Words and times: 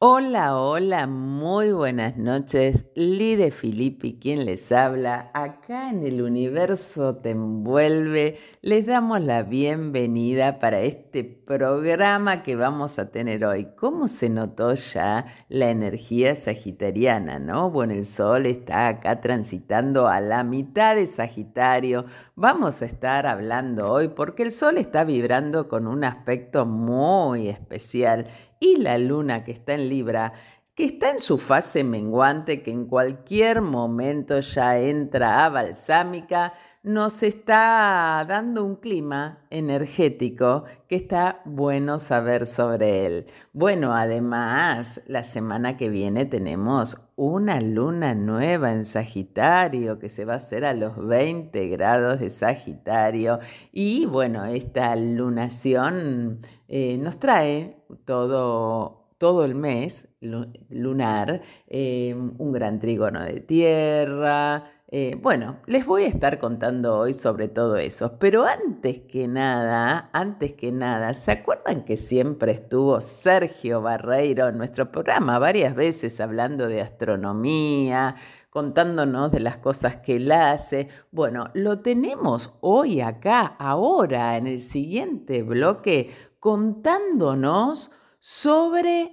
Hola, 0.00 0.56
hola, 0.56 1.08
muy 1.08 1.72
buenas 1.72 2.16
noches. 2.16 2.86
Lide 2.94 3.50
Filippi, 3.50 4.16
quien 4.20 4.44
les 4.44 4.70
habla, 4.70 5.32
acá 5.34 5.90
en 5.90 6.06
el 6.06 6.22
universo 6.22 7.16
te 7.16 7.30
envuelve, 7.30 8.38
les 8.62 8.86
damos 8.86 9.20
la 9.20 9.42
bienvenida 9.42 10.60
para 10.60 10.82
este 10.82 11.24
programa 11.24 12.44
que 12.44 12.54
vamos 12.54 13.00
a 13.00 13.10
tener 13.10 13.44
hoy. 13.44 13.70
¿Cómo 13.76 14.06
se 14.06 14.28
notó 14.28 14.72
ya 14.74 15.26
la 15.48 15.68
energía 15.68 16.36
sagitariana, 16.36 17.40
no? 17.40 17.68
Bueno, 17.68 17.94
el 17.94 18.04
sol 18.04 18.46
está 18.46 18.86
acá 18.86 19.20
transitando 19.20 20.06
a 20.06 20.20
la 20.20 20.44
mitad 20.44 20.94
de 20.94 21.08
Sagitario. 21.08 22.04
Vamos 22.36 22.82
a 22.82 22.84
estar 22.84 23.26
hablando 23.26 23.90
hoy 23.90 24.06
porque 24.06 24.44
el 24.44 24.52
sol 24.52 24.78
está 24.78 25.02
vibrando 25.02 25.66
con 25.66 25.88
un 25.88 26.04
aspecto 26.04 26.66
muy 26.66 27.48
especial 27.48 28.28
y 28.60 28.76
la 28.76 28.98
luna 28.98 29.44
que 29.44 29.52
está 29.52 29.74
en 29.74 29.88
Libra, 29.88 30.32
que 30.78 30.84
está 30.84 31.10
en 31.10 31.18
su 31.18 31.38
fase 31.38 31.82
menguante, 31.82 32.62
que 32.62 32.70
en 32.70 32.86
cualquier 32.86 33.62
momento 33.62 34.38
ya 34.38 34.78
entra 34.78 35.44
a 35.44 35.48
balsámica, 35.48 36.52
nos 36.84 37.24
está 37.24 38.24
dando 38.28 38.64
un 38.64 38.76
clima 38.76 39.44
energético 39.50 40.62
que 40.86 40.94
está 40.94 41.42
bueno 41.44 41.98
saber 41.98 42.46
sobre 42.46 43.06
él. 43.06 43.26
Bueno, 43.52 43.92
además, 43.92 45.02
la 45.08 45.24
semana 45.24 45.76
que 45.76 45.88
viene 45.88 46.26
tenemos 46.26 47.10
una 47.16 47.60
luna 47.60 48.14
nueva 48.14 48.72
en 48.72 48.84
Sagitario 48.84 49.98
que 49.98 50.08
se 50.08 50.24
va 50.24 50.34
a 50.34 50.36
hacer 50.36 50.64
a 50.64 50.74
los 50.74 50.96
20 51.04 51.66
grados 51.70 52.20
de 52.20 52.30
Sagitario. 52.30 53.40
Y 53.72 54.06
bueno, 54.06 54.44
esta 54.44 54.94
lunación 54.94 56.38
eh, 56.68 56.98
nos 56.98 57.18
trae 57.18 57.82
todo 58.04 58.98
todo 59.18 59.44
el 59.44 59.56
mes 59.56 60.08
lunar, 60.20 61.42
eh, 61.66 62.14
un 62.14 62.52
gran 62.52 62.78
trígono 62.78 63.22
de 63.24 63.40
tierra. 63.40 64.64
Eh, 64.90 65.18
bueno, 65.20 65.58
les 65.66 65.84
voy 65.84 66.04
a 66.04 66.06
estar 66.06 66.38
contando 66.38 66.96
hoy 66.96 67.12
sobre 67.12 67.48
todo 67.48 67.76
eso, 67.76 68.18
pero 68.18 68.46
antes 68.46 69.00
que 69.00 69.28
nada, 69.28 70.08
antes 70.12 70.54
que 70.54 70.72
nada, 70.72 71.12
¿se 71.12 71.32
acuerdan 71.32 71.84
que 71.84 71.98
siempre 71.98 72.52
estuvo 72.52 73.00
Sergio 73.02 73.82
Barreiro 73.82 74.48
en 74.48 74.56
nuestro 74.56 74.90
programa 74.90 75.38
varias 75.38 75.74
veces 75.74 76.20
hablando 76.20 76.68
de 76.68 76.80
astronomía, 76.80 78.14
contándonos 78.48 79.30
de 79.30 79.40
las 79.40 79.58
cosas 79.58 79.96
que 79.96 80.16
él 80.16 80.32
hace? 80.32 80.88
Bueno, 81.10 81.50
lo 81.52 81.80
tenemos 81.80 82.56
hoy 82.62 83.02
acá, 83.02 83.56
ahora, 83.58 84.38
en 84.38 84.46
el 84.46 84.58
siguiente 84.58 85.42
bloque, 85.42 86.10
contándonos 86.38 87.94
sobre... 88.18 89.12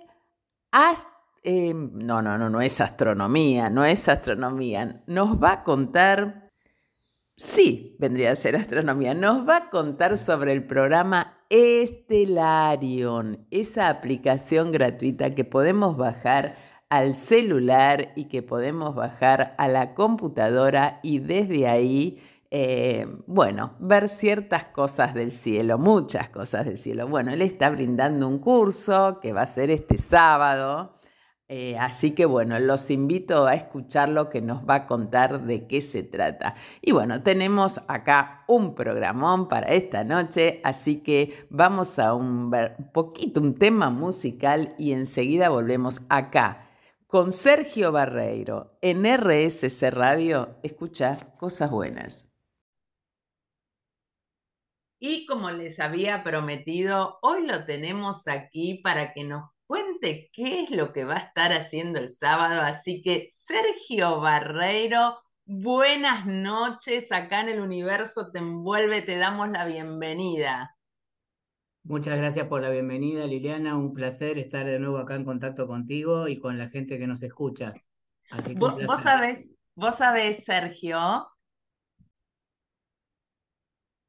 Eh, 1.43 1.73
no, 1.73 2.21
no, 2.21 2.37
no, 2.37 2.49
no 2.49 2.61
es 2.61 2.81
astronomía, 2.81 3.69
no 3.69 3.85
es 3.85 4.09
astronomía. 4.09 5.03
Nos 5.07 5.41
va 5.41 5.51
a 5.51 5.63
contar, 5.63 6.51
sí, 7.37 7.95
vendría 7.99 8.31
a 8.31 8.35
ser 8.35 8.55
astronomía, 8.55 9.13
nos 9.13 9.47
va 9.47 9.57
a 9.57 9.69
contar 9.69 10.17
sobre 10.17 10.53
el 10.53 10.65
programa 10.65 11.37
Estelarion, 11.49 13.45
esa 13.51 13.89
aplicación 13.89 14.71
gratuita 14.71 15.35
que 15.35 15.45
podemos 15.45 15.95
bajar 15.95 16.55
al 16.89 17.15
celular 17.15 18.11
y 18.15 18.25
que 18.25 18.41
podemos 18.41 18.95
bajar 18.95 19.53
a 19.57 19.67
la 19.67 19.93
computadora 19.93 20.99
y 21.03 21.19
desde 21.19 21.67
ahí 21.67 22.21
eh, 22.57 23.05
bueno, 23.27 23.75
ver 23.79 24.07
ciertas 24.07 24.63
cosas 24.67 25.13
del 25.13 25.33
cielo, 25.33 25.77
muchas 25.77 26.29
cosas 26.29 26.65
del 26.65 26.77
cielo. 26.77 27.05
Bueno, 27.05 27.33
él 27.33 27.41
está 27.41 27.69
brindando 27.69 28.29
un 28.29 28.39
curso 28.39 29.19
que 29.21 29.33
va 29.33 29.41
a 29.41 29.45
ser 29.45 29.69
este 29.69 29.97
sábado. 29.97 30.93
Eh, 31.49 31.75
así 31.77 32.11
que 32.11 32.25
bueno, 32.25 32.57
los 32.59 32.89
invito 32.91 33.45
a 33.45 33.55
escuchar 33.55 34.07
lo 34.07 34.29
que 34.29 34.39
nos 34.39 34.63
va 34.63 34.75
a 34.75 34.85
contar 34.87 35.43
de 35.43 35.67
qué 35.67 35.81
se 35.81 36.03
trata. 36.03 36.55
Y 36.81 36.93
bueno, 36.93 37.21
tenemos 37.23 37.81
acá 37.89 38.45
un 38.47 38.73
programón 38.73 39.49
para 39.49 39.73
esta 39.73 40.05
noche, 40.05 40.61
así 40.63 41.03
que 41.03 41.47
vamos 41.49 41.99
a 41.99 42.13
un, 42.13 42.55
un 42.55 42.91
poquito 42.93 43.41
un 43.41 43.55
tema 43.55 43.89
musical 43.89 44.75
y 44.77 44.93
enseguida 44.93 45.49
volvemos 45.49 46.03
acá 46.07 46.69
con 47.05 47.33
Sergio 47.33 47.91
Barreiro 47.91 48.77
en 48.81 49.03
RSC 49.03 49.91
Radio. 49.91 50.55
Escuchar 50.63 51.35
cosas 51.35 51.69
buenas. 51.69 52.34
Y 55.07 55.27
como 55.27 55.51
les 55.51 55.79
había 55.79 56.23
prometido, 56.23 57.19
hoy 57.21 57.45
lo 57.45 57.63
tenemos 57.65 58.27
aquí 58.27 58.81
para 58.83 59.13
que 59.13 59.23
nos 59.23 59.51
cuente 59.67 60.31
qué 60.33 60.63
es 60.63 60.71
lo 60.71 60.93
que 60.93 61.03
va 61.03 61.17
a 61.17 61.19
estar 61.19 61.53
haciendo 61.53 61.99
el 61.99 62.09
sábado. 62.09 62.61
Así 62.61 63.03
que, 63.03 63.27
Sergio 63.29 64.19
Barreiro, 64.19 65.19
buenas 65.45 66.25
noches. 66.25 67.11
Acá 67.11 67.41
en 67.41 67.49
el 67.49 67.59
universo 67.59 68.31
te 68.31 68.39
envuelve, 68.39 69.03
te 69.03 69.17
damos 69.17 69.47
la 69.49 69.65
bienvenida. 69.65 70.75
Muchas 71.83 72.17
gracias 72.17 72.47
por 72.47 72.63
la 72.63 72.71
bienvenida, 72.71 73.27
Liliana. 73.27 73.77
Un 73.77 73.93
placer 73.93 74.39
estar 74.39 74.65
de 74.65 74.79
nuevo 74.79 74.97
acá 74.97 75.13
en 75.13 75.25
contacto 75.25 75.67
contigo 75.67 76.27
y 76.27 76.39
con 76.39 76.57
la 76.57 76.69
gente 76.69 76.97
que 76.97 77.05
nos 77.05 77.21
escucha. 77.21 77.75
vos, 78.55 78.83
vos, 78.83 79.01
sabés, 79.01 79.51
vos 79.75 79.93
sabés, 79.93 80.43
Sergio, 80.45 81.27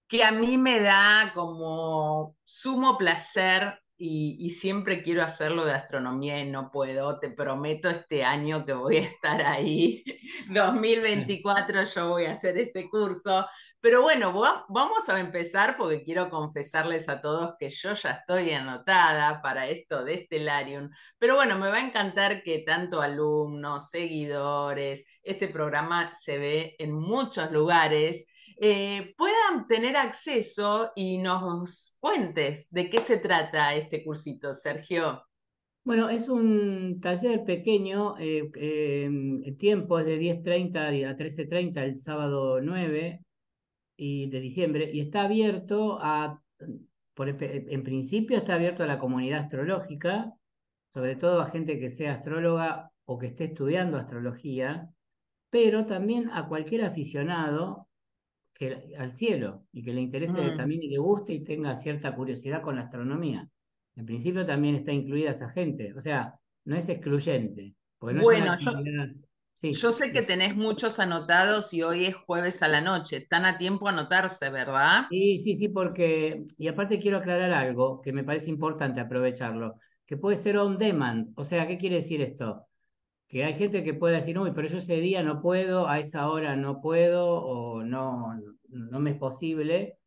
que 0.09 0.25
a 0.25 0.31
mí 0.33 0.57
me 0.59 0.81
da 0.81 1.33
como 1.35 2.37
sumo 2.45 2.97
placer 2.99 3.81
y, 3.99 4.51
siempre 4.51 5.03
quiero 5.03 5.23
hacerlo 5.23 5.65
de 5.65 5.73
astronomía 5.73 6.39
y 6.41 6.51
no 6.51 6.71
puedo. 6.71 7.19
Te 7.19 7.31
prometo 7.31 7.89
este 7.89 8.25
año 8.25 8.65
que 8.67 8.75
voy 8.75 8.99
a 8.99 9.01
estar 9.01 9.41
ahí. 9.43 10.05
2024 10.51 11.85
yo 11.85 12.11
voy 12.11 12.25
a 12.27 12.33
hacer 12.33 12.59
ese 12.59 12.89
curso. 12.91 13.47
Pero 13.81 14.03
bueno, 14.03 14.33
vamos 14.69 15.09
a 15.09 15.21
empezar 15.21 15.77
porque 15.79 16.03
quiero 16.03 16.29
confesarles 16.29 17.09
a 17.09 17.21
todos 17.21 17.55
que 17.59 17.71
yo 17.71 17.93
ya 17.95 18.11
estoy 18.11 18.51
anotada 18.53 19.41
para 19.41 19.69
esto 19.69 20.05
de 20.05 20.25
Stellarium. 20.25 20.91
Pero 21.19 21.37
bueno, 21.37 21.59
me 21.59 21.69
va 21.69 21.77
a 21.77 21.87
encantar 21.87 22.43
que 22.43 22.59
tanto 22.61 23.01
alumnos, 23.01 23.91
seguidores, 23.91 25.07
este 25.23 25.49
programa 25.49 26.13
se 26.15 26.39
ve 26.39 26.77
en 26.79 26.93
muchos 26.93 27.51
lugares 27.51 28.27
eh, 28.59 29.15
puedan 29.17 29.67
tener 29.67 29.97
acceso 29.97 30.91
y 30.97 31.19
nos 31.19 31.97
cuentes 32.01 32.71
de 32.71 32.89
qué 32.89 33.01
se 33.01 33.19
trata 33.19 33.75
este 33.75 34.03
cursito, 34.03 34.55
Sergio. 34.55 35.23
Bueno, 35.85 36.09
es 36.09 36.29
un 36.29 37.01
taller 37.01 37.45
pequeño, 37.45 38.17
eh, 38.19 38.51
el 39.45 39.57
tiempo 39.57 39.99
es 40.01 40.07
de 40.07 40.19
10.30 40.19 41.07
a 41.07 41.17
13.30 41.17 41.83
el 41.85 41.99
sábado 42.01 42.61
9 42.61 43.21
y 43.97 44.29
de 44.29 44.41
diciembre 44.41 44.91
y 44.93 45.01
está 45.01 45.23
abierto 45.23 45.99
a, 46.01 46.43
en 47.19 47.83
principio 47.85 48.37
está 48.37 48.55
abierto 48.55 48.83
a 48.83 48.87
la 48.87 48.99
comunidad 48.99 49.45
astrológica, 49.45 50.33
sobre 50.93 51.15
todo 51.17 51.41
a 51.41 51.51
gente 51.51 51.79
que 51.79 51.91
sea 51.91 52.15
astróloga 52.15 52.91
o 53.05 53.19
que 53.19 53.29
esté 53.29 53.45
estudiando 53.45 53.97
astrología, 53.97 54.91
pero 55.51 55.87
también 55.87 56.31
a 56.31 56.49
cualquier 56.49 56.85
aficionado 56.85 57.86
que, 58.59 58.95
al 58.99 59.13
cielo 59.13 59.65
y 59.73 59.83
que 59.83 59.93
le 59.93 60.01
interese 60.01 60.33
mm. 60.33 60.57
también 60.57 60.83
y 60.83 60.89
le 60.89 60.99
guste 60.99 61.33
y 61.35 61.45
tenga 61.45 61.79
cierta 61.81 62.15
curiosidad 62.15 62.63
con 62.63 62.77
la 62.77 62.83
astronomía. 62.83 63.49
En 63.95 64.07
principio 64.07 64.45
también 64.45 64.75
está 64.75 64.93
incluida 64.93 65.31
esa 65.31 65.49
gente, 65.49 65.95
o 65.95 66.01
sea, 66.01 66.35
no 66.65 66.77
es 66.77 66.89
excluyente. 66.89 67.75
bueno, 68.01 68.55
yo, 69.63 69.91
sé 69.91 70.13
que 70.13 70.23
tenés 70.23 70.55
muchos 70.55 71.01
anotados 71.01 71.73
y 71.73 71.83
hoy 71.83 72.05
es 72.05 72.15
jueves 72.15 72.63
a 72.63 72.69
la 72.69 72.83
noche, 72.83 73.17
están 73.17 73.47
a 73.47 73.57
tiempo 73.57 73.89
a 73.89 73.93
anotarse, 73.93 74.51
¿verdad? 74.51 75.07
Sí, 75.09 75.39
sí, 75.39 75.57
sí, 75.57 75.69
porque, 75.69 76.45
y 76.59 76.69
aparte 76.69 76.99
quiero 76.99 77.19
aclarar 77.19 77.53
algo 77.53 78.03
que 78.03 78.13
me 78.13 78.23
parece 78.23 78.51
importante 78.51 79.01
aprovecharlo, 79.01 79.77
que 80.05 80.19
puede 80.19 80.37
ser 80.37 80.59
on 80.59 80.77
demand, 80.79 81.33
o 81.37 81.45
sea, 81.45 81.67
¿qué 81.67 81.79
quiere 81.79 81.97
decir 81.97 82.21
esto? 82.21 82.66
Que 83.29 83.45
hay 83.45 83.55
gente 83.55 83.83
que 83.83 83.95
puede 83.95 84.17
decir, 84.17 84.39
uy, 84.39 84.53
pero 84.55 84.69
yo 84.69 84.79
ese 84.79 84.97
día 84.97 85.23
no 85.23 85.43
puedo, 85.43 85.89
a 85.89 85.99
esa 85.99 86.29
hora 86.29 86.57
no 86.57 86.81
puedo 86.81 87.27
o 87.27 87.83
no, 87.83 88.41
no 88.69 89.01
me 89.01 89.11
es 89.11 89.17
posible. 89.17 89.99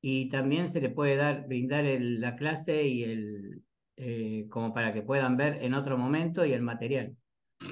Y 0.00 0.28
también 0.28 0.68
se 0.68 0.80
le 0.80 0.90
puede 0.90 1.16
dar, 1.16 1.46
brindar 1.46 1.84
la 1.84 2.36
clase 2.36 2.82
y 2.82 3.02
el, 3.02 3.62
eh, 3.96 4.46
como 4.50 4.74
para 4.74 4.92
que 4.92 5.02
puedan 5.02 5.36
ver 5.36 5.62
en 5.62 5.74
otro 5.74 5.96
momento 5.96 6.44
y 6.44 6.52
el 6.52 6.62
material. 6.62 7.16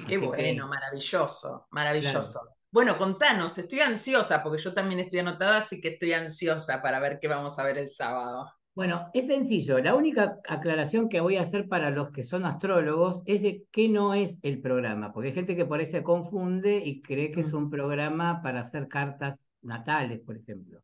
Qué 0.07 0.17
bueno, 0.17 0.67
maravilloso, 0.67 1.67
maravilloso. 1.69 2.41
Bueno, 2.71 2.97
contanos, 2.97 3.57
estoy 3.57 3.79
ansiosa 3.79 4.41
porque 4.43 4.61
yo 4.61 4.73
también 4.73 4.99
estoy 4.99 5.19
anotada, 5.19 5.57
así 5.57 5.79
que 5.79 5.89
estoy 5.89 6.13
ansiosa 6.13 6.81
para 6.81 6.99
ver 6.99 7.19
qué 7.21 7.27
vamos 7.27 7.57
a 7.59 7.63
ver 7.63 7.77
el 7.77 7.89
sábado. 7.89 8.51
Bueno, 8.75 9.09
es 9.13 9.27
sencillo. 9.27 9.79
La 9.79 9.95
única 9.95 10.37
aclaración 10.49 11.07
que 11.07 11.21
voy 11.21 11.37
a 11.37 11.43
hacer 11.43 11.69
para 11.69 11.91
los 11.91 12.11
que 12.11 12.23
son 12.23 12.43
astrólogos 12.45 13.21
es 13.25 13.41
de 13.41 13.63
qué 13.71 13.87
no 13.87 14.13
es 14.13 14.37
el 14.41 14.59
programa, 14.59 15.13
porque 15.13 15.29
hay 15.29 15.33
gente 15.33 15.55
que 15.55 15.65
por 15.65 15.79
ahí 15.79 15.85
se 15.85 16.03
confunde 16.03 16.83
y 16.85 17.01
cree 17.01 17.31
que 17.31 17.39
es 17.39 17.53
mm. 17.53 17.57
un 17.57 17.69
programa 17.69 18.41
para 18.41 18.59
hacer 18.59 18.89
cartas 18.89 19.49
natales, 19.61 20.19
por 20.19 20.35
ejemplo. 20.35 20.81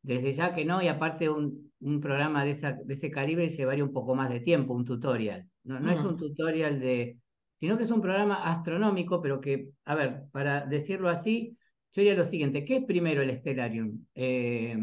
Desde 0.00 0.32
ya 0.32 0.54
que 0.54 0.64
no, 0.64 0.80
y 0.80 0.88
aparte 0.88 1.28
un, 1.28 1.70
un 1.80 2.00
programa 2.00 2.46
de, 2.46 2.52
esa, 2.52 2.72
de 2.72 2.94
ese 2.94 3.10
calibre 3.10 3.50
llevaría 3.50 3.84
un 3.84 3.92
poco 3.92 4.14
más 4.14 4.30
de 4.30 4.40
tiempo, 4.40 4.72
un 4.72 4.86
tutorial. 4.86 5.46
no, 5.64 5.80
no 5.80 5.90
es 5.90 6.00
un 6.02 6.14
mm. 6.14 6.18
tutorial 6.18 6.80
de, 6.80 7.18
sino 7.60 7.76
que 7.76 7.84
es 7.84 7.90
un 7.90 8.00
programa 8.00 8.36
astronómico, 8.36 9.20
pero 9.20 9.38
que, 9.38 9.72
a 9.84 9.94
ver, 9.94 10.22
para 10.32 10.64
decirlo 10.64 11.10
así, 11.10 11.58
yo 11.92 12.00
diría 12.00 12.14
lo 12.14 12.24
siguiente, 12.24 12.64
¿qué 12.64 12.76
es 12.76 12.84
primero 12.84 13.20
el 13.20 13.36
Stellarium? 13.38 14.06
Eh, 14.14 14.78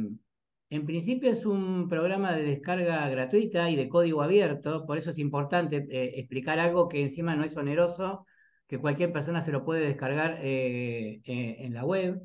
en 0.75 0.85
principio 0.85 1.31
es 1.31 1.45
un 1.45 1.87
programa 1.89 2.33
de 2.33 2.43
descarga 2.43 3.07
gratuita 3.09 3.69
y 3.69 3.75
de 3.75 3.89
código 3.89 4.21
abierto, 4.21 4.85
por 4.85 4.97
eso 4.97 5.09
es 5.11 5.19
importante 5.19 5.87
eh, 5.89 6.19
explicar 6.19 6.59
algo 6.59 6.87
que 6.89 7.01
encima 7.03 7.35
no 7.35 7.43
es 7.43 7.55
oneroso, 7.57 8.25
que 8.67 8.79
cualquier 8.79 9.11
persona 9.13 9.41
se 9.41 9.51
lo 9.51 9.63
puede 9.65 9.85
descargar 9.87 10.39
eh, 10.41 11.21
en 11.25 11.73
la 11.73 11.85
web. 11.85 12.21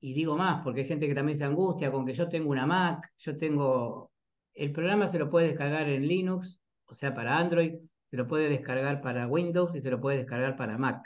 Y 0.00 0.14
digo 0.14 0.36
más, 0.36 0.62
porque 0.62 0.80
hay 0.82 0.88
gente 0.88 1.06
que 1.06 1.14
también 1.14 1.38
se 1.38 1.44
angustia 1.44 1.90
con 1.90 2.06
que 2.06 2.14
yo 2.14 2.28
tengo 2.28 2.50
una 2.50 2.66
Mac, 2.66 3.12
yo 3.18 3.36
tengo... 3.36 4.12
El 4.54 4.72
programa 4.72 5.08
se 5.08 5.18
lo 5.18 5.30
puede 5.30 5.48
descargar 5.48 5.88
en 5.88 6.06
Linux, 6.06 6.58
o 6.86 6.94
sea, 6.94 7.14
para 7.14 7.38
Android, 7.38 7.74
se 8.10 8.16
lo 8.16 8.26
puede 8.26 8.48
descargar 8.48 9.02
para 9.02 9.26
Windows 9.26 9.74
y 9.74 9.80
se 9.80 9.90
lo 9.90 10.00
puede 10.00 10.18
descargar 10.18 10.56
para 10.56 10.78
Mac. 10.78 11.02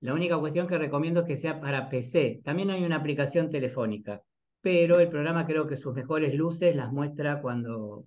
La 0.00 0.14
única 0.14 0.38
cuestión 0.38 0.66
que 0.66 0.78
recomiendo 0.78 1.20
es 1.20 1.26
que 1.26 1.36
sea 1.36 1.60
para 1.60 1.88
PC. 1.88 2.40
También 2.44 2.70
hay 2.70 2.84
una 2.84 2.96
aplicación 2.96 3.50
telefónica, 3.50 4.22
pero 4.60 4.98
el 4.98 5.08
programa 5.08 5.46
creo 5.46 5.66
que 5.66 5.76
sus 5.76 5.94
mejores 5.94 6.34
luces 6.34 6.74
las 6.74 6.90
muestra 6.90 7.40
cuando, 7.42 8.06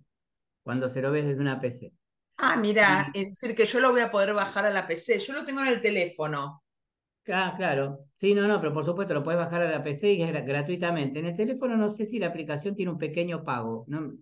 cuando 0.64 0.90
se 0.90 1.02
lo 1.02 1.12
ves 1.12 1.26
desde 1.26 1.42
una 1.42 1.60
PC. 1.60 1.92
Ah, 2.38 2.58
mira, 2.58 3.12
es 3.14 3.28
decir, 3.28 3.56
que 3.56 3.66
yo 3.66 3.80
lo 3.80 3.92
voy 3.92 4.02
a 4.02 4.12
poder 4.12 4.34
bajar 4.34 4.66
a 4.66 4.72
la 4.72 4.88
PC. 4.88 5.20
Yo 5.20 5.34
lo 5.34 5.46
tengo 5.46 5.62
en 5.62 5.68
el 5.68 5.82
teléfono. 5.82 6.64
Ah, 7.28 7.54
claro. 7.56 8.00
Sí, 8.20 8.34
no, 8.34 8.48
no, 8.48 8.60
pero 8.60 8.74
por 8.74 8.86
supuesto 8.86 9.14
lo 9.14 9.24
puedes 9.24 9.40
bajar 9.40 9.62
a 9.62 9.72
la 9.72 9.84
PC 9.84 10.14
y 10.14 10.24
es 10.24 10.32
gratuitamente. 10.32 11.20
En 11.20 11.28
el 11.28 11.38
teléfono 11.38 11.78
no 11.78 11.90
sé 11.90 12.06
si 12.06 12.20
la 12.20 12.28
aplicación 12.28 12.76
tiene 12.76 12.92
un 12.92 12.98
pequeño 12.98 13.44
pago, 13.44 13.86
¿no? 13.88 14.14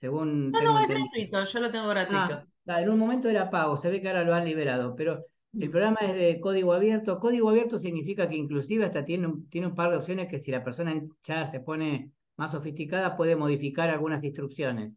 Según 0.00 0.50
no, 0.50 0.60
no, 0.62 0.78
es 0.80 0.88
gratuito, 0.88 1.44
yo 1.44 1.60
lo 1.60 1.70
tengo 1.70 1.88
gratuito. 1.88 2.44
Ah, 2.66 2.82
en 2.82 2.88
un 2.88 2.98
momento 2.98 3.28
era 3.28 3.50
pago, 3.50 3.76
se 3.76 3.90
ve 3.90 4.00
que 4.00 4.08
ahora 4.08 4.24
lo 4.24 4.34
han 4.34 4.44
liberado, 4.44 4.94
pero 4.96 5.26
el 5.52 5.70
programa 5.70 6.00
es 6.00 6.14
de 6.14 6.40
código 6.40 6.72
abierto. 6.72 7.18
Código 7.18 7.48
abierto 7.50 7.78
significa 7.78 8.28
que 8.28 8.36
inclusive 8.36 8.84
hasta 8.84 9.04
tiene 9.04 9.26
un, 9.26 9.48
tiene 9.48 9.66
un 9.66 9.74
par 9.74 9.90
de 9.90 9.96
opciones 9.98 10.28
que 10.28 10.40
si 10.40 10.50
la 10.50 10.64
persona 10.64 11.00
ya 11.24 11.46
se 11.46 11.60
pone 11.60 12.12
más 12.36 12.52
sofisticada 12.52 13.16
puede 13.16 13.36
modificar 13.36 13.90
algunas 13.90 14.22
instrucciones. 14.24 14.92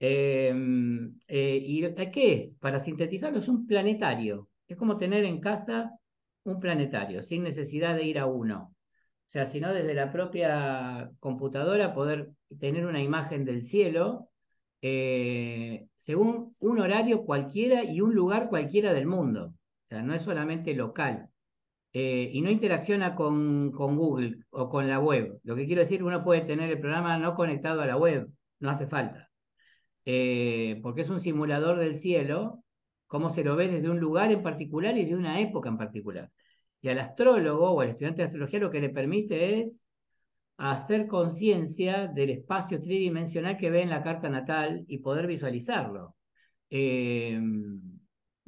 Em, 0.00 1.18
eh, 1.26 1.58
¿Y 1.62 1.94
qué 2.12 2.34
es? 2.34 2.50
Para 2.60 2.80
sintetizarlo, 2.80 3.40
es 3.40 3.48
un 3.48 3.66
planetario. 3.66 4.48
Es 4.66 4.76
como 4.76 4.96
tener 4.96 5.24
en 5.24 5.40
casa 5.40 5.92
un 6.44 6.60
planetario, 6.60 7.22
sin 7.22 7.42
necesidad 7.42 7.96
de 7.96 8.04
ir 8.04 8.18
a 8.18 8.26
uno. 8.26 8.74
O 9.28 9.30
sea, 9.30 9.46
sino 9.48 9.72
desde 9.74 9.94
la 9.94 10.12
propia 10.12 11.10
computadora 11.20 11.94
poder 11.94 12.30
tener 12.58 12.86
una 12.86 13.02
imagen 13.02 13.44
del 13.44 13.62
cielo 13.62 14.30
eh, 14.82 15.88
según 15.96 16.54
un 16.60 16.78
horario 16.80 17.24
cualquiera 17.24 17.84
y 17.84 18.00
un 18.00 18.14
lugar 18.14 18.48
cualquiera 18.48 18.92
del 18.92 19.06
mundo. 19.06 19.54
O 19.88 19.94
sea, 19.94 20.02
no 20.02 20.14
es 20.14 20.22
solamente 20.22 20.74
local. 20.74 21.30
Eh, 21.92 22.30
y 22.32 22.42
no 22.42 22.50
interacciona 22.50 23.14
con, 23.14 23.72
con, 23.72 23.96
Google 23.96 24.40
o 24.50 24.68
con 24.68 24.88
la 24.88 25.00
web. 25.00 25.40
Lo 25.44 25.56
que 25.56 25.66
quiero 25.66 25.82
decir, 25.82 26.02
uno 26.04 26.22
puede 26.22 26.42
tener 26.42 26.70
el 26.70 26.80
programa 26.80 27.18
no 27.18 27.34
conectado 27.34 27.80
a 27.80 27.86
la 27.86 27.96
web, 27.96 28.28
no 28.60 28.70
hace 28.70 28.86
falta. 28.86 29.30
Eh, 30.04 30.80
porque 30.82 31.02
es 31.02 31.10
un 31.10 31.20
simulador 31.20 31.78
del 31.78 31.98
cielo, 31.98 32.64
como 33.06 33.30
se 33.30 33.44
lo 33.44 33.56
ve 33.56 33.68
desde 33.68 33.90
un 33.90 34.00
lugar 34.00 34.32
en 34.32 34.42
particular 34.42 34.96
y 34.98 35.06
de 35.06 35.16
una 35.16 35.40
época 35.40 35.68
en 35.70 35.78
particular. 35.78 36.30
Y 36.82 36.88
al 36.90 36.98
astrólogo 36.98 37.70
o 37.72 37.80
al 37.80 37.90
estudiante 37.90 38.22
de 38.22 38.26
astrología 38.26 38.60
lo 38.60 38.70
que 38.70 38.80
le 38.80 38.90
permite 38.90 39.60
es 39.60 39.82
hacer 40.58 41.06
conciencia 41.08 42.06
del 42.08 42.30
espacio 42.30 42.82
tridimensional 42.82 43.56
que 43.58 43.70
ve 43.70 43.82
en 43.82 43.90
la 43.90 44.02
carta 44.02 44.28
natal 44.28 44.84
y 44.88 44.98
poder 44.98 45.26
visualizarlo. 45.26 46.16
Eh, 46.70 47.40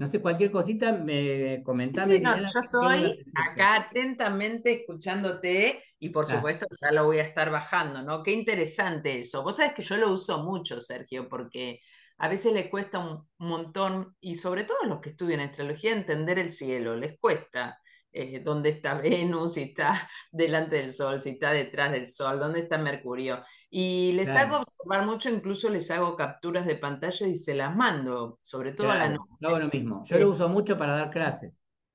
no 0.01 0.09
sé, 0.09 0.23
cualquier 0.23 0.51
cosita 0.51 0.93
me 0.93 1.63
comentame. 1.63 2.17
Sí, 2.17 2.23
no, 2.23 2.35
yo 2.39 2.61
estoy 2.65 3.23
acá 3.35 3.75
atentamente 3.75 4.73
escuchándote 4.73 5.85
y 5.99 6.09
por 6.09 6.25
supuesto 6.25 6.67
ya 6.81 6.91
lo 6.91 7.05
voy 7.05 7.19
a 7.19 7.23
estar 7.23 7.51
bajando, 7.51 8.01
¿no? 8.03 8.23
Qué 8.23 8.33
interesante 8.33 9.21
eso. 9.21 9.43
Vos 9.43 9.57
sabés 9.57 9.75
que 9.75 9.83
yo 9.83 9.99
lo 9.99 10.11
uso 10.11 10.43
mucho, 10.43 10.81
Sergio, 10.81 11.29
porque 11.29 11.81
a 12.17 12.29
veces 12.29 12.55
le 12.55 12.71
cuesta 12.71 12.99
un 12.99 13.29
montón, 13.37 14.17
y 14.23 14.33
sobre 14.33 14.65
todo 14.65 14.79
a 14.83 14.87
los 14.87 15.01
que 15.01 15.11
estudian 15.11 15.41
astrología, 15.41 15.93
entender 15.93 16.39
el 16.39 16.51
cielo, 16.51 16.97
les 16.97 17.19
cuesta. 17.19 17.79
Eh, 18.13 18.41
dónde 18.45 18.71
está 18.71 19.01
Venus, 19.01 19.55
si 19.55 19.63
está 19.63 20.09
delante 20.33 20.77
del 20.77 20.91
Sol, 20.93 21.21
si 21.21 21.31
está 21.31 21.53
detrás 21.53 21.93
del 21.93 22.09
Sol, 22.09 22.41
dónde 22.41 22.61
está 22.61 22.79
Mercurio. 22.79 23.43
Y 23.69 24.13
les 24.13 24.31
hago 24.31 24.57
observar 24.57 25.07
mucho, 25.07 25.31
incluso 25.31 25.71
les 25.71 25.91
hago 25.93 26.17
capturas 26.17 26.67
de 26.67 26.75
pantalla 26.75 27.27
y 27.29 27.37
se 27.37 27.55
las 27.55 27.75
mando, 27.77 28.39
sobre 28.43 28.73
todo 28.73 28.91
a 28.91 28.97
la 28.97 29.09
noche. 29.11 29.31
Hago 29.43 29.59
lo 29.61 29.69
mismo. 29.69 30.05
Yo 30.07 30.19
lo 30.19 30.31
uso 30.31 30.49
mucho 30.49 30.77
para 30.77 30.97
dar 30.97 31.11
clases. 31.11 31.53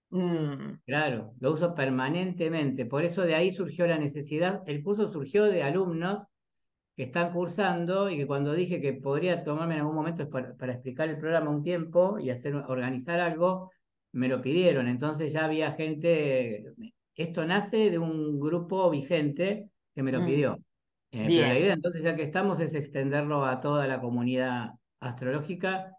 Mm. 0.09 0.79
Claro, 0.85 1.33
lo 1.41 1.51
uso 1.51 1.75
permanentemente. 1.75 2.85
Por 2.85 3.03
eso 3.03 3.23
de 3.23 3.35
ahí 3.35 3.51
surgió 3.51 3.85
la 3.85 3.97
necesidad. 3.97 4.63
El 4.68 4.81
curso 4.83 5.11
surgió 5.11 5.44
de 5.44 5.63
alumnos 5.63 6.23
que 6.95 7.03
están 7.03 7.33
cursando 7.33 8.09
y 8.09 8.15
que 8.15 8.25
cuando 8.25 8.53
dije 8.53 8.79
que 8.79 8.94
podría 8.94 9.44
tomarme 9.44 9.73
en 9.73 9.81
algún 9.81 9.95
momento 9.95 10.29
para, 10.29 10.56
para 10.56 10.73
explicar 10.73 11.09
el 11.09 11.18
programa 11.18 11.51
un 11.51 11.61
tiempo 11.61 12.19
y 12.19 12.29
hacer 12.29 12.56
organizar 12.56 13.19
algo, 13.19 13.71
me 14.15 14.29
lo 14.29 14.41
pidieron, 14.41 14.88
entonces 14.88 15.33
ya 15.33 15.44
había 15.44 15.73
gente, 15.73 16.73
esto 17.15 17.45
nace 17.45 17.89
de 17.89 18.00
un 18.00 18.39
grupo 18.39 18.89
vigente 18.89 19.69
que 19.94 20.03
me 20.03 20.12
lo 20.12 20.21
mm. 20.21 20.25
pidió. 20.25 20.57
Eh, 21.12 21.25
pero 21.27 21.47
la 21.47 21.59
idea 21.59 21.73
entonces 21.73 22.01
ya 22.01 22.15
que 22.15 22.23
estamos 22.23 22.59
es 22.62 22.73
extenderlo 22.73 23.45
a 23.45 23.59
toda 23.59 23.88
la 23.88 24.00
comunidad 24.00 24.69
astrológica 25.01 25.91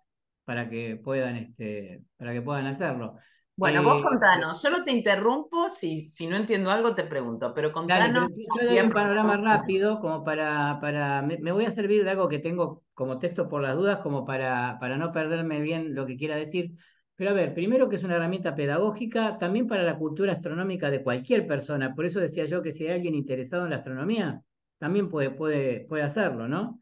para 0.44 0.68
que 0.70 0.96
puedan, 0.96 1.36
este, 1.36 2.02
para 2.16 2.32
que 2.32 2.40
puedan 2.40 2.66
hacerlo. 2.66 3.16
Bueno, 3.54 3.82
vos 3.82 3.98
eh, 3.98 4.04
contanos, 4.04 4.60
solo 4.60 4.82
te 4.82 4.92
interrumpo, 4.92 5.68
si, 5.68 6.08
si 6.08 6.26
no 6.26 6.36
entiendo 6.36 6.70
algo 6.70 6.94
te 6.94 7.04
pregunto, 7.04 7.52
pero 7.54 7.70
contanos. 7.70 8.30
yo 8.30 8.68
doy 8.68 8.78
un 8.78 8.92
panorama 8.92 9.36
rápido, 9.36 10.00
como 10.00 10.24
para, 10.24 10.78
para 10.80 11.20
me, 11.20 11.38
me, 11.38 11.52
voy 11.52 11.66
a 11.66 11.70
servir 11.70 12.04
de 12.04 12.10
algo 12.10 12.28
que 12.28 12.38
tengo 12.38 12.82
como 12.94 13.18
texto 13.18 13.48
por 13.48 13.60
las 13.62 13.76
dudas, 13.76 13.98
como 13.98 14.24
para, 14.24 14.78
para 14.80 14.96
no 14.96 15.12
perderme 15.12 15.60
bien 15.60 15.94
lo 15.94 16.06
que 16.06 16.16
quiera 16.16 16.36
decir. 16.36 16.72
Pero 17.16 17.30
a 17.30 17.32
ver, 17.32 17.54
primero 17.54 17.88
que 17.88 17.96
es 17.96 18.04
una 18.04 18.16
herramienta 18.16 18.54
pedagógica 18.54 19.38
también 19.38 19.66
para 19.66 19.82
la 19.82 19.98
cultura 19.98 20.32
astronómica 20.32 20.90
de 20.90 21.02
cualquier 21.02 21.46
persona. 21.46 21.94
Por 21.94 22.04
eso 22.04 22.20
decía 22.20 22.44
yo 22.44 22.62
que 22.62 22.72
si 22.72 22.86
hay 22.86 22.94
alguien 22.94 23.14
interesado 23.14 23.64
en 23.64 23.70
la 23.70 23.76
astronomía, 23.76 24.42
también 24.78 25.08
puede, 25.08 25.30
puede, 25.30 25.86
puede 25.86 26.02
hacerlo, 26.02 26.46
¿no? 26.46 26.78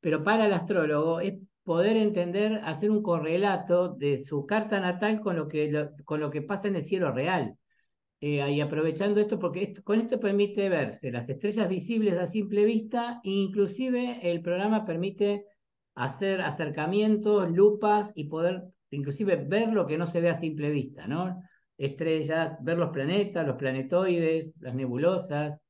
Pero 0.00 0.24
para 0.24 0.46
el 0.46 0.52
astrólogo 0.52 1.20
es 1.20 1.34
poder 1.62 1.96
entender, 1.96 2.60
hacer 2.64 2.90
un 2.90 3.02
correlato 3.02 3.94
de 3.94 4.24
su 4.24 4.46
carta 4.46 4.80
natal 4.80 5.20
con 5.20 5.36
lo 5.36 5.48
que, 5.48 5.88
con 6.04 6.20
lo 6.20 6.30
que 6.30 6.42
pasa 6.42 6.68
en 6.68 6.76
el 6.76 6.84
cielo 6.84 7.12
real. 7.12 7.56
Eh, 8.20 8.50
y 8.50 8.60
aprovechando 8.60 9.20
esto, 9.20 9.38
porque 9.38 9.74
con 9.84 10.00
esto 10.00 10.18
permite 10.18 10.68
verse 10.68 11.12
las 11.12 11.28
estrellas 11.28 11.68
visibles 11.68 12.18
a 12.18 12.26
simple 12.26 12.64
vista, 12.64 13.20
e 13.22 13.30
inclusive 13.30 14.20
el 14.22 14.40
programa 14.42 14.84
permite 14.86 15.44
hacer 15.94 16.40
acercamientos, 16.40 17.50
lupas 17.50 18.12
y 18.14 18.24
poder 18.24 18.64
inclusive 18.90 19.36
ver 19.36 19.68
lo 19.68 19.86
que 19.86 19.98
no 19.98 20.06
se 20.06 20.20
ve 20.20 20.30
a 20.30 20.38
simple 20.38 20.70
vista, 20.70 21.06
¿no? 21.06 21.42
Estrellas, 21.76 22.56
ver 22.62 22.78
los 22.78 22.90
planetas, 22.90 23.46
los 23.46 23.56
planetoides, 23.56 24.54
las 24.60 24.74
nebulosas. 24.74 25.60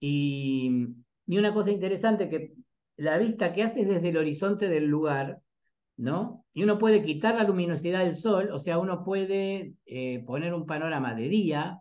Y, 0.00 0.88
una 1.26 1.54
cosa 1.54 1.70
interesante 1.70 2.28
que 2.28 2.52
la 2.96 3.16
vista 3.16 3.52
que 3.54 3.62
hace 3.62 3.80
es 3.82 3.88
desde 3.88 4.10
el 4.10 4.18
horizonte 4.18 4.68
del 4.68 4.86
lugar, 4.86 5.40
¿no? 5.96 6.44
Y 6.52 6.62
uno 6.62 6.78
puede 6.78 7.02
quitar 7.02 7.36
la 7.36 7.44
luminosidad 7.44 8.04
del 8.04 8.16
sol, 8.16 8.50
o 8.52 8.58
sea, 8.58 8.78
uno 8.78 9.02
puede 9.02 9.74
eh, 9.86 10.22
poner 10.26 10.52
un 10.52 10.66
panorama 10.66 11.14
de 11.14 11.28
día, 11.28 11.80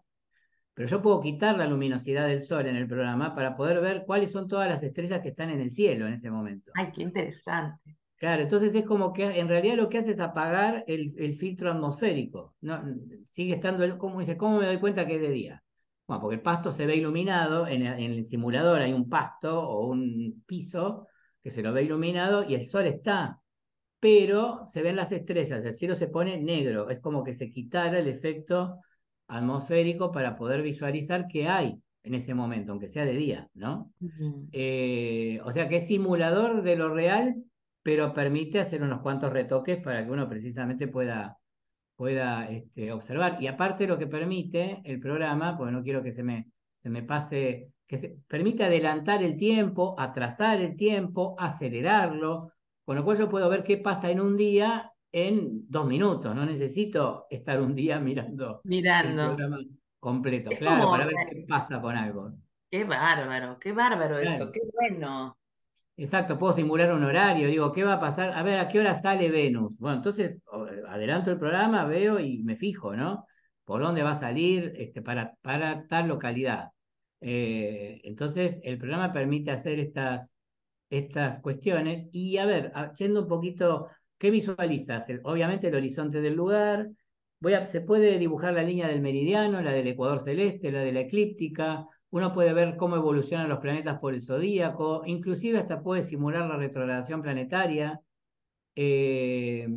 pero 0.74 0.88
yo 0.88 1.02
puedo 1.02 1.22
quitar 1.22 1.58
la 1.58 1.68
luminosidad 1.68 2.28
del 2.28 2.44
sol 2.44 2.66
en 2.66 2.78
el 2.78 2.88
programa 2.88 3.36
para 3.36 3.58
poder 3.58 3.82
ver 3.82 4.04
cuáles 4.06 4.32
son 4.32 4.48
todas 4.48 4.70
las 4.70 4.82
estrellas 4.82 5.22
que 5.22 5.30
están 5.30 5.50
en 5.50 5.60
el 5.60 5.72
cielo 5.72 6.08
en 6.08 6.14
ese 6.14 6.32
momento. 6.32 6.72
Ay, 6.76 6.92
qué 6.94 7.04
interesante. 7.04 7.98
Claro, 8.22 8.44
entonces 8.44 8.76
es 8.76 8.86
como 8.86 9.14
que 9.14 9.24
en 9.24 9.48
realidad 9.50 9.78
lo 9.78 9.90
que 9.90 9.98
hace 9.98 10.12
es 10.12 10.20
apagar 10.20 10.84
el, 10.86 11.34
filtro 11.40 11.72
atmosférico. 11.72 12.54
No, 12.62 12.80
sigue 13.24 13.56
estando, 13.56 13.98
como 13.98 14.20
dice, 14.20 14.38
¿cómo 14.38 14.60
me 14.60 14.68
doy 14.68 14.80
cuenta 14.80 15.08
que 15.08 15.16
es 15.16 15.22
de 15.22 15.32
día? 15.32 15.64
Bueno, 16.06 16.22
porque 16.22 16.36
el 16.36 16.42
pasto 16.44 16.72
se 16.72 16.86
ve 16.86 16.98
iluminado, 16.98 17.66
en, 17.66 17.82
el 17.82 18.24
simulador 18.28 18.82
hay 18.82 18.94
un 18.94 19.10
pasto 19.10 19.68
o 19.68 19.88
un 19.88 20.44
piso 20.46 21.08
que 21.42 21.50
se 21.50 21.64
lo 21.64 21.74
ve 21.74 21.82
iluminado 21.82 22.48
y 22.48 22.54
el 22.54 22.70
sol 22.70 22.86
está, 22.86 23.40
pero 24.00 24.68
se 24.68 24.84
ven 24.84 24.98
las 24.98 25.12
estrellas, 25.12 25.66
el 25.66 25.74
cielo 25.74 25.96
se 25.96 26.08
pone 26.08 26.40
negro, 26.40 26.92
es 26.92 27.00
como 27.00 27.24
que 27.24 27.34
se 27.34 27.50
quitara 27.50 27.98
el 27.98 28.08
efecto 28.08 28.82
atmosférico 29.30 30.12
para 30.12 30.36
poder 30.36 30.62
visualizar 30.62 31.26
qué 31.28 31.48
hay 31.48 31.82
en 32.04 32.14
ese 32.14 32.36
momento, 32.36 32.72
aunque 32.72 32.88
sea 32.88 33.04
de 33.04 33.16
día, 33.16 33.50
¿no? 33.56 33.92
Eh, 34.52 35.42
o 35.44 35.52
sea 35.52 35.68
que 35.68 35.78
es 35.78 35.88
simulador 35.88 36.62
de 36.62 36.76
lo 36.76 36.94
real, 36.94 37.44
pero 37.84 38.14
permite 38.14 38.60
hacer 38.60 38.82
unos 38.82 39.02
cuantos 39.02 39.32
retoques 39.34 39.78
para 39.78 40.04
que 40.06 40.12
uno 40.12 40.30
precisamente 40.30 40.88
pueda, 40.88 41.38
pueda 41.96 42.48
este, 42.50 42.92
observar. 42.92 43.42
Y 43.42 43.48
aparte 43.48 43.88
lo 43.88 43.98
que 43.98 44.08
permite 44.08 44.82
el 44.84 45.00
programa, 45.00 45.58
porque 45.58 45.72
no 45.72 45.84
quiero 45.84 46.04
que 46.04 46.14
se 46.14 46.24
me, 46.24 46.52
se 46.82 46.90
me 46.90 47.04
pase, 47.04 47.72
que 47.88 47.98
se 47.98 48.18
permite 48.28 48.64
adelantar 48.64 49.24
el 49.24 49.36
tiempo, 49.36 49.96
atrasar 49.98 50.62
el 50.62 50.76
tiempo, 50.76 51.36
acelerarlo, 51.40 52.52
Con 52.86 52.96
lo 52.96 53.04
cual 53.04 53.18
yo 53.18 53.30
puedo 53.30 53.50
ver 53.50 53.64
qué 53.64 53.78
pasa 53.78 54.12
en 54.12 54.20
un 54.22 54.38
día 54.38 54.92
en 55.12 55.70
dos 55.70 55.88
minutos. 55.88 56.36
No 56.36 56.46
necesito 56.46 57.28
estar 57.30 57.60
un 57.60 57.76
día 57.76 58.00
mirando, 58.00 58.62
mirando. 58.64 59.22
el 59.22 59.36
programa 59.36 59.58
completo, 60.00 60.52
claro, 60.58 60.90
para 60.90 61.06
ver 61.06 61.16
qué 61.30 61.46
pasa 61.48 61.82
con 61.82 61.96
algo. 61.96 62.32
Qué 62.70 62.86
bárbaro, 62.86 63.60
qué 63.60 63.74
bárbaro 63.74 64.18
eso, 64.20 64.50
qué 64.52 64.62
bueno. 64.74 65.38
Exacto, 66.02 66.40
puedo 66.40 66.54
simular 66.54 66.92
un 66.94 67.04
horario, 67.04 67.48
digo, 67.48 67.72
¿qué 67.72 67.84
va 67.84 67.94
a 67.94 68.00
pasar? 68.00 68.34
A 68.34 68.42
ver, 68.42 68.58
¿a 68.58 68.68
qué 68.68 68.80
hora 68.80 68.96
sale 68.96 69.30
Venus? 69.30 69.78
Bueno, 69.78 69.98
entonces 69.98 70.42
adelanto 70.88 71.30
el 71.30 71.38
programa, 71.38 71.86
veo 71.86 72.20
y 72.20 72.42
me 72.42 72.56
fijo, 72.56 72.96
¿no? 72.96 73.28
Por 73.66 73.82
dónde 73.82 74.02
va 74.02 74.14
a 74.14 74.20
salir 74.20 74.74
este, 74.78 75.04
para, 75.04 75.36
tal 75.88 76.08
localidad. 76.08 76.70
Eh, 77.22 78.02
entonces, 78.04 78.60
el 78.64 78.80
programa 78.80 79.14
permite 79.14 79.52
hacer 79.52 79.80
estas, 80.90 81.40
cuestiones 81.42 82.10
y, 82.12 82.38
a 82.38 82.46
ver, 82.48 82.74
yendo 82.98 83.22
un 83.22 83.28
poquito, 83.28 83.88
¿qué 84.18 84.32
visualizas? 84.32 85.06
Obviamente 85.24 85.68
el 85.68 85.76
horizonte 85.76 86.20
del 86.20 86.34
lugar, 86.34 86.90
se 87.68 87.82
puede 87.82 88.18
dibujar 88.18 88.54
la 88.54 88.64
línea 88.64 88.88
del 88.88 89.02
meridiano, 89.02 89.62
la 89.62 89.72
del 89.72 89.88
ecuador 89.88 90.24
celeste, 90.24 90.72
la 90.72 90.82
de 90.82 90.94
la 90.94 91.02
eclíptica, 91.02 91.86
uno 92.12 92.34
puede 92.34 92.54
ver 92.54 92.78
cómo 92.78 92.98
evolucionan 92.98 93.50
los 93.50 93.60
planetas 93.60 94.00
por 94.00 94.14
el 94.14 94.22
zodíaco, 94.22 95.04
inclusive 95.06 95.60
hasta 95.60 95.82
puede 95.82 96.04
simular 96.04 96.48
la 96.48 96.58
retrogradación 96.58 97.22
planetaria 97.22 98.02
eh, 98.76 99.68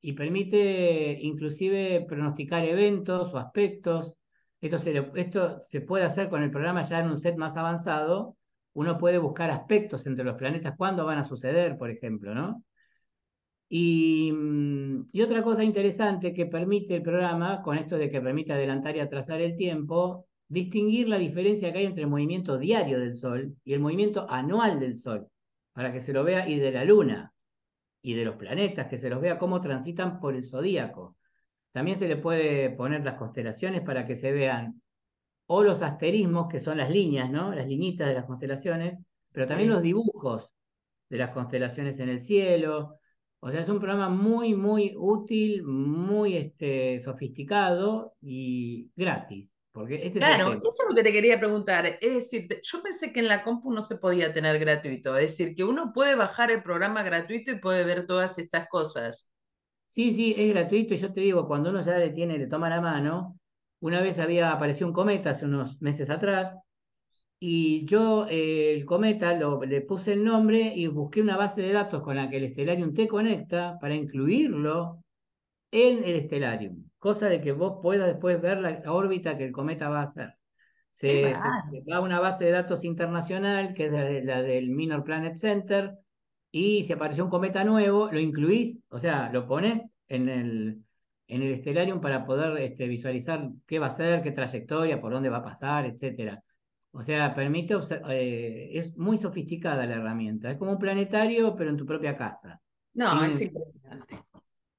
y 0.00 0.12
permite 0.12 1.18
inclusive 1.22 2.04
pronosticar 2.08 2.64
eventos 2.64 3.32
o 3.34 3.38
aspectos. 3.38 4.14
Esto 4.60 4.78
se, 4.78 5.10
esto 5.16 5.64
se 5.68 5.80
puede 5.80 6.04
hacer 6.04 6.28
con 6.28 6.42
el 6.42 6.50
programa 6.50 6.82
ya 6.82 7.00
en 7.00 7.10
un 7.10 7.20
set 7.20 7.36
más 7.36 7.56
avanzado. 7.56 8.36
Uno 8.74 8.98
puede 8.98 9.18
buscar 9.18 9.50
aspectos 9.50 10.06
entre 10.06 10.24
los 10.24 10.36
planetas, 10.36 10.76
cuándo 10.76 11.06
van 11.06 11.18
a 11.18 11.24
suceder, 11.24 11.78
por 11.78 11.90
ejemplo, 11.90 12.34
¿no? 12.34 12.62
Y, 13.70 14.30
mm, 14.32 15.06
y, 15.12 15.22
otra 15.22 15.42
cosa 15.42 15.64
interesante 15.64 16.32
que 16.34 16.46
permite 16.46 16.96
el 16.96 17.02
programa, 17.02 17.62
con 17.62 17.76
esto 17.78 17.98
de 17.98 18.10
que 18.10 18.20
permite 18.20 18.52
adelantar 18.52 18.96
y 18.96 19.00
atrasar 19.00 19.40
el 19.40 19.56
tiempo, 19.56 20.27
distinguir 20.48 21.08
la 21.08 21.18
diferencia 21.18 21.72
que 21.72 21.78
hay 21.78 21.86
entre 21.86 22.02
el 22.02 22.10
movimiento 22.10 22.58
diario 22.58 22.98
del 22.98 23.16
Sol 23.16 23.54
y 23.64 23.74
el 23.74 23.80
movimiento 23.80 24.26
anual 24.28 24.80
del 24.80 24.96
Sol, 24.96 25.28
para 25.72 25.92
que 25.92 26.00
se 26.00 26.12
lo 26.12 26.24
vea, 26.24 26.48
y 26.48 26.58
de 26.58 26.72
la 26.72 26.84
Luna, 26.84 27.32
y 28.02 28.14
de 28.14 28.24
los 28.24 28.36
planetas, 28.36 28.88
que 28.88 28.98
se 28.98 29.10
los 29.10 29.20
vea 29.20 29.38
cómo 29.38 29.60
transitan 29.60 30.20
por 30.20 30.34
el 30.34 30.44
zodíaco. 30.44 31.16
También 31.72 31.98
se 31.98 32.08
le 32.08 32.16
puede 32.16 32.70
poner 32.70 33.04
las 33.04 33.14
constelaciones 33.14 33.82
para 33.82 34.06
que 34.06 34.16
se 34.16 34.32
vean 34.32 34.80
o 35.46 35.62
los 35.62 35.82
asterismos, 35.82 36.48
que 36.48 36.60
son 36.60 36.78
las 36.78 36.90
líneas, 36.90 37.30
¿no? 37.30 37.54
Las 37.54 37.66
liñitas 37.66 38.08
de 38.08 38.14
las 38.14 38.26
constelaciones, 38.26 38.98
pero 39.32 39.46
también 39.46 39.70
los 39.70 39.82
dibujos 39.82 40.50
de 41.08 41.18
las 41.18 41.30
constelaciones 41.30 41.98
en 42.00 42.08
el 42.08 42.20
cielo. 42.20 42.96
O 43.40 43.50
sea, 43.50 43.60
es 43.60 43.68
un 43.68 43.78
programa 43.78 44.08
muy, 44.08 44.54
muy 44.54 44.94
útil, 44.96 45.62
muy 45.62 46.36
este, 46.36 47.00
sofisticado 47.00 48.14
y 48.20 48.90
gratis. 48.96 49.48
Este 49.86 50.18
claro, 50.18 50.52
eso 50.52 50.68
es 50.68 50.86
lo 50.88 50.94
que 50.94 51.02
te 51.02 51.12
quería 51.12 51.38
preguntar. 51.38 51.86
Es 52.00 52.14
decir, 52.14 52.48
yo 52.62 52.82
pensé 52.82 53.12
que 53.12 53.20
en 53.20 53.28
la 53.28 53.42
compu 53.42 53.72
no 53.72 53.80
se 53.80 53.96
podía 53.96 54.32
tener 54.32 54.58
gratuito. 54.58 55.16
Es 55.16 55.38
decir, 55.38 55.54
que 55.54 55.64
uno 55.64 55.92
puede 55.92 56.14
bajar 56.14 56.50
el 56.50 56.62
programa 56.62 57.02
gratuito 57.02 57.50
y 57.50 57.58
puede 57.58 57.84
ver 57.84 58.06
todas 58.06 58.38
estas 58.38 58.68
cosas. 58.68 59.28
Sí, 59.88 60.12
sí, 60.12 60.34
es 60.36 60.52
gratuito. 60.54 60.94
Yo 60.94 61.12
te 61.12 61.20
digo, 61.20 61.46
cuando 61.46 61.70
uno 61.70 61.84
ya 61.84 61.98
le 61.98 62.10
tiene, 62.10 62.38
le 62.38 62.46
toma 62.46 62.68
la 62.68 62.80
mano, 62.80 63.38
una 63.80 64.00
vez 64.00 64.18
había 64.18 64.52
aparecido 64.52 64.88
un 64.88 64.94
cometa 64.94 65.30
hace 65.30 65.44
unos 65.44 65.80
meses 65.80 66.10
atrás, 66.10 66.54
y 67.40 67.86
yo 67.86 68.26
eh, 68.28 68.74
el 68.74 68.84
cometa 68.84 69.32
lo, 69.34 69.62
le 69.64 69.80
puse 69.82 70.12
el 70.12 70.24
nombre 70.24 70.72
y 70.74 70.88
busqué 70.88 71.20
una 71.20 71.36
base 71.36 71.62
de 71.62 71.72
datos 71.72 72.02
con 72.02 72.16
la 72.16 72.28
que 72.28 72.38
el 72.38 72.52
Stellarium 72.52 72.92
te 72.92 73.06
conecta 73.06 73.78
para 73.80 73.94
incluirlo 73.94 75.02
en 75.70 76.02
el 76.02 76.24
Stellarium 76.24 76.87
cosa 76.98 77.28
de 77.28 77.40
que 77.40 77.52
vos 77.52 77.78
puedas 77.82 78.06
después 78.06 78.40
ver 78.40 78.58
la 78.58 78.92
órbita 78.92 79.36
que 79.36 79.46
el 79.46 79.52
cometa 79.52 79.88
va 79.88 80.00
a 80.00 80.04
hacer. 80.04 80.34
Se, 80.96 81.32
va 81.32 81.96
a 81.96 82.00
una 82.00 82.18
base 82.18 82.44
de 82.44 82.50
datos 82.50 82.84
internacional, 82.84 83.72
que 83.74 83.86
es 83.86 84.24
la, 84.24 84.42
del 84.42 84.70
Minor 84.70 85.04
Planet 85.04 85.36
Center, 85.36 85.94
y 86.50 86.84
si 86.84 86.92
apareció 86.92 87.24
un 87.24 87.30
cometa 87.30 87.62
nuevo, 87.62 88.10
lo 88.10 88.18
incluís, 88.18 88.80
o 88.88 88.98
sea, 88.98 89.30
lo 89.30 89.46
pones 89.46 89.82
en 90.08 90.28
el, 90.28 90.82
en 91.28 91.42
el 91.42 91.60
Stellarium 91.60 92.00
para 92.00 92.26
poder 92.26 92.58
este, 92.62 92.88
visualizar 92.88 93.48
qué 93.66 93.78
va 93.78 93.86
a 93.86 93.90
ser, 93.90 94.22
qué 94.22 94.32
trayectoria, 94.32 95.00
por 95.00 95.12
dónde 95.12 95.28
va 95.28 95.38
a 95.38 95.44
pasar, 95.44 95.86
etcétera. 95.86 96.42
O 96.90 97.02
sea, 97.02 97.34
permite, 97.34 97.76
eh, 98.08 98.70
es 98.72 98.96
muy 98.96 99.18
sofisticada 99.18 99.86
la 99.86 99.96
herramienta. 99.96 100.50
Es 100.50 100.58
como 100.58 100.72
un 100.72 100.78
planetario, 100.78 101.54
pero 101.54 101.70
en 101.70 101.76
tu 101.76 101.86
propia 101.86 102.16
casa. 102.16 102.60
No, 102.94 103.24
es 103.24 103.40
impresionante. 103.40 104.16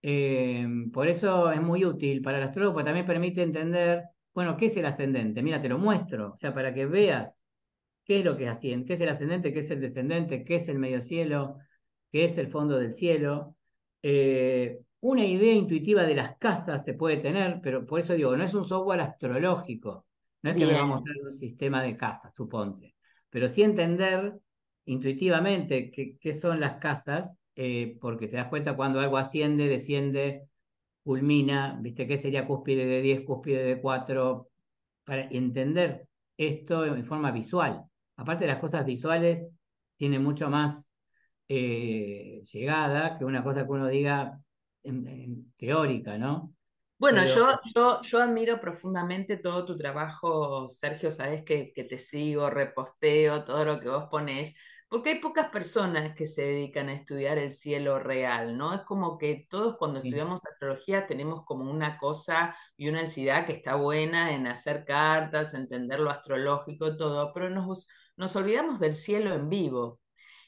Eh, 0.02 0.66
por 0.94 1.08
eso 1.08 1.52
es 1.52 1.62
muy 1.62 1.84
útil 1.86 2.22
para 2.22 2.38
el 2.38 2.46
astrólogo, 2.46 2.74
porque 2.74 2.86
también 2.86 3.06
permite 3.06 3.42
entender, 3.42 4.04
bueno, 4.34 4.56
¿qué 4.58 4.68
es 4.68 4.78
el 4.78 4.86
ascendente? 4.86 5.42
Mira, 5.42 5.62
te 5.62 5.70
lo 5.70 5.78
muestro, 5.78 6.34
o 6.34 6.38
sea, 6.38 6.54
para 6.54 6.74
que 6.74 6.86
veas 6.86 7.40
qué 8.06 8.20
es 8.20 8.26
lo 8.26 8.38
que 8.38 8.46
es 8.46 8.50
asciende, 8.50 8.86
qué 8.86 8.94
es 8.94 9.02
el 9.02 9.10
ascendente, 9.10 9.54
qué 9.54 9.60
es 9.60 9.72
el 9.72 9.82
descendente, 9.82 10.44
qué 10.44 10.56
es 10.56 10.68
el 10.70 10.80
medio 10.80 11.02
cielo, 11.02 11.58
qué 12.12 12.26
es 12.26 12.38
el 12.38 12.48
fondo 12.48 12.80
del 12.80 12.94
cielo. 12.94 13.56
Eh, 14.02 14.80
una 15.02 15.26
idea 15.26 15.54
intuitiva 15.54 16.04
de 16.04 16.16
las 16.16 16.38
casas 16.38 16.84
se 16.84 16.94
puede 16.94 17.18
tener, 17.18 17.60
pero 17.62 17.86
por 17.86 18.00
eso 18.00 18.14
digo, 18.14 18.36
no 18.36 18.44
es 18.44 18.54
un 18.54 18.66
software 18.66 19.02
astrológico, 19.02 20.06
no 20.42 20.50
es 20.50 20.56
que 20.56 20.66
me 20.66 20.74
va 20.74 20.82
a 20.82 20.86
mostrar 20.86 21.16
un 21.24 21.34
sistema 21.34 21.84
de 21.84 21.96
casas, 21.98 22.34
suponte, 22.34 22.96
pero 23.30 23.50
sí 23.50 23.64
entender 23.64 24.34
intuitivamente 24.86 25.92
qué 25.92 26.34
son 26.34 26.60
las 26.60 26.76
casas 26.78 27.30
eh, 27.56 27.98
porque 28.00 28.28
te 28.28 28.38
das 28.38 28.48
cuenta 28.48 28.76
cuando 28.76 29.00
algo 29.00 29.18
asciende, 29.18 29.68
desciende, 29.68 30.48
culmina, 31.04 31.78
¿viste 31.82 32.08
qué 32.08 32.18
sería 32.20 32.48
cúspide 32.48 32.86
de 32.86 33.02
10, 33.02 33.22
cúspide 33.22 33.64
de 33.64 33.82
4? 33.82 34.50
Para 35.04 35.24
entender 35.30 36.08
esto 36.38 36.86
en 36.86 37.06
forma 37.06 37.32
visual. 37.32 37.84
Aparte 38.16 38.46
de 38.46 38.52
las 38.52 38.60
cosas 38.60 38.86
visuales, 38.86 39.48
tiene 39.98 40.20
mucho 40.20 40.50
más 40.50 40.86
eh, 41.48 42.44
llegada 42.52 43.18
que 43.18 43.26
una 43.26 43.44
cosa 43.44 43.66
que 43.66 43.72
uno 43.72 43.88
diga 43.88 44.40
en, 44.84 45.52
teórica, 45.58 46.18
¿no? 46.18 46.54
Bueno, 46.98 47.24
yo, 47.24 47.60
yo, 47.74 48.02
yo 48.02 48.22
admiro 48.22 48.60
profundamente 48.60 49.38
todo 49.38 49.66
tu 49.66 49.76
trabajo, 49.76 50.70
Sergio, 50.70 51.10
sabes 51.10 51.44
que, 51.44 51.72
que 51.74 51.86
te 51.86 51.98
sigo, 51.98 52.50
reposteo, 52.50 53.46
todo 53.46 53.64
lo 53.64 53.80
que 53.80 53.90
vos 53.90 54.08
pones 54.12 54.54
porque 54.90 55.12
hay 55.12 55.20
pocas 55.20 55.50
personas 55.52 56.16
que 56.16 56.26
se 56.26 56.42
dedican 56.42 56.90
a 56.90 56.94
estudiar 56.94 57.38
el 57.38 57.52
cielo 57.52 58.00
real, 58.00 58.58
¿no? 58.58 58.74
Es 58.74 58.82
como 58.82 59.20
que 59.20 59.46
todos 59.48 59.78
cuando 59.78 60.00
estudiamos 60.00 60.46
astrología 60.46 61.06
tenemos 61.06 61.46
como 61.46 61.70
una 61.70 61.98
cosa 62.00 62.56
y 62.76 62.90
una 62.90 63.02
ansiedad 63.02 63.46
que 63.46 63.54
está 63.54 63.76
buena 63.76 64.34
en 64.34 64.48
hacer 64.48 64.86
cartas, 64.86 65.54
entender 65.54 66.00
lo 66.00 66.10
astrológico, 66.10 66.98
todo, 66.98 67.32
pero 67.34 67.52
nos, 67.52 67.88
nos 68.18 68.36
olvidamos 68.36 68.80
del 68.80 68.96
cielo 68.96 69.36
en 69.36 69.48
vivo. 69.48 70.02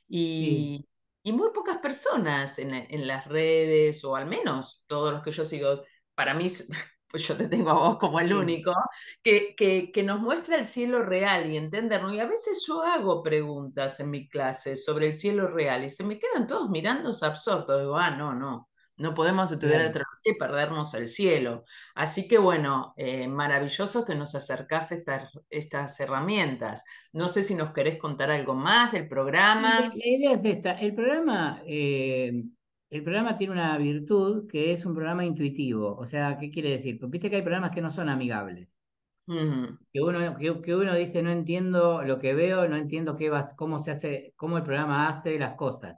Y, 0.07 0.89
y 1.23 1.31
muy 1.31 1.51
pocas 1.53 1.77
personas 1.77 2.57
en, 2.59 2.73
en, 2.73 3.07
las 3.07 3.27
redes, 3.27 4.03
o 4.03 4.15
al 4.15 4.25
menos 4.25 4.83
todos 4.87 5.13
los 5.13 5.23
que 5.23 5.31
yo 5.31 5.45
sigo, 5.45 5.83
para 6.15 6.33
mí 6.33 6.47
pues 7.11 7.27
yo 7.27 7.35
te 7.35 7.47
tengo 7.47 7.69
a 7.71 7.73
vos 7.73 7.97
como 7.97 8.19
el 8.19 8.33
único, 8.33 8.73
que, 9.21 9.53
que, 9.55 10.03
nos 10.03 10.19
muestra 10.19 10.55
el 10.55 10.65
cielo 10.65 11.03
real 11.03 11.51
y 11.51 11.57
entenderlo. 11.57 12.13
Y 12.13 12.19
a 12.19 12.25
veces 12.25 12.63
yo 12.65 12.81
hago 12.83 13.21
preguntas 13.21 13.99
en 13.99 14.09
mi 14.09 14.27
clase 14.29 14.77
sobre 14.77 15.07
el 15.07 15.15
cielo 15.15 15.47
real 15.47 15.83
y 15.83 15.89
se 15.89 16.03
me 16.03 16.17
quedan 16.17 16.47
todos 16.47 16.69
mirando 16.69 17.11
absortos. 17.21 17.81
Digo, 17.81 17.97
ah, 17.97 18.11
no, 18.11 18.33
no, 18.33 18.69
no 18.97 19.13
podemos 19.13 19.51
estudiar 19.51 19.81
el 19.81 19.93
y 20.23 20.35
perdernos 20.35 20.93
el 20.93 21.07
cielo. 21.07 21.65
Así 21.95 22.27
que 22.27 22.37
bueno, 22.37 22.93
eh, 22.95 23.27
maravilloso 23.27 24.05
que 24.05 24.15
nos 24.15 24.35
acercás 24.35 24.91
estas, 24.91 25.29
estas 25.49 25.99
herramientas. 25.99 26.85
No 27.11 27.27
sé 27.27 27.43
si 27.43 27.55
nos 27.55 27.73
querés 27.73 27.97
contar 27.97 28.31
algo 28.31 28.53
más 28.53 28.91
del 28.91 29.07
programa. 29.07 29.91
La 29.93 30.07
idea 30.07 30.31
es 30.33 30.45
esta. 30.45 30.73
El 30.73 30.95
programa... 30.95 31.61
Eh, 31.65 32.43
el 32.91 33.03
programa 33.03 33.37
tiene 33.37 33.53
una 33.53 33.77
virtud 33.77 34.47
que 34.47 34.71
es 34.71 34.85
un 34.85 34.93
programa 34.93 35.25
intuitivo. 35.25 35.95
O 35.97 36.05
sea, 36.05 36.37
¿qué 36.37 36.51
quiere 36.51 36.71
decir? 36.71 36.99
Porque 36.99 37.13
viste 37.13 37.29
que 37.29 37.37
hay 37.37 37.41
programas 37.41 37.71
que 37.71 37.81
no 37.81 37.89
son 37.89 38.09
amigables. 38.09 38.67
que, 39.93 40.01
uno, 40.01 40.37
que, 40.37 40.75
uno 40.75 40.93
dice, 40.95 41.23
no 41.23 41.31
entiendo 41.31 42.03
lo 42.03 42.19
que 42.19 42.33
veo, 42.33 42.67
no 42.67 42.75
entiendo 42.75 43.15
qué 43.15 43.29
va, 43.29 43.55
cómo 43.55 43.79
se 43.79 43.91
hace, 43.91 44.33
cómo 44.35 44.57
el 44.57 44.63
programa 44.63 45.07
hace 45.07 45.39
las 45.39 45.55
cosas. 45.55 45.97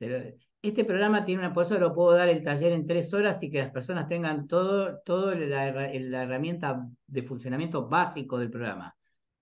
este 0.00 0.84
programa 0.84 1.24
tiene 1.24 1.40
una, 1.40 1.54
por 1.54 1.66
eso 1.66 1.78
lo 1.78 1.94
puedo 1.94 2.12
dar 2.16 2.28
el 2.28 2.42
taller 2.42 2.72
en 2.72 2.86
tres 2.86 3.12
horas 3.14 3.40
y 3.42 3.50
que 3.50 3.60
las 3.60 3.70
personas 3.70 4.08
tengan 4.08 4.48
todo, 4.48 5.00
todo 5.04 5.34
la, 5.34 5.70
la 5.72 6.22
herramienta 6.24 6.84
de 7.06 7.22
funcionamiento 7.22 7.88
básico 7.88 8.38
del 8.38 8.50
programa. 8.50 8.96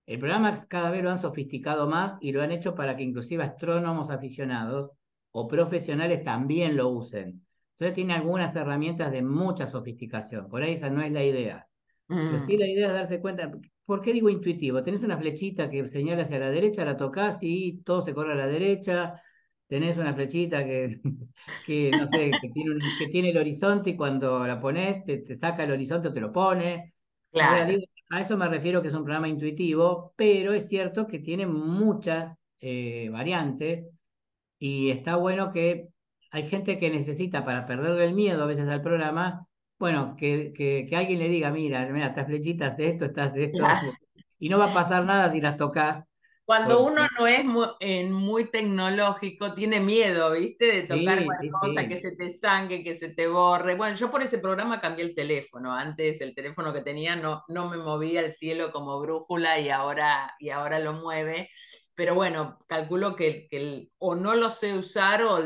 El 0.05 0.19
programa 0.19 0.53
cada 0.69 0.91
vez 0.91 1.03
lo 1.03 1.09
han 1.11 1.21
sofisticado 1.21 1.87
más 1.87 2.17
y 2.21 2.31
lo 2.31 2.43
han 2.43 2.51
hecho 2.51 2.75
para 2.75 2.95
que 2.95 3.03
inclusive 3.03 3.43
astrónomos 3.43 4.11
aficionados 4.11 4.91
o 5.39 5.47
profesionales 5.47 6.23
también 6.23 6.75
lo 6.75 6.89
usen. 6.89 7.45
Entonces 7.73 7.93
tiene 7.93 8.15
algunas 8.15 8.55
herramientas 8.55 9.11
de 9.11 9.21
mucha 9.21 9.67
sofisticación. 9.67 10.49
Por 10.49 10.63
ahí 10.63 10.73
esa 10.73 10.89
no 10.89 11.03
es 11.03 11.11
la 11.11 11.23
idea. 11.23 11.67
Pero 12.07 12.39
sí 12.45 12.55
mm. 12.55 12.59
la 12.59 12.67
idea 12.67 12.87
es 12.87 12.93
darse 12.93 13.21
cuenta. 13.21 13.51
¿Por 13.85 14.01
qué 14.01 14.13
digo 14.13 14.29
intuitivo? 14.29 14.83
Tenés 14.83 15.03
una 15.03 15.17
flechita 15.17 15.69
que 15.69 15.85
señala 15.85 16.23
hacia 16.23 16.39
la 16.39 16.49
derecha, 16.49 16.83
la 16.83 16.97
tocas 16.97 17.37
y 17.41 17.83
todo 17.83 18.03
se 18.03 18.15
corre 18.15 18.33
a 18.33 18.35
la 18.35 18.47
derecha. 18.47 19.21
tenés 19.67 19.97
una 19.99 20.15
flechita 20.15 20.65
que, 20.65 20.99
que 21.67 21.91
no 21.91 22.07
sé, 22.07 22.31
que 22.41 22.49
tiene, 22.53 22.79
que 22.97 23.07
tiene 23.09 23.29
el 23.29 23.37
horizonte 23.37 23.91
y 23.91 23.95
cuando 23.95 24.45
la 24.47 24.59
pones 24.59 25.05
te, 25.05 25.19
te 25.19 25.37
saca 25.37 25.65
el 25.65 25.71
horizonte 25.71 26.07
o 26.07 26.13
te 26.13 26.21
lo 26.21 26.31
pone. 26.31 26.95
Claro. 27.31 27.77
a 28.09 28.21
eso 28.21 28.37
me 28.37 28.47
refiero 28.47 28.81
que 28.81 28.87
es 28.87 28.93
un 28.95 29.03
programa 29.03 29.27
intuitivo, 29.27 30.13
pero 30.15 30.53
es 30.53 30.67
cierto 30.67 31.05
que 31.05 31.19
tiene 31.19 31.45
muchas 31.45 32.35
eh, 32.59 33.09
variantes 33.11 33.85
y 34.59 34.91
está 34.91 35.15
bueno 35.15 35.51
que 35.51 35.87
hay 36.31 36.49
gente 36.49 36.79
que 36.79 36.89
necesita 36.89 37.45
para 37.45 37.65
perderle 37.65 38.05
el 38.05 38.13
miedo 38.13 38.43
a 38.43 38.47
veces 38.47 38.67
al 38.67 38.81
programa, 38.81 39.47
bueno, 39.79 40.15
que, 40.17 40.53
que, 40.55 40.95
alguien 40.95 41.19
le 41.19 41.29
diga, 41.29 41.51
mira, 41.51 41.85
mira, 41.87 42.07
estas 42.07 42.27
flechitas 42.27 42.75
de 42.77 42.89
esto, 42.89 43.05
estás 43.05 43.33
de 43.33 43.45
esto, 43.45 43.59
y 44.39 44.49
no 44.49 44.57
va 44.57 44.71
a 44.71 44.73
pasar 44.73 45.05
nada 45.05 45.31
si 45.31 45.39
las 45.39 45.57
tocas. 45.57 46.03
Cuando 46.45 46.81
uno 46.81 47.05
no 47.19 47.27
es 47.27 47.43
muy, 48.09 48.45
tecnológico, 48.45 49.53
tiene 49.53 49.81
miedo, 49.81 50.31
¿viste? 50.31 50.65
De 50.67 50.81
tocar 50.83 51.25
cualquier 51.25 51.51
cosa, 51.51 51.87
que 51.89 51.97
se 51.97 52.15
te 52.15 52.27
estanque, 52.27 52.85
que 52.85 52.93
se 52.93 53.09
te 53.09 53.27
borre. 53.27 53.75
Bueno, 53.75 53.97
yo 53.97 54.09
por 54.09 54.21
ese 54.21 54.37
programa 54.37 54.79
cambié 54.79 55.03
el 55.03 55.13
teléfono. 55.13 55.73
Antes 55.73 56.21
el 56.21 56.33
teléfono 56.33 56.71
que 56.71 56.79
tenía 56.79 57.17
no, 57.17 57.43
no 57.49 57.69
me 57.69 57.75
movía 57.75 58.21
el 58.21 58.31
cielo 58.31 58.71
como 58.71 58.97
brújula 59.01 59.59
y 59.59 59.67
ahora, 59.69 60.35
y 60.39 60.49
ahora 60.49 60.79
lo 60.79 60.93
mueve 60.93 61.49
pero 61.97 62.13
bueno, 62.13 62.59
calculo 62.67 63.15
que, 63.15 63.47
que 63.49 63.89
o 63.97 64.13
no 64.13 64.35
lo 64.35 64.51
sé 64.51 64.77
usar 64.77 65.23
o, 65.23 65.39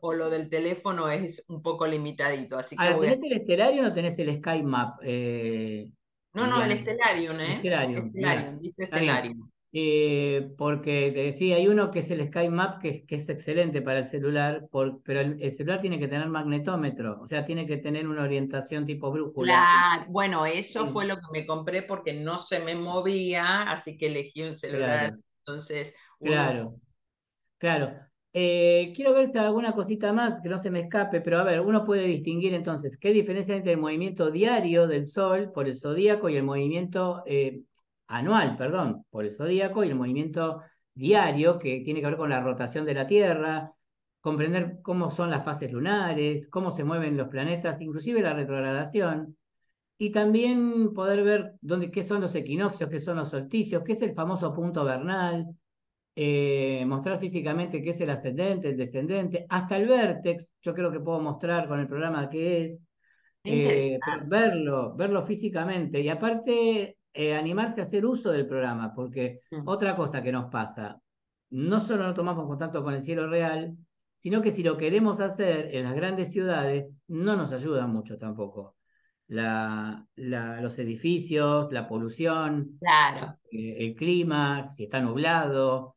o, 0.00 0.14
lo 0.14 0.30
del 0.30 0.48
teléfono 0.48 1.08
es 1.08 1.44
un 1.48 1.60
poco 1.60 1.88
limitadito. 1.88 2.56
Así 2.56 2.76
que 2.76 2.84
¿Tenés 2.84 3.18
el 3.20 3.42
Stellarium 3.42 3.86
o 3.86 3.92
tenés 3.92 4.16
el 4.20 4.36
Sky 4.36 4.62
Map? 4.62 5.00
Eh, 5.02 5.88
no, 6.34 6.46
no, 6.46 6.62
el 6.62 6.78
Stellarium, 6.78 7.40
¿eh? 7.40 7.56
Stellarium, 7.56 8.10
Stellarium 8.10 8.60
dice 8.60 8.86
Stellarium. 8.86 9.50
Eh, 9.72 10.52
porque 10.56 11.34
sí, 11.36 11.52
hay 11.52 11.66
uno 11.66 11.90
que 11.90 11.98
es 11.98 12.10
el 12.12 12.28
Sky 12.28 12.48
Map 12.48 12.80
que 12.80 12.88
es, 12.88 13.04
que 13.04 13.16
es 13.16 13.28
excelente 13.28 13.82
para 13.82 14.00
el 14.00 14.06
celular, 14.06 14.68
por, 14.70 15.02
pero 15.02 15.18
el, 15.18 15.52
celular 15.52 15.80
tiene 15.80 15.98
que 15.98 16.06
tener 16.06 16.28
magnetómetro, 16.28 17.20
o 17.20 17.26
sea, 17.26 17.44
tiene 17.44 17.66
que 17.66 17.78
tener 17.78 18.06
una 18.06 18.22
orientación 18.22 18.86
tipo 18.86 19.10
brújula. 19.10 19.52
Claro, 19.52 20.12
bueno, 20.12 20.46
eso 20.46 20.86
fue 20.86 21.06
lo 21.06 21.16
que 21.16 21.26
me 21.32 21.44
compré 21.44 21.82
porque 21.82 22.12
no 22.12 22.38
se 22.38 22.60
me 22.60 22.76
movía, 22.76 23.62
así 23.62 23.96
que 23.96 24.06
elegí 24.06 24.42
un 24.42 24.54
celular 24.54 25.06
así 25.06 25.22
entonces, 25.44 25.96
claro, 26.20 26.80
claro. 27.58 27.92
Eh, 28.34 28.92
quiero 28.96 29.12
ver 29.12 29.30
si 29.30 29.38
alguna 29.38 29.74
cosita 29.74 30.12
más 30.12 30.40
que 30.42 30.48
no 30.48 30.58
se 30.58 30.70
me 30.70 30.80
escape, 30.80 31.20
pero 31.20 31.38
a 31.38 31.44
ver, 31.44 31.60
uno 31.60 31.84
puede 31.84 32.06
distinguir 32.06 32.54
entonces 32.54 32.96
qué 32.98 33.12
diferencia 33.12 33.52
hay 33.54 33.58
entre 33.58 33.72
el 33.72 33.78
movimiento 33.78 34.30
diario 34.30 34.86
del 34.86 35.06
Sol 35.06 35.52
por 35.52 35.68
el 35.68 35.78
zodíaco 35.78 36.28
y 36.30 36.36
el 36.36 36.42
movimiento 36.44 37.22
eh, 37.26 37.62
anual, 38.06 38.56
perdón, 38.56 39.04
por 39.10 39.24
el 39.26 39.32
zodíaco 39.32 39.84
y 39.84 39.88
el 39.88 39.96
movimiento 39.96 40.62
diario 40.94 41.58
que 41.58 41.82
tiene 41.84 42.00
que 42.00 42.06
ver 42.06 42.16
con 42.16 42.30
la 42.30 42.42
rotación 42.42 42.86
de 42.86 42.94
la 42.94 43.06
Tierra, 43.06 43.72
comprender 44.20 44.78
cómo 44.82 45.10
son 45.10 45.30
las 45.30 45.44
fases 45.44 45.70
lunares, 45.72 46.48
cómo 46.48 46.70
se 46.70 46.84
mueven 46.84 47.16
los 47.16 47.28
planetas, 47.28 47.80
inclusive 47.82 48.22
la 48.22 48.32
retrogradación 48.34 49.36
y 49.98 50.10
también 50.10 50.92
poder 50.94 51.22
ver 51.22 51.54
dónde, 51.60 51.90
qué 51.90 52.02
son 52.02 52.20
los 52.20 52.34
equinoccios, 52.34 52.90
qué 52.90 53.00
son 53.00 53.16
los 53.16 53.30
solsticios, 53.30 53.82
qué 53.84 53.92
es 53.92 54.02
el 54.02 54.14
famoso 54.14 54.52
punto 54.52 54.84
vernal, 54.84 55.46
eh, 56.14 56.84
mostrar 56.86 57.18
físicamente 57.18 57.82
qué 57.82 57.90
es 57.90 58.00
el 58.00 58.10
ascendente, 58.10 58.70
el 58.70 58.76
descendente, 58.76 59.46
hasta 59.48 59.76
el 59.76 59.88
vértex, 59.88 60.52
yo 60.60 60.74
creo 60.74 60.90
que 60.92 61.00
puedo 61.00 61.20
mostrar 61.20 61.68
con 61.68 61.80
el 61.80 61.88
programa 61.88 62.28
qué 62.28 62.66
es, 62.66 62.82
eh, 63.44 63.98
verlo, 64.26 64.94
verlo 64.94 65.24
físicamente. 65.24 66.00
Y 66.00 66.08
aparte 66.08 66.98
eh, 67.14 67.34
animarse 67.34 67.80
a 67.80 67.84
hacer 67.84 68.04
uso 68.04 68.30
del 68.30 68.46
programa, 68.46 68.92
porque 68.94 69.40
mm. 69.50 69.68
otra 69.68 69.96
cosa 69.96 70.22
que 70.22 70.32
nos 70.32 70.50
pasa, 70.50 71.00
no 71.50 71.80
solo 71.80 72.04
no 72.04 72.14
tomamos 72.14 72.46
contacto 72.46 72.82
con 72.82 72.94
el 72.94 73.02
cielo 73.02 73.28
real, 73.28 73.76
sino 74.18 74.42
que 74.42 74.50
si 74.50 74.62
lo 74.62 74.76
queremos 74.76 75.20
hacer 75.20 75.74
en 75.74 75.84
las 75.84 75.94
grandes 75.94 76.30
ciudades, 76.30 76.86
no 77.08 77.36
nos 77.36 77.52
ayuda 77.52 77.86
mucho 77.86 78.18
tampoco 78.18 78.76
la, 79.32 80.06
los 80.16 80.78
edificios, 80.78 81.72
la 81.72 81.88
polución, 81.88 82.78
claro. 82.78 83.38
Eh, 83.50 83.76
el 83.78 83.94
clima, 83.94 84.70
si 84.72 84.84
está 84.84 85.00
nublado. 85.00 85.96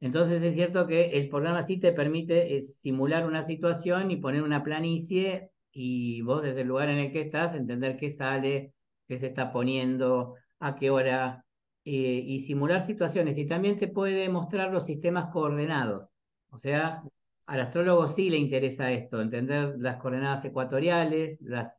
Entonces 0.00 0.42
es 0.42 0.54
cierto 0.54 0.86
que 0.86 1.10
el 1.10 1.28
programa 1.28 1.62
sí 1.62 1.78
te 1.78 1.92
permite 1.92 2.60
simular 2.62 3.26
una 3.26 3.42
situación 3.42 4.10
y 4.10 4.16
poner 4.16 4.42
una 4.42 4.62
planicie 4.62 5.50
y 5.72 6.22
vos 6.22 6.42
desde 6.42 6.60
el 6.62 6.68
lugar 6.68 6.88
en 6.88 6.98
el 6.98 7.12
que 7.12 7.22
estás 7.22 7.54
entender 7.54 7.96
qué 7.96 8.10
sale, 8.10 8.72
qué 9.08 9.18
se 9.18 9.26
está 9.28 9.52
poniendo, 9.52 10.34
a 10.60 10.76
qué 10.76 10.90
hora, 10.90 11.44
eh, 11.84 11.90
y 12.24 12.40
simular 12.40 12.86
situaciones. 12.86 13.36
Y 13.36 13.46
también 13.46 13.78
te 13.78 13.88
puede 13.88 14.28
mostrar 14.28 14.72
los 14.72 14.86
sistemas 14.86 15.30
coordenados. 15.32 16.08
O 16.50 16.58
sea, 16.58 17.02
al 17.46 17.60
astrólogo 17.60 18.08
sí 18.08 18.30
le 18.30 18.38
interesa 18.38 18.90
esto, 18.92 19.20
entender 19.20 19.74
las 19.78 19.96
coordenadas 19.96 20.44
ecuatoriales, 20.44 21.40
las 21.40 21.74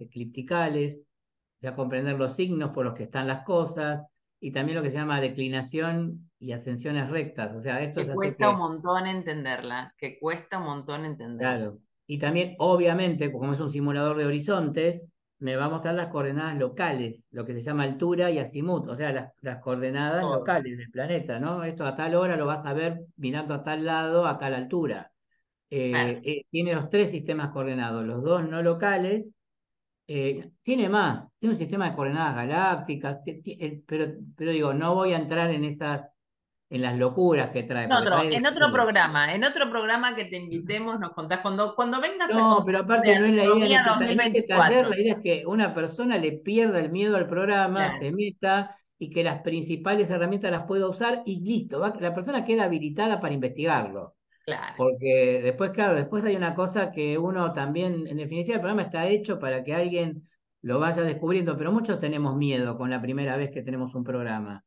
eclipticales, 1.57 1.61
ya 1.61 1.75
comprender 1.75 2.17
los 2.17 2.35
signos 2.35 2.71
por 2.71 2.85
los 2.85 2.93
que 2.93 3.03
están 3.03 3.27
las 3.27 3.43
cosas, 3.43 4.05
y 4.39 4.51
también 4.51 4.77
lo 4.77 4.83
que 4.83 4.91
se 4.91 4.97
llama 4.97 5.19
declinación 5.19 6.29
y 6.39 6.51
ascensiones 6.51 7.09
rectas. 7.09 7.55
O 7.55 7.61
sea, 7.61 7.81
esto 7.81 8.05
que 8.05 8.13
cuesta 8.13 8.49
un 8.49 8.59
montón 8.59 9.07
entenderla, 9.07 9.93
que 9.97 10.19
cuesta 10.19 10.59
un 10.59 10.65
montón 10.65 11.05
entenderla. 11.05 11.57
Claro. 11.57 11.79
Y 12.05 12.19
también, 12.19 12.55
obviamente, 12.59 13.31
como 13.31 13.53
es 13.53 13.59
un 13.59 13.71
simulador 13.71 14.17
de 14.17 14.25
horizontes, 14.25 15.11
me 15.39 15.55
va 15.55 15.65
a 15.65 15.69
mostrar 15.69 15.93
las 15.95 16.07
coordenadas 16.07 16.57
locales, 16.57 17.25
lo 17.31 17.45
que 17.45 17.53
se 17.53 17.61
llama 17.61 17.83
altura 17.83 18.31
y 18.31 18.39
azimut, 18.39 18.87
o 18.87 18.95
sea, 18.95 19.33
las, 19.41 19.61
coordenadas 19.61 20.23
locales 20.23 20.77
del 20.77 20.89
planeta, 20.89 21.39
¿no? 21.39 21.63
Esto 21.63 21.85
a 21.85 21.95
tal 21.95 22.15
hora 22.15 22.37
lo 22.37 22.45
vas 22.45 22.65
a 22.65 22.73
ver 22.73 23.01
mirando 23.17 23.53
a 23.53 23.63
tal 23.63 23.85
lado, 23.85 24.25
a 24.25 24.37
tal 24.39 24.55
altura. 24.55 25.11
Eh, 25.69 26.21
eh, 26.23 26.45
tiene 26.49 26.73
los 26.73 26.89
tres 26.89 27.11
sistemas 27.11 27.51
coordenados, 27.51 28.05
los 28.05 28.23
dos 28.23 28.47
no 28.47 28.63
locales, 28.63 29.27
eh, 30.07 30.51
tiene 30.63 30.87
más, 30.87 31.27
tiene 31.37 31.53
un 31.53 31.59
sistema 31.59 31.89
de 31.89 31.95
coordenadas 31.95 32.35
galácticas, 32.35 33.17
pero, 33.85 34.13
pero 34.37 34.51
digo, 34.51 34.73
no 34.73 34.95
voy 34.95 35.11
a 35.11 35.17
entrar 35.17 35.51
en 35.51 35.65
esas, 35.65 36.07
en 36.69 36.81
las 36.81 36.97
locuras 36.97 37.51
que 37.51 37.63
trae. 37.63 37.85
en 37.85 38.45
otro 38.47 38.71
programa, 38.71 39.33
en 39.33 39.43
otro 39.43 39.69
programa 39.69 40.15
que 40.15 40.25
te 40.25 40.37
invitemos, 40.37 40.97
nos 40.99 41.11
contás 41.11 41.39
cuando, 41.39 41.75
cuando 41.75 41.99
vengas 41.99 42.33
no, 42.33 42.63
pero 42.65 42.79
aparte 42.79 43.19
no 43.19 43.25
es 43.25 43.33
la 43.33 43.43
idea 43.43 43.97
de 43.99 44.13
este 44.39 44.53
la 44.53 44.99
idea 44.99 45.13
es 45.15 45.21
que 45.21 45.43
una 45.45 45.73
persona 45.73 46.17
le 46.17 46.31
pierda 46.33 46.79
el 46.79 46.89
miedo 46.89 47.17
al 47.17 47.27
programa, 47.27 47.99
se 47.99 48.11
meta 48.11 48.77
y 48.97 49.11
que 49.11 49.23
las 49.23 49.41
principales 49.41 50.09
herramientas 50.09 50.51
las 50.51 50.63
pueda 50.63 50.89
usar 50.89 51.21
y 51.25 51.41
listo, 51.41 51.79
la 51.99 52.15
persona 52.15 52.45
queda 52.45 52.63
habilitada 52.63 53.19
para 53.19 53.33
investigarlo. 53.33 54.16
Porque 54.77 55.41
después, 55.43 55.71
claro, 55.71 55.95
después 55.95 56.23
hay 56.23 56.35
una 56.35 56.55
cosa 56.55 56.91
que 56.91 57.17
uno 57.17 57.51
también, 57.51 58.07
en 58.07 58.17
definitiva, 58.17 58.55
el 58.55 58.61
programa 58.61 58.83
está 58.83 59.07
hecho 59.07 59.39
para 59.39 59.63
que 59.63 59.73
alguien 59.73 60.29
lo 60.61 60.79
vaya 60.79 61.01
descubriendo, 61.03 61.57
pero 61.57 61.71
muchos 61.71 61.99
tenemos 61.99 62.35
miedo 62.37 62.77
con 62.77 62.89
la 62.89 63.01
primera 63.01 63.35
vez 63.35 63.51
que 63.51 63.61
tenemos 63.61 63.93
un 63.95 64.03
programa. 64.03 64.63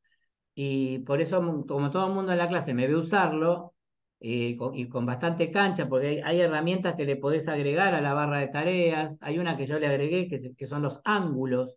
Y 0.55 0.99
por 1.01 1.21
eso, 1.21 1.41
como 1.67 1.91
todo 1.91 2.09
el 2.09 2.15
mundo 2.15 2.33
en 2.33 2.39
la 2.39 2.49
clase 2.49 2.75
me 2.75 2.87
ve 2.87 2.97
usarlo, 2.97 3.75
eh, 4.21 4.59
y 4.75 4.89
con 4.89 5.07
bastante 5.07 5.51
cancha, 5.51 5.89
porque 5.89 6.23
hay, 6.23 6.41
herramientas 6.41 6.95
que 6.95 7.07
le 7.07 7.17
podés 7.17 7.49
agregar 7.49 7.95
a 7.95 8.03
la 8.03 8.13
barra 8.13 8.39
de 8.39 8.49
tareas. 8.49 9.19
Hay 9.23 9.39
una 9.39 9.57
que 9.57 9.67
yo 9.67 9.79
le 9.79 9.87
agregué, 9.87 10.29
que, 10.29 10.55
que 10.57 10.67
son 10.67 10.83
los 10.83 11.01
ángulos. 11.05 11.77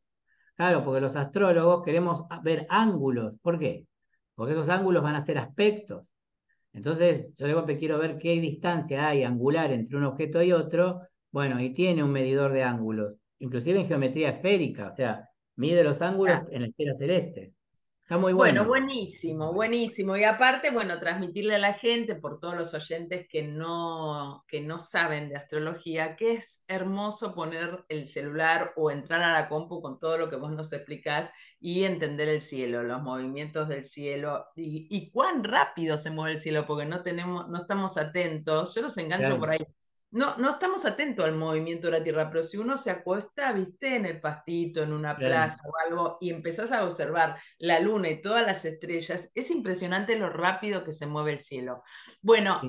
Claro, 0.55 0.83
porque 0.83 1.01
los 1.01 1.15
astrólogos 1.15 1.83
queremos 1.85 2.25
ver 2.43 2.67
ángulos. 2.69 3.35
¿Por 3.41 3.59
qué? 3.59 3.87
Porque 4.35 4.53
esos 4.53 4.69
ángulos 4.69 5.03
van 5.03 5.15
a 5.15 5.23
ser 5.23 5.37
aspectos. 5.37 6.05
Entonces, 6.73 7.27
yo 7.37 7.45
de 7.45 7.53
golpe 7.53 7.77
quiero 7.77 7.99
ver 7.99 8.17
qué 8.17 8.31
distancia 8.39 9.07
hay 9.07 9.23
angular 9.23 9.71
entre 9.71 9.95
un 9.95 10.05
objeto 10.05 10.41
y 10.41 10.51
otro, 10.51 11.01
bueno, 11.31 11.59
y 11.61 11.73
tiene 11.73 12.03
un 12.03 12.11
medidor 12.11 12.51
de 12.51 12.63
ángulos, 12.63 13.13
inclusive 13.39 13.79
en 13.79 13.87
geometría 13.87 14.29
esférica, 14.29 14.89
o 14.91 14.95
sea, 14.95 15.29
mide 15.55 15.83
los 15.83 16.01
ángulos 16.01 16.41
en 16.51 16.63
la 16.63 16.67
esfera 16.67 16.93
celeste. 16.95 17.53
Está 18.01 18.17
muy 18.17 18.33
bueno. 18.33 18.65
Bueno, 18.65 18.67
buenísimo, 18.67 19.53
buenísimo. 19.53 20.17
Y 20.17 20.25
aparte, 20.25 20.71
bueno, 20.71 20.99
transmitirle 20.99 21.55
a 21.55 21.59
la 21.59 21.71
gente, 21.71 22.15
por 22.15 22.37
todos 22.37 22.57
los 22.57 22.73
oyentes 22.73 23.27
que 23.29 23.43
no, 23.43 24.43
que 24.45 24.59
no 24.59 24.77
saben 24.77 25.29
de 25.29 25.37
astrología, 25.37 26.17
que 26.17 26.33
es 26.33 26.65
hermoso 26.67 27.33
poner 27.33 27.85
el 27.87 28.05
celular 28.05 28.73
o 28.75 28.91
entrar 28.91 29.21
a 29.21 29.31
la 29.31 29.47
compu 29.47 29.81
con 29.81 29.99
todo 29.99 30.17
lo 30.17 30.29
que 30.29 30.35
vos 30.35 30.51
nos 30.51 30.73
explicás 30.73 31.31
y 31.65 31.85
entender 31.85 32.27
el 32.27 32.41
cielo, 32.41 32.83
los 32.83 33.01
movimientos 33.01 33.69
del 33.69 33.85
cielo 33.85 34.47
y, 34.53 35.09
cuán 35.11 35.45
rápido 35.45 35.97
se 35.97 36.11
mueve 36.11 36.31
el 36.31 36.37
cielo, 36.37 36.67
porque 36.67 36.85
no, 36.85 37.03
tenemos, 37.03 37.47
no 37.47 37.55
estamos 37.55 37.97
atentos. 37.97 38.75
Yo 38.75 38.81
los 38.81 38.97
engancho 38.97 39.39
por 39.39 39.51
ahí 39.51 39.65
no, 40.13 40.37
no 40.37 40.51
estamos 40.51 40.85
atentos 40.85 41.25
al 41.25 41.35
movimiento 41.35 41.87
de 41.87 41.97
la 41.97 42.03
Tierra, 42.03 42.29
pero 42.29 42.43
si 42.43 42.57
uno 42.57 42.77
se 42.77 42.91
acuesta, 42.91 43.51
viste, 43.51 43.95
en 43.95 44.05
el 44.05 44.21
pastito, 44.21 44.83
en 44.83 44.93
una 44.93 45.17
plaza 45.17 45.63
o 45.67 45.73
algo, 45.87 46.17
y 46.21 46.29
empezás 46.29 46.71
a 46.71 46.83
observar 46.83 47.37
la 47.57 47.79
luna 47.79 48.09
y 48.09 48.21
todas 48.21 48.45
las 48.45 48.63
estrellas, 48.63 49.31
es 49.33 49.49
impresionante 49.49 50.15
lo 50.15 50.29
rápido 50.29 50.83
que 50.83 50.93
se 50.93 51.07
mueve 51.07 51.31
el 51.31 51.39
cielo. 51.39 51.81
Bueno, 52.21 52.61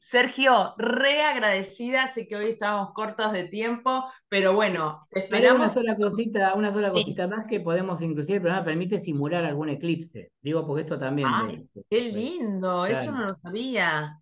Sergio, 0.00 0.74
re 0.78 1.22
agradecida, 1.22 2.06
sé 2.06 2.28
que 2.28 2.36
hoy 2.36 2.46
estábamos 2.46 2.92
cortos 2.92 3.32
de 3.32 3.44
tiempo, 3.48 4.04
pero 4.28 4.52
bueno, 4.52 5.00
te 5.10 5.20
esperamos. 5.20 5.60
Una 5.60 5.68
sola 5.68 5.96
cosita, 5.96 6.54
una 6.54 6.72
sola 6.72 6.90
cosita 6.90 7.26
más 7.26 7.46
que 7.46 7.60
podemos, 7.60 8.00
inclusive 8.00 8.36
el 8.36 8.42
programa 8.42 8.64
permite 8.64 8.98
simular 8.98 9.44
algún 9.44 9.68
eclipse. 9.70 10.32
Digo, 10.40 10.66
porque 10.66 10.82
esto 10.82 10.98
también. 10.98 11.28
Ay, 11.30 11.68
qué 11.90 12.00
lindo, 12.00 12.86
eso 12.86 13.12
no 13.12 13.26
lo 13.26 13.34
sabía. 13.34 14.20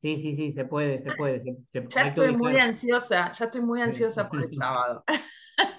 Sí, 0.00 0.16
sí, 0.16 0.34
sí, 0.34 0.52
se 0.52 0.64
puede, 0.64 1.00
se 1.00 1.12
puede. 1.12 1.42
ya 1.88 2.02
estoy 2.02 2.36
muy 2.36 2.56
ansiosa, 2.56 3.32
ya 3.32 3.46
estoy 3.46 3.60
muy 3.60 3.82
ansiosa 3.82 4.28
por 4.28 4.42
el 4.42 4.50
sábado. 4.50 5.04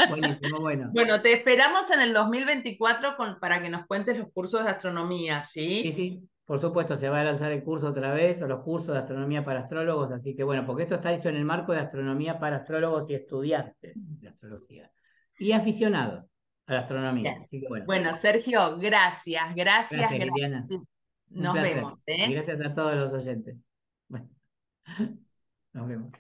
Buenísimo, 0.10 0.60
bueno. 0.60 0.90
Bueno, 0.94 1.22
te 1.22 1.34
esperamos 1.34 1.90
en 1.92 2.02
el 2.02 2.14
2024 2.14 3.16
con, 3.16 3.40
para 3.40 3.62
que 3.62 3.70
nos 3.70 3.86
cuentes 3.88 4.18
los 4.18 4.30
cursos 4.32 4.64
de 4.64 4.72
astronomía, 4.72 5.42
¿sí? 5.42 5.82
Sí, 5.84 5.94
sí, 5.94 6.30
por 6.50 6.60
supuesto, 6.60 6.98
se 6.98 7.10
va 7.10 7.22
a 7.22 7.24
lanzar 7.24 7.52
el 7.52 7.64
curso 7.64 7.90
otra 7.90 8.12
vez, 8.12 8.42
o 8.42 8.48
los 8.48 8.64
cursos 8.64 8.96
de 8.96 8.98
astronomía 8.98 9.46
para 9.46 9.60
astrólogos, 9.60 10.12
así 10.12 10.36
que 10.36 10.44
bueno, 10.44 10.66
porque 10.66 10.82
esto 10.82 10.96
está 10.96 11.14
hecho 11.14 11.30
en 11.30 11.36
el 11.36 11.46
marco 11.46 11.74
de 11.74 11.80
astronomía 11.82 12.40
para 12.40 12.56
astrólogos 12.56 13.08
y 13.08 13.14
estudiantes 13.14 13.94
de 13.94 14.30
astrología. 14.30 14.92
Y 15.38 15.52
aficionados 15.52 16.26
a 16.66 16.74
la 16.74 16.80
astronomía. 16.80 17.38
Así 17.46 17.62
que 17.62 17.68
bueno. 17.68 17.86
bueno. 17.86 18.14
Sergio, 18.16 18.80
gracias, 18.80 19.54
gracias, 19.54 20.10
gracias. 20.10 20.70
Nos 21.30 21.54
vemos. 21.54 22.00
¿eh? 22.08 22.34
gracias 22.34 22.66
a 22.66 22.74
todos 22.74 22.96
los 22.96 23.14
oyentes. 23.14 23.56
Bueno, 24.08 24.28
nos 25.74 25.88
vemos. 25.88 26.12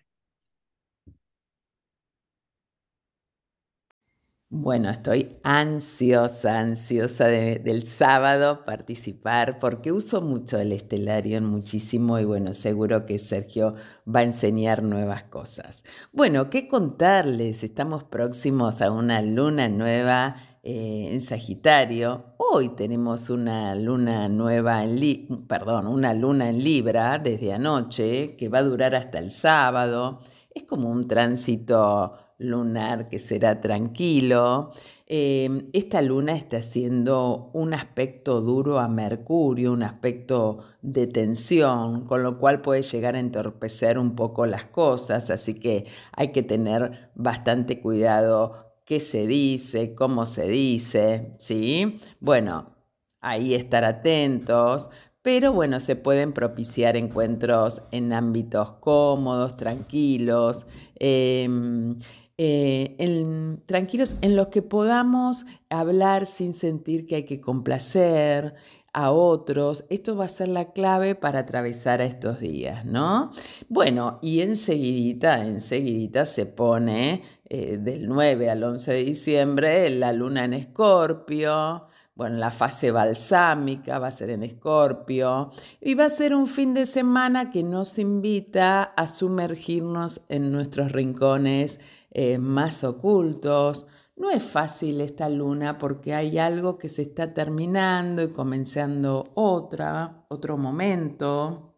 Bueno, 4.51 4.89
estoy 4.89 5.37
ansiosa, 5.43 6.59
ansiosa 6.59 7.27
del 7.27 7.85
sábado 7.85 8.65
participar 8.65 9.59
porque 9.59 9.91
uso 9.91 10.21
mucho 10.21 10.57
el 10.57 10.71
Estelarion, 10.71 11.45
muchísimo 11.45 12.17
y 12.17 12.25
bueno, 12.25 12.55
seguro 12.55 13.05
que 13.05 13.19
Sergio 13.19 13.75
va 14.07 14.21
a 14.21 14.23
enseñar 14.23 14.81
nuevas 14.81 15.25
cosas. 15.25 15.83
Bueno, 16.13 16.49
¿qué 16.49 16.67
contarles? 16.67 17.63
Estamos 17.63 18.05
próximos 18.05 18.81
a 18.81 18.89
una 18.91 19.21
luna 19.21 19.69
nueva 19.69 20.37
eh, 20.63 21.09
en 21.11 21.21
Sagitario. 21.21 22.33
Hoy 22.37 22.69
tenemos 22.69 23.29
una 23.29 23.75
luna 23.75 24.27
nueva 24.29 24.83
en 24.83 25.45
perdón, 25.47 25.85
una 25.85 26.15
luna 26.15 26.49
en 26.49 26.63
Libra 26.63 27.19
desde 27.19 27.53
anoche 27.53 28.35
que 28.35 28.49
va 28.49 28.57
a 28.57 28.63
durar 28.63 28.95
hasta 28.95 29.19
el 29.19 29.29
sábado. 29.29 30.21
Es 30.49 30.63
como 30.63 30.89
un 30.89 31.07
tránsito 31.07 32.17
lunar 32.39 33.09
que 33.09 33.19
será 33.19 33.61
tranquilo. 33.61 34.71
Em, 35.05 35.69
esta 35.73 36.01
luna 36.01 36.35
está 36.35 36.57
haciendo 36.57 37.51
un 37.53 37.73
aspecto 37.73 38.41
duro 38.41 38.79
a 38.79 38.87
Mercurio, 38.87 39.73
un 39.73 39.83
aspecto 39.83 40.59
de 40.81 41.07
tensión, 41.07 42.05
con 42.05 42.23
lo 42.23 42.39
cual 42.39 42.61
puede 42.61 42.81
llegar 42.81 43.15
a 43.15 43.19
entorpecer 43.19 43.97
un 43.99 44.15
poco 44.15 44.45
las 44.45 44.65
cosas, 44.65 45.29
así 45.29 45.55
que 45.55 45.85
hay 46.13 46.31
que 46.31 46.43
tener 46.43 47.11
bastante 47.15 47.81
cuidado 47.81 48.69
qué 48.85 48.99
se 48.99 49.27
dice, 49.27 49.93
cómo 49.93 50.25
se 50.25 50.47
dice, 50.47 51.35
¿sí? 51.37 51.99
Bueno, 52.19 52.75
ahí 53.21 53.53
estar 53.53 53.83
atentos, 53.85 54.89
pero 55.21 55.51
bueno, 55.53 55.79
se 55.79 55.95
pueden 55.95 56.33
propiciar 56.33 56.95
encuentros 56.95 57.83
en 57.91 58.13
ámbitos 58.13 58.71
cómodos, 58.79 59.57
tranquilos. 59.57 60.65
Em, 60.95 61.97
eh, 62.41 63.57
tranquilos 63.65 64.15
en 64.21 64.37
los 64.37 64.47
que 64.47 64.61
podamos 64.61 65.45
hablar 65.69 66.25
sin 66.25 66.53
sentir 66.53 67.05
que 67.05 67.15
hay 67.15 67.25
que 67.25 67.41
complacer 67.41 68.55
a 68.93 69.11
otros. 69.11 69.85
Esto 69.89 70.15
va 70.15 70.23
a 70.23 70.29
ser 70.29 70.47
la 70.47 70.71
clave 70.71 71.15
para 71.15 71.39
atravesar 71.39 71.99
estos 71.99 72.39
días, 72.39 72.85
¿no? 72.85 73.31
Bueno, 73.67 74.19
y 74.21 74.39
enseguidita, 74.39 75.45
enseguidita 75.45 76.23
se 76.23 76.45
pone 76.45 77.23
eh, 77.49 77.77
del 77.77 78.07
9 78.07 78.49
al 78.49 78.63
11 78.63 78.93
de 78.93 79.03
diciembre 79.03 79.89
la 79.89 80.13
luna 80.13 80.45
en 80.45 80.53
escorpio. 80.53 81.87
Bueno, 82.15 82.37
la 82.37 82.51
fase 82.51 82.91
balsámica 82.91 83.99
va 83.99 84.07
a 84.07 84.11
ser 84.11 84.29
en 84.31 84.43
Escorpio 84.43 85.51
y 85.79 85.93
va 85.93 86.03
a 86.03 86.09
ser 86.09 86.35
un 86.35 86.47
fin 86.47 86.73
de 86.73 86.85
semana 86.85 87.49
que 87.49 87.63
nos 87.63 87.97
invita 87.97 88.83
a 88.83 89.07
sumergirnos 89.07 90.25
en 90.27 90.51
nuestros 90.51 90.91
rincones 90.91 91.79
eh, 92.11 92.37
más 92.37 92.83
ocultos. 92.83 93.87
No 94.15 94.31
es 94.31 94.43
fácil 94.43 95.01
esta 95.01 95.29
luna 95.29 95.77
porque 95.77 96.13
hay 96.13 96.37
algo 96.39 96.77
que 96.77 96.89
se 96.89 97.03
está 97.03 97.33
terminando 97.33 98.21
y 98.23 98.29
comenzando 98.29 99.31
otra, 99.35 100.25
otro 100.27 100.57
momento. 100.57 101.69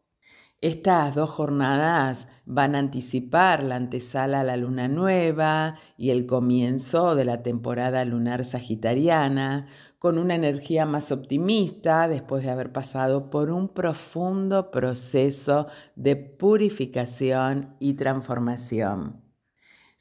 Estas 0.61 1.15
dos 1.15 1.31
jornadas 1.31 2.27
van 2.45 2.75
a 2.75 2.79
anticipar 2.79 3.63
la 3.63 3.77
antesala 3.77 4.41
a 4.41 4.43
la 4.43 4.57
luna 4.57 4.87
nueva 4.87 5.73
y 5.97 6.11
el 6.11 6.27
comienzo 6.27 7.15
de 7.15 7.25
la 7.25 7.41
temporada 7.41 8.05
lunar 8.05 8.43
sagitariana, 8.43 9.65
con 9.97 10.19
una 10.19 10.35
energía 10.35 10.85
más 10.85 11.11
optimista 11.11 12.07
después 12.07 12.43
de 12.43 12.51
haber 12.51 12.71
pasado 12.71 13.31
por 13.31 13.49
un 13.49 13.69
profundo 13.69 14.69
proceso 14.69 15.65
de 15.95 16.15
purificación 16.15 17.75
y 17.79 17.95
transformación. 17.95 19.30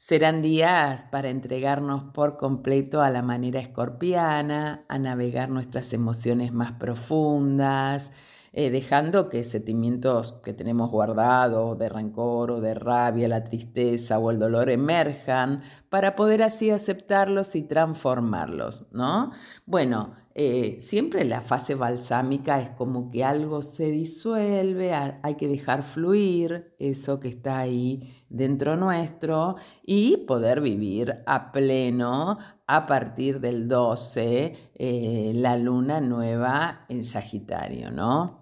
Serán 0.03 0.41
días 0.41 1.05
para 1.05 1.29
entregarnos 1.29 2.01
por 2.05 2.37
completo 2.37 3.03
a 3.03 3.11
la 3.11 3.21
manera 3.21 3.59
escorpiana, 3.59 4.83
a 4.89 4.97
navegar 4.97 5.49
nuestras 5.49 5.93
emociones 5.93 6.51
más 6.51 6.71
profundas, 6.71 8.11
eh, 8.51 8.71
dejando 8.71 9.29
que 9.29 9.43
sentimientos 9.43 10.41
que 10.43 10.53
tenemos 10.53 10.89
guardados 10.89 11.77
de 11.77 11.87
rencor 11.87 12.49
o 12.49 12.61
de 12.61 12.73
rabia, 12.73 13.27
la 13.27 13.43
tristeza 13.43 14.17
o 14.17 14.31
el 14.31 14.39
dolor 14.39 14.71
emerjan 14.71 15.61
para 15.89 16.15
poder 16.15 16.41
así 16.41 16.71
aceptarlos 16.71 17.55
y 17.55 17.67
transformarlos, 17.67 18.87
¿no? 18.93 19.29
Bueno, 19.67 20.15
eh, 20.33 20.77
siempre 20.79 21.25
la 21.25 21.41
fase 21.41 21.75
balsámica 21.75 22.61
es 22.61 22.69
como 22.71 23.09
que 23.09 23.23
algo 23.23 23.61
se 23.61 23.91
disuelve, 23.91 24.93
hay 24.93 25.35
que 25.35 25.47
dejar 25.47 25.83
fluir 25.83 26.73
eso 26.79 27.19
que 27.19 27.27
está 27.27 27.59
ahí 27.59 27.99
dentro 28.29 28.77
nuestro 28.77 29.57
y 29.83 30.17
poder 30.27 30.61
vivir 30.61 31.23
a 31.25 31.51
pleno 31.51 32.37
a 32.65 32.85
partir 32.85 33.41
del 33.41 33.67
12, 33.67 34.55
eh, 34.75 35.31
la 35.35 35.57
luna 35.57 35.99
nueva 35.99 36.85
en 36.87 37.03
Sagitario, 37.03 37.91
¿no? 37.91 38.40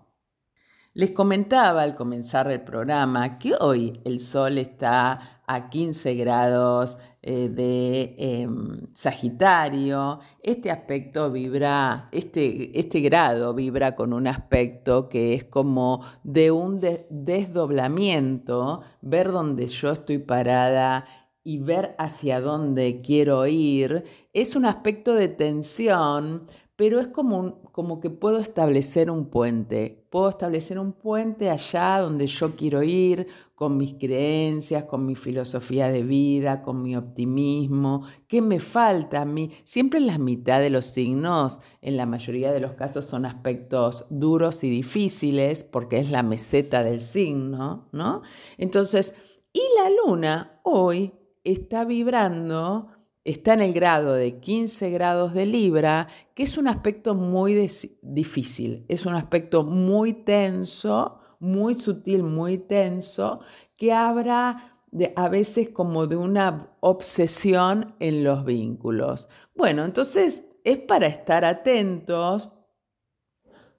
Les 0.95 1.11
comentaba 1.11 1.83
al 1.83 1.93
comenzar 1.93 2.51
el 2.51 2.61
programa 2.61 3.37
que 3.37 3.53
hoy 3.59 3.93
el 4.05 4.19
Sol 4.19 4.57
está 4.57 5.19
a 5.45 5.69
15 5.69 6.15
grados 6.15 6.97
eh, 7.21 7.47
de 7.47 8.15
em, 8.17 8.87
Sagitario. 8.91 10.19
Este 10.41 10.71
aspecto 10.71 11.31
vibra, 11.31 12.09
este, 12.11 12.77
este, 12.77 13.01
grado 13.01 13.53
vibra 13.53 13.95
con 13.95 14.13
un 14.13 14.25
aspecto 14.25 15.09
que 15.09 15.35
es 15.35 15.43
como 15.43 16.03
de 16.23 16.49
un 16.49 16.81
desdoblamiento, 16.81 18.81
ver 19.01 19.31
dónde 19.31 19.67
yo 19.67 19.91
estoy 19.91 20.17
parada 20.17 21.05
y 21.43 21.59
ver 21.59 21.93
hacia 21.99 22.41
dónde 22.41 23.01
quiero 23.01 23.45
ir. 23.45 24.03
Es 24.33 24.55
un 24.55 24.65
aspecto 24.65 25.13
de 25.13 25.27
tensión, 25.27 26.47
pero 26.79 27.01
es 27.01 27.07
como, 27.07 27.61
como 27.73 27.99
que 27.99 28.09
puedo 28.09 28.39
establecer 28.39 29.11
un 29.11 29.25
puente, 29.25 30.05
puedo 30.09 30.29
establecer 30.29 30.79
un 30.79 30.93
puente 30.93 31.49
allá 31.49 31.99
donde 31.99 32.25
yo 32.25 32.55
quiero 32.55 32.83
ir, 32.83 33.27
con 33.53 33.75
mis 33.75 33.95
creencias, 33.95 34.85
con 34.85 35.05
mi 35.05 35.15
filosofía 35.15 35.89
de 35.89 36.03
vida, 36.03 36.61
con 36.61 36.81
mi 36.81 36.95
optimismo, 36.95 38.03
qué 38.29 38.41
me 38.41 38.61
falta 38.61 39.19
a 39.19 39.25
mí. 39.25 39.51
Siempre 39.65 39.99
en 39.99 40.07
la 40.07 40.19
mitad 40.19 40.61
de 40.61 40.69
los 40.69 40.85
signos, 40.85 41.59
en 41.81 41.97
la 41.97 42.05
mayoría 42.05 42.49
de 42.53 42.61
los 42.61 42.75
casos, 42.75 43.03
son 43.03 43.25
aspectos 43.25 44.05
duros 44.09 44.63
y 44.63 44.69
difíciles, 44.69 45.65
porque 45.65 45.99
es 45.99 46.09
la 46.09 46.23
meseta 46.23 46.81
del 46.81 47.01
signo, 47.01 47.89
¿no? 47.91 48.21
Entonces, 48.57 49.41
y 49.51 49.59
la 49.83 49.89
luna 49.89 50.61
hoy 50.63 51.11
está 51.43 51.83
vibrando 51.83 52.87
está 53.23 53.53
en 53.53 53.61
el 53.61 53.73
grado 53.73 54.13
de 54.13 54.39
15 54.39 54.89
grados 54.89 55.33
de 55.33 55.45
Libra, 55.45 56.07
que 56.33 56.43
es 56.43 56.57
un 56.57 56.67
aspecto 56.67 57.15
muy 57.15 57.67
difícil, 58.01 58.85
es 58.87 59.05
un 59.05 59.13
aspecto 59.13 59.63
muy 59.63 60.13
tenso, 60.13 61.19
muy 61.39 61.73
sutil, 61.73 62.23
muy 62.23 62.57
tenso, 62.57 63.41
que 63.75 63.93
habrá 63.93 64.79
de, 64.91 65.13
a 65.15 65.29
veces 65.29 65.69
como 65.69 66.07
de 66.07 66.15
una 66.15 66.75
obsesión 66.79 67.95
en 67.99 68.23
los 68.23 68.45
vínculos. 68.45 69.29
Bueno, 69.55 69.85
entonces 69.85 70.49
es 70.63 70.77
para 70.79 71.07
estar 71.07 71.45
atentos, 71.45 72.53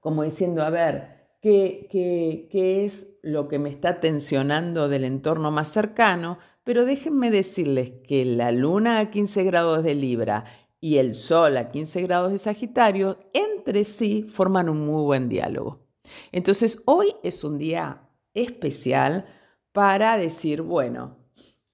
como 0.00 0.22
diciendo, 0.22 0.62
a 0.62 0.70
ver, 0.70 1.36
¿qué, 1.40 1.88
qué, 1.90 2.48
qué 2.50 2.84
es 2.84 3.18
lo 3.22 3.48
que 3.48 3.58
me 3.58 3.68
está 3.68 4.00
tensionando 4.00 4.88
del 4.88 5.04
entorno 5.04 5.50
más 5.50 5.68
cercano? 5.68 6.38
Pero 6.64 6.84
déjenme 6.84 7.30
decirles 7.30 7.92
que 8.06 8.24
la 8.24 8.52
luna 8.52 8.98
a 8.98 9.10
15 9.10 9.44
grados 9.44 9.82
de 9.84 9.94
Libra 9.94 10.44
y 10.80 10.98
el 10.98 11.14
sol 11.14 11.56
a 11.56 11.68
15 11.68 12.02
grados 12.02 12.32
de 12.32 12.38
Sagitario 12.38 13.18
entre 13.32 13.84
sí 13.84 14.26
forman 14.28 14.68
un 14.68 14.84
muy 14.86 15.02
buen 15.02 15.28
diálogo. 15.28 15.86
Entonces 16.32 16.82
hoy 16.86 17.14
es 17.22 17.44
un 17.44 17.58
día 17.58 18.08
especial 18.34 19.26
para 19.72 20.16
decir, 20.16 20.62
bueno, 20.62 21.18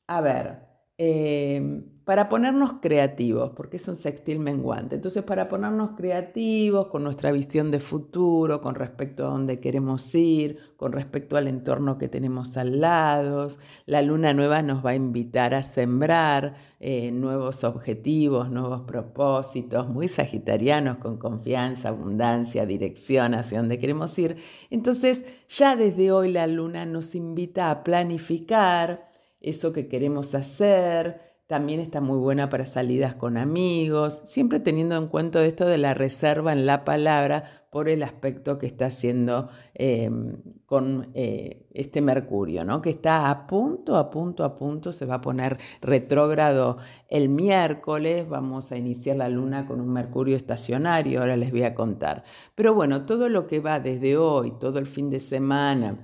a 0.07 0.20
ver, 0.20 0.65
eh, 0.98 1.82
para 2.06 2.28
ponernos 2.28 2.74
creativos, 2.74 3.50
porque 3.56 3.78
es 3.78 3.88
un 3.88 3.96
sextil 3.96 4.38
menguante. 4.38 4.94
Entonces, 4.94 5.24
para 5.24 5.48
ponernos 5.48 5.90
creativos 5.96 6.87
con 6.87 7.02
nuestra 7.02 7.32
visión 7.32 7.72
de 7.72 7.80
futuro, 7.80 8.61
con 8.61 8.76
respecto 8.76 9.26
a 9.26 9.30
dónde 9.30 9.59
queremos 9.59 10.14
ir, 10.14 10.59
con 10.76 10.92
respecto 10.92 11.37
al 11.37 11.48
entorno 11.48 11.98
que 11.98 12.09
tenemos 12.09 12.56
al 12.56 12.80
lado, 12.80 13.48
la 13.87 14.02
luna 14.02 14.32
nueva 14.35 14.62
nos 14.62 14.87
va 14.87 14.90
a 14.90 14.94
invitar 14.94 15.52
a 15.52 15.64
sembrar 15.64 16.54
eh, 16.78 17.11
nuevos 17.11 17.64
objetivos, 17.64 18.50
nuevos 18.50 18.82
propósitos, 18.82 19.88
muy 19.88 20.06
sagitarianos, 20.06 20.98
con 20.98 21.18
confianza, 21.18 21.88
abundancia, 21.88 22.66
dirección 22.66 23.35
hacia 23.35 23.59
dónde 23.59 23.78
queremos 23.78 24.16
ir. 24.18 24.37
Entonces, 24.70 25.24
ya 25.48 25.74
desde 25.74 26.12
hoy 26.12 26.30
la 26.30 26.46
luna 26.46 26.87
nos 26.87 27.16
invita 27.16 27.72
a 27.72 27.82
planificar 27.82 29.09
eso 29.40 29.72
que 29.72 29.88
queremos 29.88 30.35
hacer. 30.35 31.20
También 31.46 31.79
está 31.79 32.01
muy 32.01 32.18
buena 32.18 32.49
para 32.49 32.66
salidas 32.66 33.14
con 33.14 33.37
amigos, 33.37 34.20
siempre 34.25 34.59
teniendo 34.59 34.96
en 34.96 35.07
cuenta 35.07 35.44
esto 35.44 35.64
de 35.64 35.79
la 35.79 35.94
reserva 35.94 36.53
en 36.53 36.66
la 36.66 36.85
palabra 36.85 37.44
por 37.70 37.88
el 37.88 38.03
aspecto 38.03 38.59
que 38.59 38.66
está 38.66 38.87
haciendo 38.87 39.49
em, 39.75 40.38
con 40.64 41.11
eh, 41.14 41.68
este 41.72 42.01
Mercurio, 42.01 42.64
¿no? 42.64 42.83
que 42.83 42.90
está 42.90 43.31
a 43.31 43.46
punto, 43.46 43.96
a 43.96 44.11
punto, 44.11 44.42
a 44.42 44.57
punto, 44.57 44.92
se 44.92 45.07
va 45.07 45.16
a 45.16 45.20
poner 45.20 45.57
retrógrado 45.83 46.79
el 47.09 47.29
miércoles, 47.29 48.29
vamos 48.29 48.72
a 48.72 48.77
iniciar 48.77 49.18
la 49.18 49.29
luna 49.29 49.66
con 49.68 49.81
un 49.81 49.92
Mercurio 49.92 50.37
estacionario, 50.37 51.20
ahora 51.20 51.37
les 51.37 51.53
voy 51.53 51.62
a 51.62 51.75
contar. 51.75 52.25
Pero 52.57 52.75
bueno, 52.75 53.07
todo 53.07 53.29
lo 53.29 53.46
que 53.46 53.61
va 53.61 53.79
desde 53.79 54.16
hoy, 54.16 54.55
todo 54.59 54.81
el 54.81 54.87
fin 54.87 55.11
de 55.11 55.20
semana, 55.20 55.96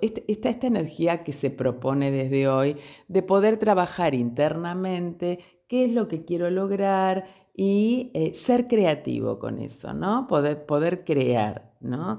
está 0.00 0.48
esta 0.50 0.66
energía 0.66 1.18
que 1.18 1.32
se 1.32 1.50
propone 1.50 2.10
desde 2.10 2.48
hoy 2.48 2.76
de 3.08 3.22
poder 3.22 3.58
trabajar 3.58 4.14
internamente, 4.14 5.38
qué 5.66 5.84
es 5.84 5.92
lo 5.92 6.08
que 6.08 6.24
quiero 6.24 6.50
lograr 6.50 7.24
y 7.54 8.10
eh, 8.14 8.34
ser 8.34 8.68
creativo 8.68 9.38
con 9.38 9.58
eso, 9.58 9.92
¿no? 9.92 10.26
Poder, 10.26 10.64
poder 10.64 11.04
crear, 11.04 11.74
¿no? 11.80 12.18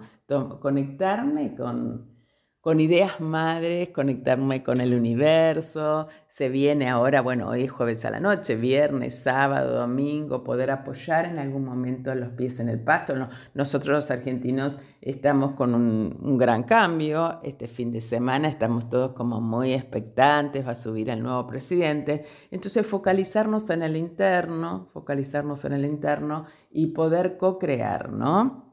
conectarme 0.60 1.56
con, 1.56 2.19
con 2.62 2.82
ideas 2.82 3.22
madres, 3.22 3.90
conectarme 3.90 4.64
con 4.64 4.82
el 4.82 4.94
universo. 4.94 6.08
Se 6.28 6.50
viene 6.50 6.90
ahora, 6.90 7.22
bueno, 7.22 7.48
hoy 7.48 7.64
es 7.64 7.72
jueves 7.72 8.04
a 8.04 8.12
la 8.12 8.20
noche, 8.20 8.58
viernes, 8.58 9.16
sábado, 9.16 9.80
domingo, 9.80 10.44
poder 10.44 10.72
apoyar 10.72 11.26
en 11.26 11.40
algún 11.40 11.64
momento 11.64 12.14
los 12.16 12.30
pies 12.32 12.60
en 12.60 12.68
el 12.68 12.80
pasto. 12.82 13.14
Nosotros 13.54 13.96
los 13.96 14.12
argentinos 14.12 14.82
estamos 15.02 15.54
con 15.54 15.74
un, 15.74 16.38
gran 16.38 16.64
cambio. 16.64 17.40
Este 17.44 17.66
fin 17.66 17.92
de 17.92 18.02
semana 18.02 18.50
estamos 18.50 18.90
todos 18.90 19.14
como 19.14 19.40
muy 19.40 19.74
expectantes, 19.74 20.68
va 20.68 20.72
a 20.72 20.76
subir 20.76 21.10
el 21.10 21.24
nuevo 21.24 21.48
presidente. 21.48 22.24
Entonces 22.52 22.86
focalizarnos 22.86 23.70
en 23.70 23.84
el 23.84 23.96
interno, 23.96 24.88
focalizarnos 24.92 25.64
en 25.64 25.74
el 25.74 25.86
interno 25.86 26.46
y 26.72 26.88
poder 26.88 27.38
co-crear, 27.38 28.12
¿no? 28.12 28.69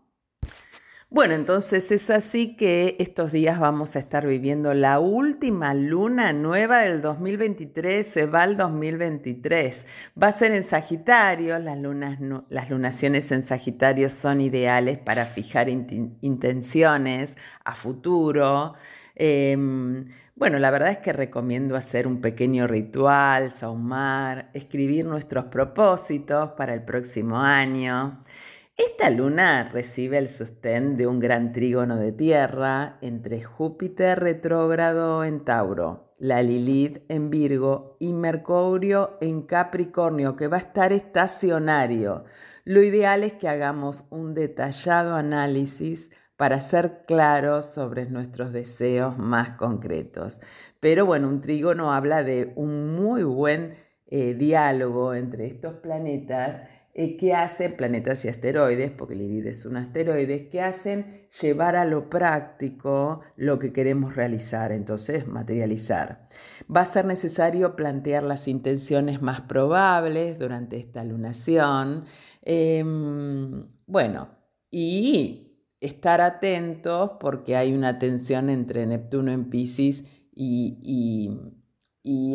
Bueno, 1.08 1.34
entonces 1.34 1.92
es 1.92 2.10
así 2.10 2.56
que 2.56 2.96
estos 2.98 3.30
días 3.30 3.60
vamos 3.60 3.94
a 3.94 4.00
estar 4.00 4.26
viviendo 4.26 4.74
la 4.74 4.98
última 4.98 5.72
luna 5.72 6.32
nueva 6.32 6.80
del 6.80 7.00
2023, 7.00 8.04
se 8.04 8.26
va 8.26 8.42
al 8.42 8.56
2023. 8.56 9.86
Va 10.20 10.26
a 10.26 10.32
ser 10.32 10.50
en 10.50 10.64
Sagitario, 10.64 11.60
las, 11.60 11.78
lunas, 11.78 12.18
las 12.48 12.70
lunaciones 12.70 13.30
en 13.30 13.44
Sagitario 13.44 14.08
son 14.08 14.40
ideales 14.40 14.98
para 14.98 15.26
fijar 15.26 15.68
intenciones 15.68 17.36
a 17.64 17.74
futuro. 17.76 18.74
Em, 19.14 20.06
bueno, 20.34 20.58
la 20.58 20.72
verdad 20.72 20.90
es 20.90 20.98
que 20.98 21.12
recomiendo 21.12 21.76
hacer 21.76 22.08
un 22.08 22.20
pequeño 22.20 22.66
ritual, 22.66 23.50
saumar, 23.52 24.50
escribir 24.54 25.04
nuestros 25.06 25.46
propósitos 25.46 26.50
para 26.52 26.74
el 26.74 26.82
próximo 26.82 27.40
año. 27.40 28.22
Esta 28.78 29.08
luna 29.08 29.70
recibe 29.72 30.18
el 30.18 30.28
sostén 30.28 30.98
de 30.98 31.06
un 31.06 31.18
gran 31.18 31.54
trígono 31.54 31.96
de 31.96 32.12
tierra 32.12 32.98
entre 33.00 33.42
Júpiter 33.42 34.20
retrógrado 34.20 35.24
en 35.24 35.42
Tauro, 35.42 36.12
la 36.18 36.42
Lilith 36.42 37.02
en 37.08 37.30
Virgo 37.30 37.96
y 38.00 38.12
Mercurio 38.12 39.16
en 39.22 39.40
Capricornio, 39.40 40.36
que 40.36 40.48
va 40.48 40.58
a 40.58 40.60
estar 40.60 40.92
estacionario. 40.92 42.24
Lo 42.64 42.82
ideal 42.82 43.24
es 43.24 43.32
que 43.32 43.48
hagamos 43.48 44.04
un 44.10 44.34
detallado 44.34 45.14
análisis 45.14 46.10
para 46.36 46.60
ser 46.60 47.06
claros 47.06 47.64
sobre 47.64 48.04
nuestros 48.04 48.52
deseos 48.52 49.16
más 49.16 49.52
concretos. 49.52 50.40
Pero 50.80 51.06
bueno, 51.06 51.28
un 51.28 51.40
trígono 51.40 51.94
habla 51.94 52.22
de 52.22 52.52
un 52.56 52.94
muy 52.94 53.22
buen 53.22 53.72
eh, 54.08 54.34
diálogo 54.34 55.14
entre 55.14 55.46
estos 55.46 55.76
planetas 55.76 56.62
eh, 56.98 57.18
que 57.18 57.34
hacen 57.34 57.76
planetas 57.76 58.24
y 58.24 58.28
asteroides, 58.28 58.90
porque 58.90 59.12
el 59.12 59.46
es 59.46 59.66
un 59.66 59.76
asteroide, 59.76 60.48
que 60.48 60.62
hacen 60.62 61.28
llevar 61.42 61.76
a 61.76 61.84
lo 61.84 62.08
práctico 62.08 63.20
lo 63.36 63.58
que 63.58 63.70
queremos 63.70 64.16
realizar, 64.16 64.72
entonces 64.72 65.26
materializar. 65.26 66.26
Va 66.74 66.80
a 66.80 66.84
ser 66.86 67.04
necesario 67.04 67.76
plantear 67.76 68.22
las 68.22 68.48
intenciones 68.48 69.20
más 69.20 69.42
probables 69.42 70.38
durante 70.38 70.78
esta 70.78 71.04
lunación. 71.04 72.06
Em, 72.40 73.66
bueno, 73.86 74.30
y 74.70 75.68
estar 75.80 76.22
atentos 76.22 77.10
porque 77.20 77.56
hay 77.56 77.74
una 77.74 77.98
tensión 77.98 78.48
entre 78.48 78.86
Neptuno 78.86 79.32
en 79.32 79.50
Pisces 79.50 80.06
y 80.32 81.28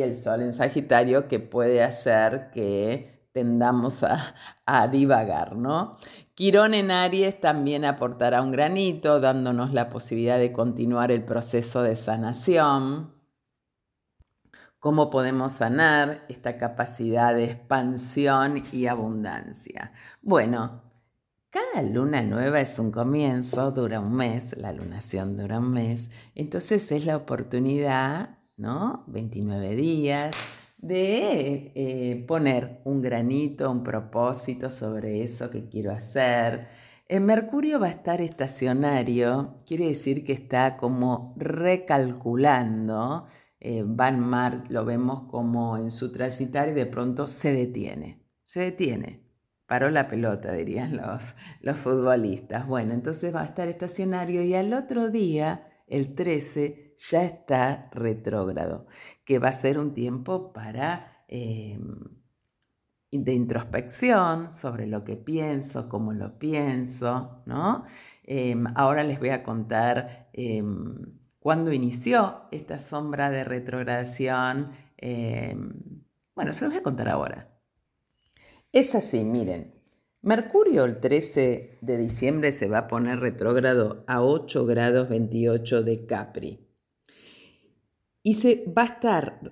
el 0.03 0.13
Sol 0.13 0.41
en 0.43 0.53
Sagitario 0.53 1.27
que 1.27 1.39
puede 1.39 1.81
hacer 1.81 2.51
que 2.53 3.20
tendamos 3.31 4.03
a, 4.03 4.87
divagar, 4.87 5.55
¿no? 5.55 5.97
Quirón 6.33 6.73
en 6.73 6.91
Aries 6.91 7.39
también 7.39 7.85
aportará 7.85 8.41
un 8.41 8.51
granito, 8.51 9.19
dándonos 9.19 9.73
la 9.73 9.89
posibilidad 9.89 10.39
de 10.39 10.51
continuar 10.51 11.11
el 11.11 11.23
proceso 11.23 11.83
de 11.83 11.95
sanación. 11.95 13.13
¿Cómo 14.79 15.09
podemos 15.09 15.51
sanar 15.51 16.25
esta 16.29 16.57
capacidad 16.57 17.35
de 17.35 17.43
expansión 17.45 18.63
y 18.71 18.87
abundancia? 18.87 19.91
Bueno, 20.21 20.81
cada 21.49 21.83
luna 21.83 22.21
nueva 22.21 22.61
es 22.61 22.79
un 22.79 22.91
comienzo, 22.91 23.71
dura 23.71 23.99
un 23.99 24.15
mes, 24.15 24.57
la 24.57 24.71
lunación 24.71 25.35
dura 25.35 25.59
un 25.59 25.69
mes, 25.71 26.09
entonces 26.33 26.91
es 26.91 27.05
la 27.05 27.17
oportunidad, 27.17 28.39
¿no? 28.55 29.03
29 29.07 29.75
días 29.75 30.60
de 30.81 31.71
eh, 31.75 32.25
poner 32.27 32.81
un 32.85 33.01
granito, 33.01 33.71
un 33.71 33.83
propósito 33.83 34.69
sobre 34.69 35.23
eso 35.23 35.49
que 35.49 35.67
quiero 35.69 35.91
hacer. 35.91 36.67
El 37.07 37.21
Mercurio 37.21 37.79
va 37.79 37.87
a 37.87 37.91
estar 37.91 38.21
estacionario, 38.21 39.61
quiere 39.65 39.87
decir 39.87 40.23
que 40.23 40.33
está 40.33 40.77
como 40.77 41.33
recalculando. 41.37 43.25
Eh, 43.59 43.83
Van 43.85 44.19
Mar 44.19 44.63
lo 44.69 44.85
vemos 44.85 45.23
como 45.29 45.77
en 45.77 45.91
su 45.91 46.11
transitario 46.11 46.73
y 46.73 46.75
de 46.75 46.85
pronto 46.87 47.27
se 47.27 47.53
detiene, 47.53 48.25
se 48.45 48.61
detiene. 48.61 49.21
Paró 49.67 49.89
la 49.89 50.07
pelota, 50.07 50.51
dirían 50.53 50.97
los, 50.97 51.35
los 51.61 51.77
futbolistas. 51.77 52.67
Bueno, 52.67 52.93
entonces 52.93 53.33
va 53.33 53.41
a 53.41 53.45
estar 53.45 53.67
estacionario 53.67 54.41
y 54.43 54.55
al 54.55 54.73
otro 54.73 55.09
día, 55.09 55.70
el 55.91 56.15
13, 56.15 56.95
ya 56.97 57.23
está 57.23 57.89
retrógrado, 57.91 58.87
que 59.25 59.39
va 59.39 59.49
a 59.49 59.51
ser 59.51 59.77
un 59.77 59.93
tiempo 59.93 60.53
para 60.53 61.25
em, 61.27 61.95
de 63.11 63.33
introspección 63.33 64.51
sobre 64.51 64.87
lo 64.87 65.03
que 65.03 65.17
pienso, 65.17 65.89
cómo 65.89 66.13
lo 66.13 66.39
pienso, 66.39 67.43
¿no? 67.45 67.83
Em, 68.23 68.65
ahora 68.75 69.03
les 69.03 69.19
voy 69.19 69.29
a 69.29 69.43
contar 69.43 70.29
em, 70.33 71.17
cuándo 71.39 71.73
inició 71.73 72.43
esta 72.51 72.79
sombra 72.79 73.29
de 73.29 73.43
retrogradación. 73.43 74.71
bueno, 76.35 76.53
se 76.53 76.63
los 76.65 76.73
voy 76.73 76.79
a 76.79 76.83
contar 76.83 77.09
ahora. 77.09 77.51
Es 78.71 78.95
así, 78.95 79.25
miren, 79.25 79.80
Mercurio 80.23 80.85
el 80.85 80.99
13 80.99 81.79
de 81.81 81.97
diciembre 81.97 82.51
se 82.51 82.67
va 82.67 82.77
a 82.77 82.87
poner 82.87 83.19
retrógrado 83.19 84.03
a 84.05 84.23
8 84.23 84.67
grados 84.67 85.09
28 85.09 85.81
de 85.81 86.05
Capri 86.05 86.59
y 88.21 88.33
se 88.33 88.65
va 88.77 88.83
a 88.83 88.85
estar 88.85 89.51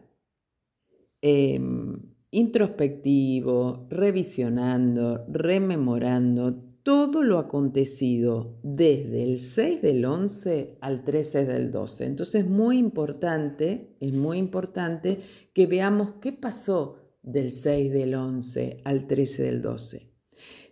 em, 1.22 2.14
introspectivo, 2.30 3.88
revisionando, 3.90 5.26
rememorando 5.28 6.54
todo 6.84 7.24
lo 7.24 7.40
acontecido 7.40 8.60
desde 8.62 9.24
el 9.24 9.40
6 9.40 9.82
del 9.82 10.06
11 10.06 10.78
al 10.82 11.04
13 11.04 11.46
del 11.46 11.72
12. 11.72 12.06
Entonces 12.06 12.44
es 12.44 12.48
muy 12.48 12.78
importante, 12.78 13.96
es 14.00 14.14
muy 14.14 14.38
importante 14.38 15.18
que 15.52 15.66
veamos 15.66 16.14
qué 16.22 16.32
pasó 16.32 16.98
del 17.24 17.50
6 17.50 17.92
del 17.92 18.14
11 18.14 18.82
al 18.86 19.08
13 19.08 19.44
del 19.44 19.62
12. 19.62 20.09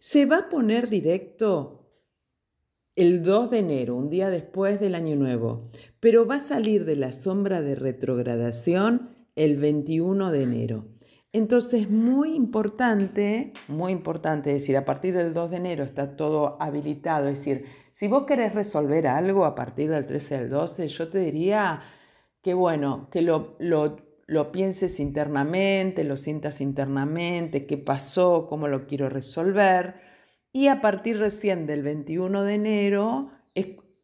Se 0.09 0.25
va 0.25 0.37
a 0.37 0.47
poner 0.47 0.87
directo 0.87 1.85
el 2.95 3.23
2 3.23 3.51
de 3.51 3.57
enero, 3.57 3.97
un 3.97 4.07
día 4.07 4.29
después 4.29 4.79
del 4.79 4.95
Año 4.95 5.17
Nuevo, 5.17 5.63
pero 5.99 6.25
va 6.25 6.35
a 6.35 6.39
salir 6.39 6.85
de 6.85 6.95
la 6.95 7.11
sombra 7.11 7.61
de 7.61 7.75
retrogradación 7.75 9.09
el 9.35 9.57
21 9.57 10.31
de 10.31 10.43
enero. 10.43 10.85
Entonces, 11.33 11.89
muy 11.89 12.35
importante, 12.35 13.51
muy 13.67 13.91
importante, 13.91 14.51
es 14.51 14.61
decir, 14.61 14.77
a 14.77 14.85
partir 14.85 15.13
del 15.13 15.33
2 15.33 15.51
de 15.51 15.57
enero 15.57 15.83
está 15.83 16.15
todo 16.15 16.55
habilitado, 16.61 17.27
es 17.27 17.39
decir, 17.39 17.65
si 17.91 18.07
vos 18.07 18.23
querés 18.25 18.55
resolver 18.55 19.07
algo 19.07 19.43
a 19.43 19.55
partir 19.55 19.89
del 19.89 20.07
13 20.07 20.35
al 20.37 20.49
12, 20.49 20.87
yo 20.87 21.09
te 21.09 21.19
diría 21.19 21.79
que 22.41 22.53
bueno, 22.53 23.09
que 23.11 23.21
lo, 23.21 23.57
lo, 23.59 24.06
lo 24.27 24.51
pienses 24.51 24.99
internamente, 24.99 26.03
lo 26.03 26.17
sientas 26.17 26.61
internamente, 26.61 27.65
qué 27.65 27.77
pasó, 27.77 28.45
cómo 28.47 28.67
lo 28.67 28.85
quiero 28.85 29.09
resolver. 29.09 29.95
Y 30.51 30.67
a 30.67 30.81
partir 30.81 31.17
recién 31.17 31.65
del 31.65 31.81
21 31.81 32.43
de 32.43 32.53
enero, 32.53 33.31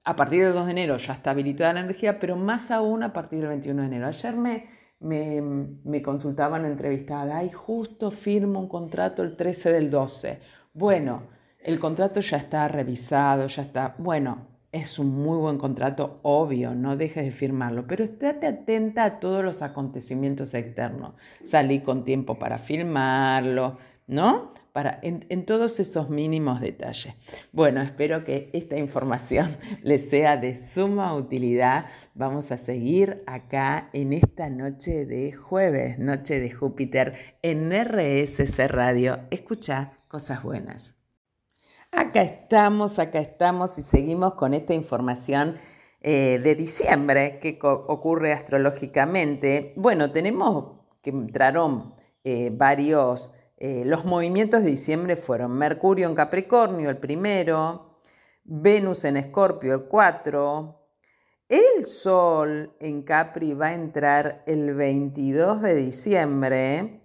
a 0.05 0.15
partir 0.15 0.43
del 0.43 0.53
2 0.53 0.65
de 0.65 0.71
enero 0.71 0.97
ya 0.97 1.13
está 1.13 1.31
habilitada 1.31 1.73
la 1.73 1.81
energía, 1.81 2.19
pero 2.19 2.35
más 2.35 2.71
aún 2.71 3.03
a 3.03 3.13
partir 3.13 3.39
del 3.39 3.49
21 3.49 3.81
de 3.81 3.87
enero. 3.87 4.07
Ayer 4.07 4.35
me, 4.35 4.69
me, 4.99 5.41
me 5.41 6.01
consultaban 6.01 6.65
entrevistada, 6.65 7.43
y 7.43 7.51
justo 7.51 8.09
firmo 8.11 8.59
un 8.59 8.69
contrato 8.69 9.23
el 9.23 9.35
13 9.35 9.71
del 9.73 9.89
12. 9.89 10.39
Bueno, 10.73 11.23
el 11.59 11.79
contrato 11.79 12.19
ya 12.19 12.37
está 12.37 12.67
revisado, 12.67 13.47
ya 13.47 13.61
está, 13.61 13.95
bueno, 13.97 14.52
es 14.73 14.97
un 14.97 15.15
muy 15.21 15.37
buen 15.37 15.59
contrato, 15.59 16.19
obvio, 16.23 16.73
no 16.73 16.97
dejes 16.97 17.23
de 17.23 17.31
firmarlo, 17.31 17.85
pero 17.85 18.03
estate 18.03 18.47
atenta 18.47 19.05
a 19.05 19.19
todos 19.19 19.43
los 19.43 19.61
acontecimientos 19.61 20.55
externos. 20.55 21.13
Salí 21.43 21.81
con 21.81 22.03
tiempo 22.03 22.39
para 22.39 22.57
filmarlo, 22.57 23.77
¿no? 24.07 24.51
Para, 24.73 24.99
en, 25.03 25.45
todos 25.45 25.79
esos 25.79 26.09
mínimos 26.09 26.59
detalles. 26.59 27.13
Bueno, 27.51 27.83
espero 27.83 28.23
que 28.23 28.49
esta 28.53 28.75
información 28.75 29.47
les 29.83 30.09
sea 30.09 30.37
de 30.37 30.55
suma 30.55 31.13
utilidad. 31.13 31.85
Vamos 32.15 32.51
a 32.51 32.57
seguir 32.57 33.23
acá 33.27 33.91
en 33.93 34.11
esta 34.11 34.49
noche 34.49 35.05
de 35.05 35.33
jueves, 35.33 35.99
noche 35.99 36.39
de 36.39 36.49
Júpiter, 36.49 37.37
en 37.43 37.71
RSC 37.71 38.67
Radio. 38.67 39.19
Escucha 39.29 39.99
cosas 40.07 40.41
buenas. 40.41 41.02
Acá 41.95 42.23
estamos, 42.23 42.97
acá 42.97 43.19
estamos 43.19 43.77
y 43.77 43.83
seguimos 43.83 44.33
con 44.33 44.55
esta 44.55 44.73
información 44.73 45.53
eh, 46.01 46.39
de 46.43 46.55
diciembre 46.55 47.37
que 47.39 47.59
ocurre 47.61 48.33
astrológicamente. 48.33 49.73
Bueno, 49.75 50.11
tenemos 50.11 50.79
que 51.03 51.11
entraron 51.11 51.93
eh, 52.23 52.49
varios, 52.51 53.31
eh, 53.57 53.83
los 53.85 54.05
movimientos 54.05 54.63
de 54.63 54.71
diciembre 54.71 55.15
fueron 55.15 55.55
Mercurio 55.55 56.07
en 56.07 56.15
Capricornio 56.15 56.89
el 56.89 56.97
primero, 56.97 57.99
Venus 58.43 59.05
en 59.05 59.17
Escorpio 59.17 59.75
el 59.75 59.83
4, 59.83 60.87
el 61.47 61.85
Sol 61.85 62.75
en 62.79 63.03
Capri 63.03 63.53
va 63.53 63.67
a 63.67 63.73
entrar 63.73 64.43
el 64.47 64.73
22 64.73 65.61
de 65.61 65.75
diciembre 65.75 67.02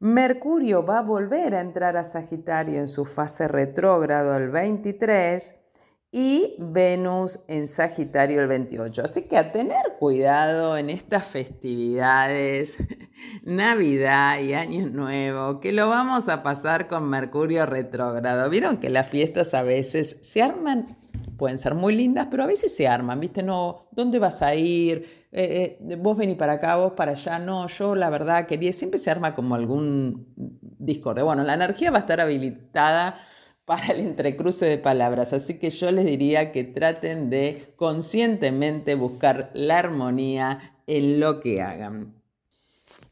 Mercurio 0.00 0.86
va 0.86 1.00
a 1.00 1.02
volver 1.02 1.56
a 1.56 1.60
entrar 1.60 1.96
a 1.96 2.04
Sagitario 2.04 2.78
en 2.78 2.86
su 2.86 3.04
fase 3.04 3.48
retrógrado 3.48 4.36
el 4.36 4.48
23 4.48 5.64
y 6.12 6.54
Venus 6.58 7.44
en 7.48 7.66
Sagitario 7.66 8.40
el 8.40 8.46
28. 8.46 9.02
Así 9.02 9.22
que 9.22 9.36
a 9.36 9.50
tener 9.50 9.96
cuidado 9.98 10.78
en 10.78 10.88
estas 10.88 11.26
festividades, 11.26 12.78
Navidad 13.42 14.38
y 14.38 14.54
Año 14.54 14.86
Nuevo, 14.86 15.58
que 15.58 15.72
lo 15.72 15.88
vamos 15.88 16.28
a 16.28 16.44
pasar 16.44 16.86
con 16.86 17.08
Mercurio 17.08 17.66
retrógrado. 17.66 18.48
Vieron 18.48 18.76
que 18.76 18.90
las 18.90 19.08
fiestas 19.08 19.52
a 19.52 19.64
veces 19.64 20.18
se 20.22 20.42
arman 20.42 20.96
pueden 21.38 21.56
ser 21.56 21.74
muy 21.74 21.94
lindas, 21.94 22.26
pero 22.30 22.42
a 22.42 22.46
veces 22.46 22.76
se 22.76 22.86
arman, 22.86 23.20
¿viste? 23.20 23.42
No, 23.42 23.88
¿dónde 23.92 24.18
vas 24.18 24.42
a 24.42 24.54
ir? 24.54 25.17
Eh, 25.30 25.78
eh, 25.80 25.96
vos 25.96 26.16
vení 26.16 26.34
para 26.34 26.54
acá, 26.54 26.76
vos 26.76 26.92
para 26.92 27.12
allá. 27.12 27.38
No, 27.38 27.66
yo 27.66 27.94
la 27.94 28.10
verdad 28.10 28.46
quería, 28.46 28.72
siempre 28.72 28.98
se 28.98 29.10
arma 29.10 29.34
como 29.34 29.54
algún 29.54 30.32
discorde. 30.78 31.22
Bueno, 31.22 31.44
la 31.44 31.54
energía 31.54 31.90
va 31.90 31.98
a 31.98 32.00
estar 32.00 32.20
habilitada 32.20 33.14
para 33.64 33.92
el 33.92 34.00
entrecruce 34.00 34.66
de 34.66 34.78
palabras, 34.78 35.32
así 35.34 35.58
que 35.58 35.70
yo 35.70 35.92
les 35.92 36.06
diría 36.06 36.52
que 36.52 36.64
traten 36.64 37.28
de 37.28 37.74
conscientemente 37.76 38.94
buscar 38.94 39.50
la 39.52 39.78
armonía 39.78 40.80
en 40.86 41.20
lo 41.20 41.40
que 41.40 41.60
hagan. 41.60 42.14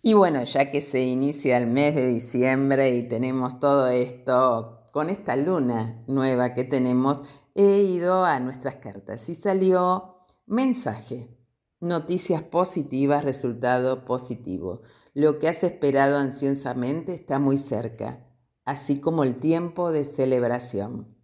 Y 0.00 0.14
bueno, 0.14 0.42
ya 0.44 0.70
que 0.70 0.80
se 0.80 1.02
inicia 1.02 1.58
el 1.58 1.66
mes 1.66 1.94
de 1.94 2.06
diciembre 2.06 2.90
y 2.90 3.02
tenemos 3.02 3.60
todo 3.60 3.88
esto 3.88 4.84
con 4.92 5.10
esta 5.10 5.36
luna 5.36 6.02
nueva 6.06 6.54
que 6.54 6.64
tenemos, 6.64 7.24
he 7.54 7.82
ido 7.82 8.24
a 8.24 8.40
nuestras 8.40 8.76
cartas 8.76 9.28
y 9.28 9.34
salió 9.34 10.24
mensaje, 10.46 11.35
noticias 11.80 12.42
positivas, 12.42 13.24
resultado 13.24 14.06
positivo. 14.06 14.80
Lo 15.12 15.38
que 15.38 15.48
has 15.48 15.62
esperado 15.62 16.16
ansiosamente 16.16 17.14
está 17.14 17.38
muy 17.38 17.58
cerca, 17.58 18.26
así 18.64 19.00
como 19.00 19.24
el 19.24 19.36
tiempo 19.36 19.92
de 19.92 20.04
celebración. 20.04 21.14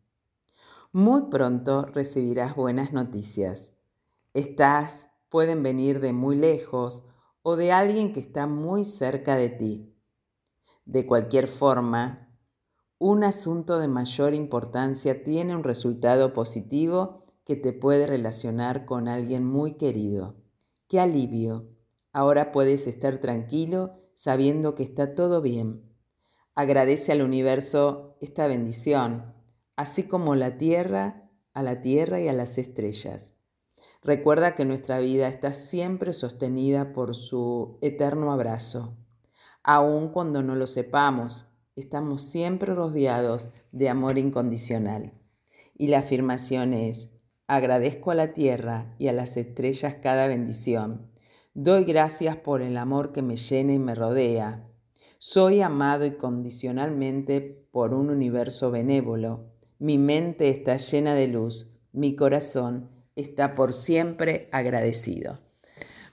Muy 0.93 1.31
pronto 1.31 1.87
recibirás 1.87 2.55
buenas 2.55 2.93
noticias. 2.93 3.73
Estas 4.35 5.09
pueden 5.31 5.63
venir 5.63 6.01
de 6.01 6.13
muy 6.13 6.37
lejos 6.37 7.09
o 7.43 7.57
de 7.57 7.73
alguien 7.73 8.13
que 8.13 8.21
está 8.21 8.47
muy 8.47 8.85
cerca 8.85 9.37
de 9.37 9.49
ti. 9.49 9.97
De 10.85 11.07
cualquier 11.07 11.47
forma, 11.47 12.29
un 12.99 13.25
asunto 13.25 13.79
de 13.79 13.89
mayor 13.89 14.35
importancia 14.35 15.25
tiene 15.25 15.57
un 15.57 15.65
resultado 15.65 16.35
positivo 16.35 17.25
que 17.45 17.57
te 17.57 17.73
puede 17.73 18.07
relacionar 18.07 18.85
con 18.85 19.09
alguien 19.09 19.45
muy 19.45 19.79
querido. 19.79 20.42
¡Qué 20.93 21.01
alivio! 21.01 21.71
Ahora 22.13 22.53
puedes 22.53 22.87
estar 22.87 23.17
tranquilo 23.17 23.95
sabiendo 24.13 24.75
que 24.75 24.83
está 24.83 25.15
todo 25.15 25.41
bien. 25.41 25.91
Agradece 26.55 27.13
al 27.13 27.23
universo 27.23 28.19
esta 28.21 28.47
bendición, 28.47 29.33
así 29.75 30.03
como 30.03 30.35
la 30.35 30.59
tierra, 30.59 31.31
a 31.55 31.63
la 31.63 31.81
tierra 31.81 32.21
y 32.21 32.29
a 32.29 32.35
las 32.35 32.59
estrellas. 32.59 33.33
Recuerda 34.03 34.55
que 34.55 34.67
nuestra 34.67 34.99
vida 34.99 35.29
está 35.29 35.55
siempre 35.55 36.13
sostenida 36.13 36.93
por 36.93 37.15
su 37.15 37.79
eterno 37.81 38.31
abrazo, 38.31 38.99
aun 39.63 40.11
cuando 40.11 40.43
no 40.43 40.57
lo 40.57 40.67
sepamos 40.67 41.55
estamos 41.75 42.21
siempre 42.21 42.75
rodeados 42.75 43.55
de 43.71 43.89
amor 43.89 44.19
incondicional. 44.19 45.15
Y 45.75 45.87
la 45.87 46.01
afirmación 46.01 46.75
es, 46.75 47.12
agradezco 47.55 48.11
a 48.11 48.15
la 48.15 48.33
tierra 48.33 48.95
y 48.99 49.09
a 49.09 49.13
las 49.13 49.37
estrellas 49.37 49.97
cada 50.03 50.27
bendición. 50.27 51.11
Doy 51.53 51.85
gracias 51.85 52.37
por 52.37 52.63
el 52.63 52.79
amor 52.79 53.13
que 53.13 53.21
me 53.21 53.37
llena 53.37 53.75
y 53.75 53.79
me 53.79 53.95
rodea. 53.95 54.67
Soy 55.19 55.61
amado 55.61 56.07
incondicionalmente 56.07 57.69
por 57.71 57.93
un 57.93 58.09
universo 58.09 58.71
benévolo. 58.71 59.51
Mi 59.79 59.99
mente 59.99 60.49
está 60.49 60.79
llena 60.79 61.13
de 61.13 61.29
luz. 61.29 61.79
Mi 61.93 62.17
corazón 62.17 62.89
está 63.17 63.55
por 63.55 63.75
siempre 63.75 64.49
agradecido. 64.51 65.39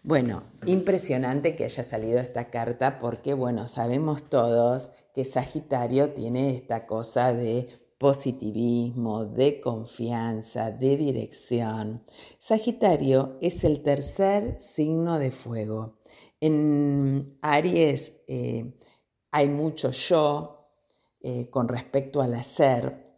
Bueno, 0.04 0.43
impresionante 0.65 1.56
que 1.56 1.63
haya 1.63 1.84
salido 1.84 2.19
esta 2.19 2.49
carta 2.49 2.99
porque, 2.99 3.34
bueno, 3.34 3.65
sabemos 3.67 4.30
todos 4.30 4.91
que 5.13 5.23
Sagitario 5.23 6.12
tiene 6.12 6.56
esta 6.56 6.86
cosa 6.86 7.34
de 7.34 7.69
positivismo, 7.99 9.25
de 9.25 9.59
confianza, 9.59 10.71
de 10.71 10.97
dirección. 10.97 12.01
Sagitario 12.39 13.38
es 13.41 13.63
el 13.65 13.83
tercer 13.83 14.59
signo 14.59 15.19
de 15.19 15.29
fuego. 15.29 15.99
En 16.39 17.38
Aries 17.41 18.23
eh, 18.27 18.73
hay 19.31 19.49
mucho 19.49 19.91
yo 19.91 20.71
eh, 21.19 21.49
con 21.49 21.67
respecto 21.67 22.21
al 22.21 22.33
hacer. 22.35 23.17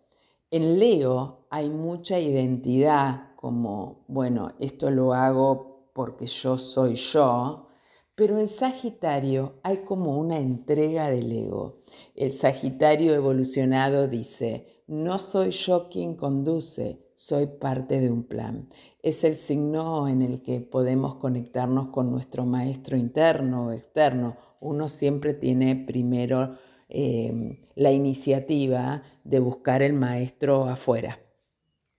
En 0.49 0.79
Leo 0.79 1.45
hay 1.51 1.69
mucha 1.69 2.19
identidad, 2.19 3.35
como, 3.35 4.03
bueno, 4.07 4.53
esto 4.59 4.89
lo 4.89 5.13
hago 5.13 5.91
porque 5.93 6.25
yo 6.25 6.57
soy 6.57 6.95
yo, 6.95 7.67
pero 8.15 8.39
en 8.39 8.47
Sagitario 8.47 9.55
hay 9.63 9.77
como 9.77 10.17
una 10.17 10.37
entrega 10.37 11.09
del 11.09 11.31
ego. 11.31 11.81
El 12.15 12.31
Sagitario 12.33 13.13
evolucionado 13.13 14.07
dice, 14.07 14.83
no 14.87 15.17
soy 15.17 15.51
yo 15.51 15.89
quien 15.89 16.15
conduce, 16.15 17.05
soy 17.13 17.45
parte 17.45 17.99
de 17.99 18.11
un 18.11 18.23
plan. 18.23 18.67
Es 19.01 19.23
el 19.23 19.35
signo 19.35 20.07
en 20.07 20.21
el 20.21 20.41
que 20.41 20.59
podemos 20.59 21.15
conectarnos 21.15 21.87
con 21.89 22.11
nuestro 22.11 22.45
maestro 22.45 22.97
interno 22.97 23.67
o 23.67 23.71
externo. 23.71 24.37
Uno 24.59 24.89
siempre 24.89 25.33
tiene 25.33 25.75
primero 25.75 26.57
eh, 26.89 27.59
la 27.75 27.91
iniciativa 27.91 29.01
de 29.23 29.39
buscar 29.39 29.81
el 29.81 29.93
maestro 29.93 30.65
afuera, 30.65 31.19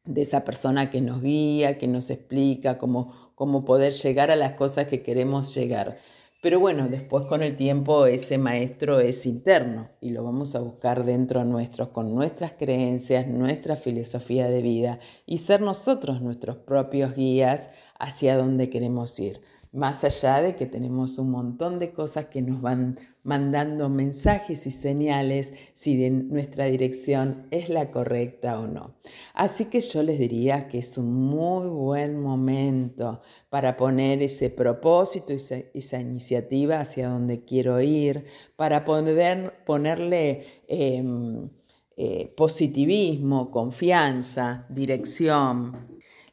de 0.04 0.20
esa 0.20 0.44
persona 0.44 0.90
que 0.90 1.00
nos 1.00 1.22
guía, 1.22 1.78
que 1.78 1.88
nos 1.88 2.10
explica 2.10 2.76
cómo 2.76 3.21
cómo 3.34 3.64
poder 3.64 3.92
llegar 3.92 4.30
a 4.30 4.36
las 4.36 4.54
cosas 4.54 4.86
que 4.86 5.02
queremos 5.02 5.54
llegar. 5.54 5.96
Pero 6.42 6.58
bueno, 6.58 6.88
después 6.88 7.26
con 7.26 7.40
el 7.44 7.54
tiempo 7.54 8.04
ese 8.06 8.36
maestro 8.36 8.98
es 8.98 9.26
interno 9.26 9.90
y 10.00 10.10
lo 10.10 10.24
vamos 10.24 10.56
a 10.56 10.60
buscar 10.60 11.04
dentro 11.04 11.44
nuestro 11.44 11.92
con 11.92 12.12
nuestras 12.16 12.54
creencias, 12.58 13.28
nuestra 13.28 13.76
filosofía 13.76 14.48
de 14.48 14.60
vida 14.60 14.98
y 15.24 15.38
ser 15.38 15.60
nosotros 15.60 16.20
nuestros 16.20 16.56
propios 16.56 17.14
guías 17.14 17.70
hacia 17.96 18.36
donde 18.36 18.68
queremos 18.70 19.18
ir. 19.20 19.40
más 19.70 20.04
allá 20.04 20.42
de 20.42 20.54
que 20.56 20.66
tenemos 20.66 21.18
un 21.18 21.30
montón 21.30 21.78
de 21.78 21.92
cosas 21.92 22.26
que 22.26 22.42
nos 22.42 22.60
van 22.60 22.96
mandando 23.24 23.88
mensajes 23.88 24.66
y 24.66 24.70
señales 24.70 25.52
si 25.74 26.10
nuestra 26.10 26.66
dirección 26.66 27.46
es 27.50 27.68
la 27.68 27.90
correcta 27.90 28.58
o 28.58 28.66
no. 28.66 28.96
Así 29.34 29.66
que 29.66 29.80
yo 29.80 30.02
les 30.02 30.18
diría 30.18 30.66
que 30.66 30.78
es 30.78 30.98
un 30.98 31.12
muy 31.12 31.68
buen 31.68 32.20
momento 32.20 33.20
para 33.48 33.76
poner 33.76 34.22
ese 34.22 34.50
propósito, 34.50 35.32
esa, 35.32 35.56
esa 35.74 36.00
iniciativa 36.00 36.80
hacia 36.80 37.08
donde 37.08 37.44
quiero 37.44 37.80
ir, 37.80 38.24
para 38.56 38.84
poder 38.84 39.64
ponerle 39.64 40.62
em, 40.66 41.44
eh, 41.96 42.32
positivismo, 42.36 43.50
confianza, 43.50 44.66
dirección. 44.68 45.72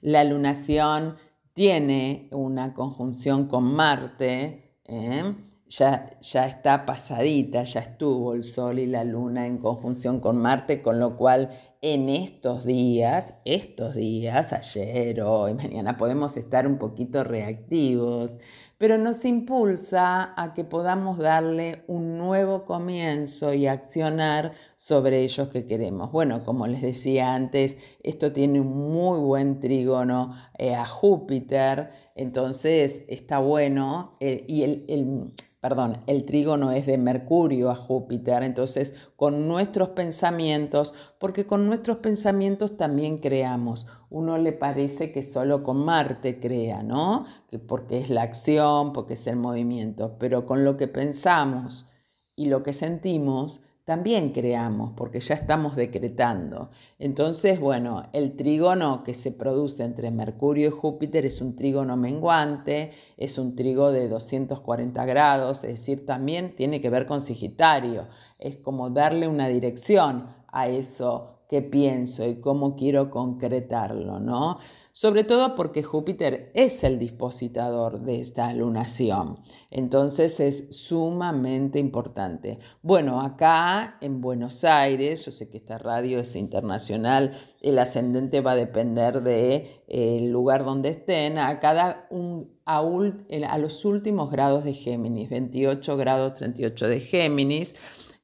La 0.02 0.24
lunación 0.24 1.16
tiene 1.54 2.30
una 2.32 2.74
conjunción 2.74 3.48
con 3.48 3.66
Marte. 3.76 4.78
¿eh? 4.86 5.36
Ya, 5.70 6.10
ya 6.20 6.48
está 6.48 6.86
pasadita, 6.86 7.64
ya 7.64 7.82
estuvo 7.82 8.34
el 8.34 8.44
Sol 8.44 8.80
y 8.80 8.88
la 8.88 9.04
Luna 9.04 9.46
en 9.46 9.60
conjunción 9.60 10.20
con 10.20 10.42
Marte, 10.42 10.82
con 10.82 11.00
lo 11.00 11.16
cual 11.16 11.50
en 11.82 12.10
estos 12.10 12.66
días, 12.66 13.36
estos 13.46 13.96
días, 13.96 14.52
ayer, 14.52 15.22
hoy, 15.22 15.54
mañana, 15.54 15.96
podemos 15.96 16.36
estar 16.38 16.66
un 16.66 16.80
poquito 16.80 17.24
reactivos, 17.24 18.40
pero 18.80 18.98
nos 18.98 19.24
impulsa 19.26 20.34
a 20.42 20.54
que 20.54 20.64
podamos 20.64 21.20
darle 21.20 21.84
un 21.88 22.18
nuevo 22.18 22.66
comienzo 22.66 23.54
y 23.54 23.68
accionar 23.68 24.54
sobre 24.76 25.22
ellos 25.22 25.50
que 25.50 25.68
queremos. 25.68 26.12
Bueno, 26.12 26.44
como 26.44 26.66
les 26.66 26.82
decía 26.82 27.36
antes, 27.36 27.78
esto 28.02 28.34
tiene 28.34 28.60
un 28.60 28.92
muy 28.92 29.20
buen 29.20 29.60
trígono 29.60 30.34
eh, 30.58 30.74
a 30.74 30.86
Júpiter, 30.86 31.92
entonces 32.16 33.04
está 33.08 33.38
bueno 33.38 34.18
eh, 34.20 34.46
y 34.48 34.64
el 34.64 35.34
perdón, 35.60 35.98
el 36.08 36.24
trígono 36.26 36.72
es 36.72 36.86
de 36.86 36.98
Mercurio 36.98 37.70
a 37.70 37.76
Júpiter, 37.76 38.44
entonces 38.44 38.96
con 39.16 39.48
nuestros 39.48 39.90
pensamientos, 39.90 40.96
porque 41.20 41.46
con 41.46 41.68
nuestros 41.68 41.98
pensamientos 41.98 42.78
también 42.78 43.18
creamos. 43.18 43.90
Uno 44.10 44.38
le 44.38 44.54
parece 44.54 45.12
que 45.12 45.22
solo 45.22 45.64
con 45.64 45.84
Marte 45.84 46.40
crea, 46.40 46.82
¿no? 46.82 47.26
porque 47.68 48.00
es 48.00 48.10
la 48.10 48.22
acción, 48.22 48.94
porque 48.94 49.14
es 49.14 49.28
el 49.28 49.36
movimiento, 49.36 50.16
pero 50.18 50.46
con 50.46 50.64
lo 50.64 50.78
que 50.78 50.88
pensamos 50.88 51.90
y 52.36 52.46
lo 52.46 52.64
que 52.64 52.74
sentimos, 52.74 53.64
también 53.90 54.30
creamos, 54.30 54.92
porque 54.96 55.20
ya 55.20 55.34
estamos 55.34 55.76
decretando. 55.76 56.70
Entonces, 57.00 57.60
bueno, 57.60 58.08
el 58.14 58.36
trígono 58.36 59.02
que 59.02 59.16
se 59.16 59.32
produce 59.32 59.84
entre 59.84 60.12
Mercurio 60.12 60.68
y 60.68 60.72
Júpiter 60.72 61.26
es 61.26 61.42
un 61.42 61.56
trígono 61.56 61.98
menguante, 61.98 62.92
es 63.18 63.40
un 63.40 63.56
trigo 63.56 63.92
de 63.92 64.08
240 64.08 65.06
grados, 65.06 65.64
es 65.64 65.72
decir, 65.72 66.06
también 66.06 66.56
tiene 66.56 66.82
que 66.82 66.92
ver 66.92 67.08
con 67.08 67.20
Sagitario, 67.20 68.06
es 68.38 68.58
como 68.58 68.92
darle 68.92 69.28
una 69.28 69.48
dirección 69.48 70.28
a 70.50 70.68
eso 70.68 71.40
que 71.50 71.64
pienso 71.64 72.28
y 72.28 72.36
cómo 72.36 72.76
quiero 72.76 73.10
concretarlo, 73.10 74.20
¿no? 74.20 74.60
Sobre 75.00 75.24
todo 75.24 75.56
porque 75.56 75.82
Júpiter 75.82 76.52
es 76.54 76.84
el 76.84 77.00
dispositador 77.00 78.02
de 78.02 78.20
esta 78.20 78.54
lunación. 78.54 79.38
Entonces 79.72 80.42
es 80.42 80.76
sumamente 80.76 81.80
importante. 81.80 82.60
Bueno, 82.82 83.22
acá 83.22 83.98
en 84.02 84.20
Buenos 84.20 84.66
Aires, 84.66 85.24
yo 85.24 85.32
sé 85.32 85.50
que 85.50 85.56
esta 85.56 85.78
radio 85.78 86.20
es 86.20 86.36
internacional, 86.36 87.32
el 87.62 87.80
ascendente 87.80 88.42
va 88.42 88.52
a 88.52 88.56
depender 88.56 89.24
del 89.24 89.64
de, 89.88 90.28
lugar 90.28 90.66
donde 90.66 90.90
estén, 90.90 91.38
a 91.38 91.62
cada 91.62 92.06
un, 92.10 92.60
a 92.66 93.58
los 93.58 93.86
últimos 93.86 94.30
grados 94.30 94.66
de 94.66 94.74
Géminis, 94.74 95.30
28 95.30 95.96
grados 95.96 96.34
38 96.34 96.88
de 96.90 97.00
Géminis, 97.00 97.78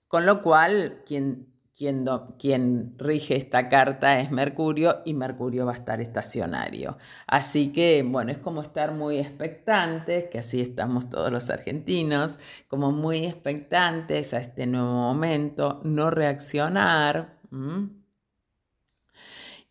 con 0.10 0.26
lo 0.26 0.42
cual 0.42 1.04
quien 1.06 1.55
quien, 1.78 2.96
rige 2.98 3.36
esta 3.36 3.68
carta 3.68 4.20
es 4.20 4.32
Mercurio 4.32 5.02
y 5.06 5.14
Mercurio 5.14 5.66
va 5.66 5.74
a 5.74 5.76
estar 5.76 6.00
estacionario. 6.00 6.98
Así 7.28 7.72
que, 7.74 8.04
bueno, 8.04 8.32
es 8.32 8.38
como 8.38 8.62
estar 8.62 8.94
muy 8.94 9.18
expectantes, 9.20 10.26
que 10.26 10.40
así 10.40 10.62
estamos 10.62 11.10
todos 11.10 11.32
los 11.32 11.50
argentinos, 11.50 12.40
como 12.68 12.92
muy 12.92 13.26
expectantes 13.26 14.34
a 14.34 14.38
este 14.38 14.68
nuevo 14.68 14.94
momento, 14.94 15.82
no 15.84 16.10
reaccionar. 16.10 17.40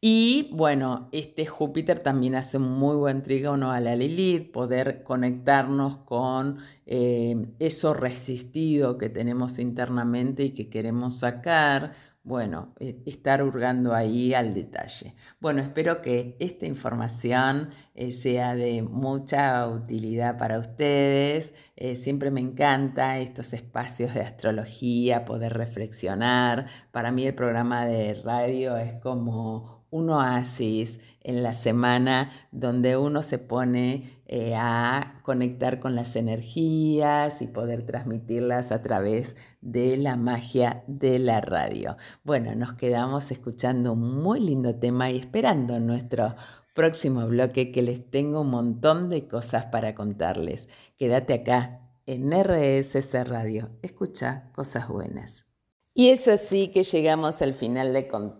Y 0.06 0.50
bueno, 0.52 1.08
este 1.12 1.46
Júpiter 1.46 1.98
también 2.00 2.34
hace 2.34 2.58
un 2.58 2.70
muy 2.78 2.94
buen 2.94 3.22
trígono 3.22 3.72
a 3.72 3.80
la 3.80 3.96
Lilith, 3.96 4.52
poder 4.52 5.02
conectarnos 5.02 5.96
con 6.04 6.58
eh, 6.84 7.54
eso 7.58 7.94
resistido 7.94 8.98
que 8.98 9.08
tenemos 9.08 9.58
internamente 9.58 10.44
y 10.44 10.50
que 10.50 10.68
queremos 10.68 11.20
sacar. 11.20 11.92
Bueno, 12.22 12.74
eh, 12.80 13.00
estar 13.06 13.42
hurgando 13.42 13.94
ahí 13.94 14.34
al 14.34 14.52
detalle. 14.52 15.14
Bueno, 15.40 15.62
espero 15.62 16.02
que 16.02 16.36
esta 16.38 16.66
información 16.66 17.70
eh, 17.94 18.12
sea 18.12 18.54
de 18.54 18.82
mucha 18.82 19.68
utilidad 19.68 20.38
para 20.38 20.58
ustedes. 20.58 21.54
siempre 21.94 22.30
me 22.30 22.40
encanta 22.40 23.18
estos 23.18 23.52
espacios 23.52 24.14
de 24.14 24.20
astrología, 24.22 25.24
poder 25.24 25.54
reflexionar. 25.54 26.66
Para 26.92 27.10
mí 27.12 27.26
el 27.26 27.34
programa 27.34 27.86
de 27.86 28.14
radio 28.14 28.76
es 28.76 28.94
como 28.94 29.84
un 29.94 30.10
oasis 30.10 30.98
en 31.20 31.44
la 31.44 31.54
semana 31.54 32.28
donde 32.50 32.96
uno 32.96 33.22
se 33.22 33.38
pone 33.38 34.20
eh, 34.26 34.54
a 34.56 35.18
conectar 35.22 35.78
con 35.78 35.94
las 35.94 36.16
energías 36.16 37.40
y 37.42 37.46
poder 37.46 37.86
transmitirlas 37.86 38.72
a 38.72 38.82
través 38.82 39.36
de 39.60 39.96
la 39.96 40.16
magia 40.16 40.82
de 40.88 41.20
la 41.20 41.40
radio. 41.40 41.96
Bueno, 42.24 42.56
nos 42.56 42.72
quedamos 42.74 43.30
escuchando 43.30 43.92
un 43.92 44.20
muy 44.20 44.40
lindo 44.40 44.74
tema 44.74 45.12
y 45.12 45.18
esperando 45.18 45.78
nuestro 45.78 46.34
próximo 46.74 47.26
bloque 47.26 47.72
que 47.72 47.82
les 47.82 48.10
tengo 48.10 48.42
un 48.42 48.50
montón 48.50 49.08
de 49.08 49.26
cosas 49.26 49.66
para 49.66 49.94
contarles. 49.94 50.68
Quédate 50.98 51.34
acá 51.34 51.80
en 52.06 52.32
RSS 52.32 53.26
Radio. 53.26 53.70
Escucha 53.82 54.50
cosas 54.54 54.88
buenas. 54.88 55.46
Y 55.94 56.10
es 56.10 56.26
así 56.26 56.68
que 56.68 56.82
llegamos 56.82 57.40
al 57.40 57.54
final 57.54 57.92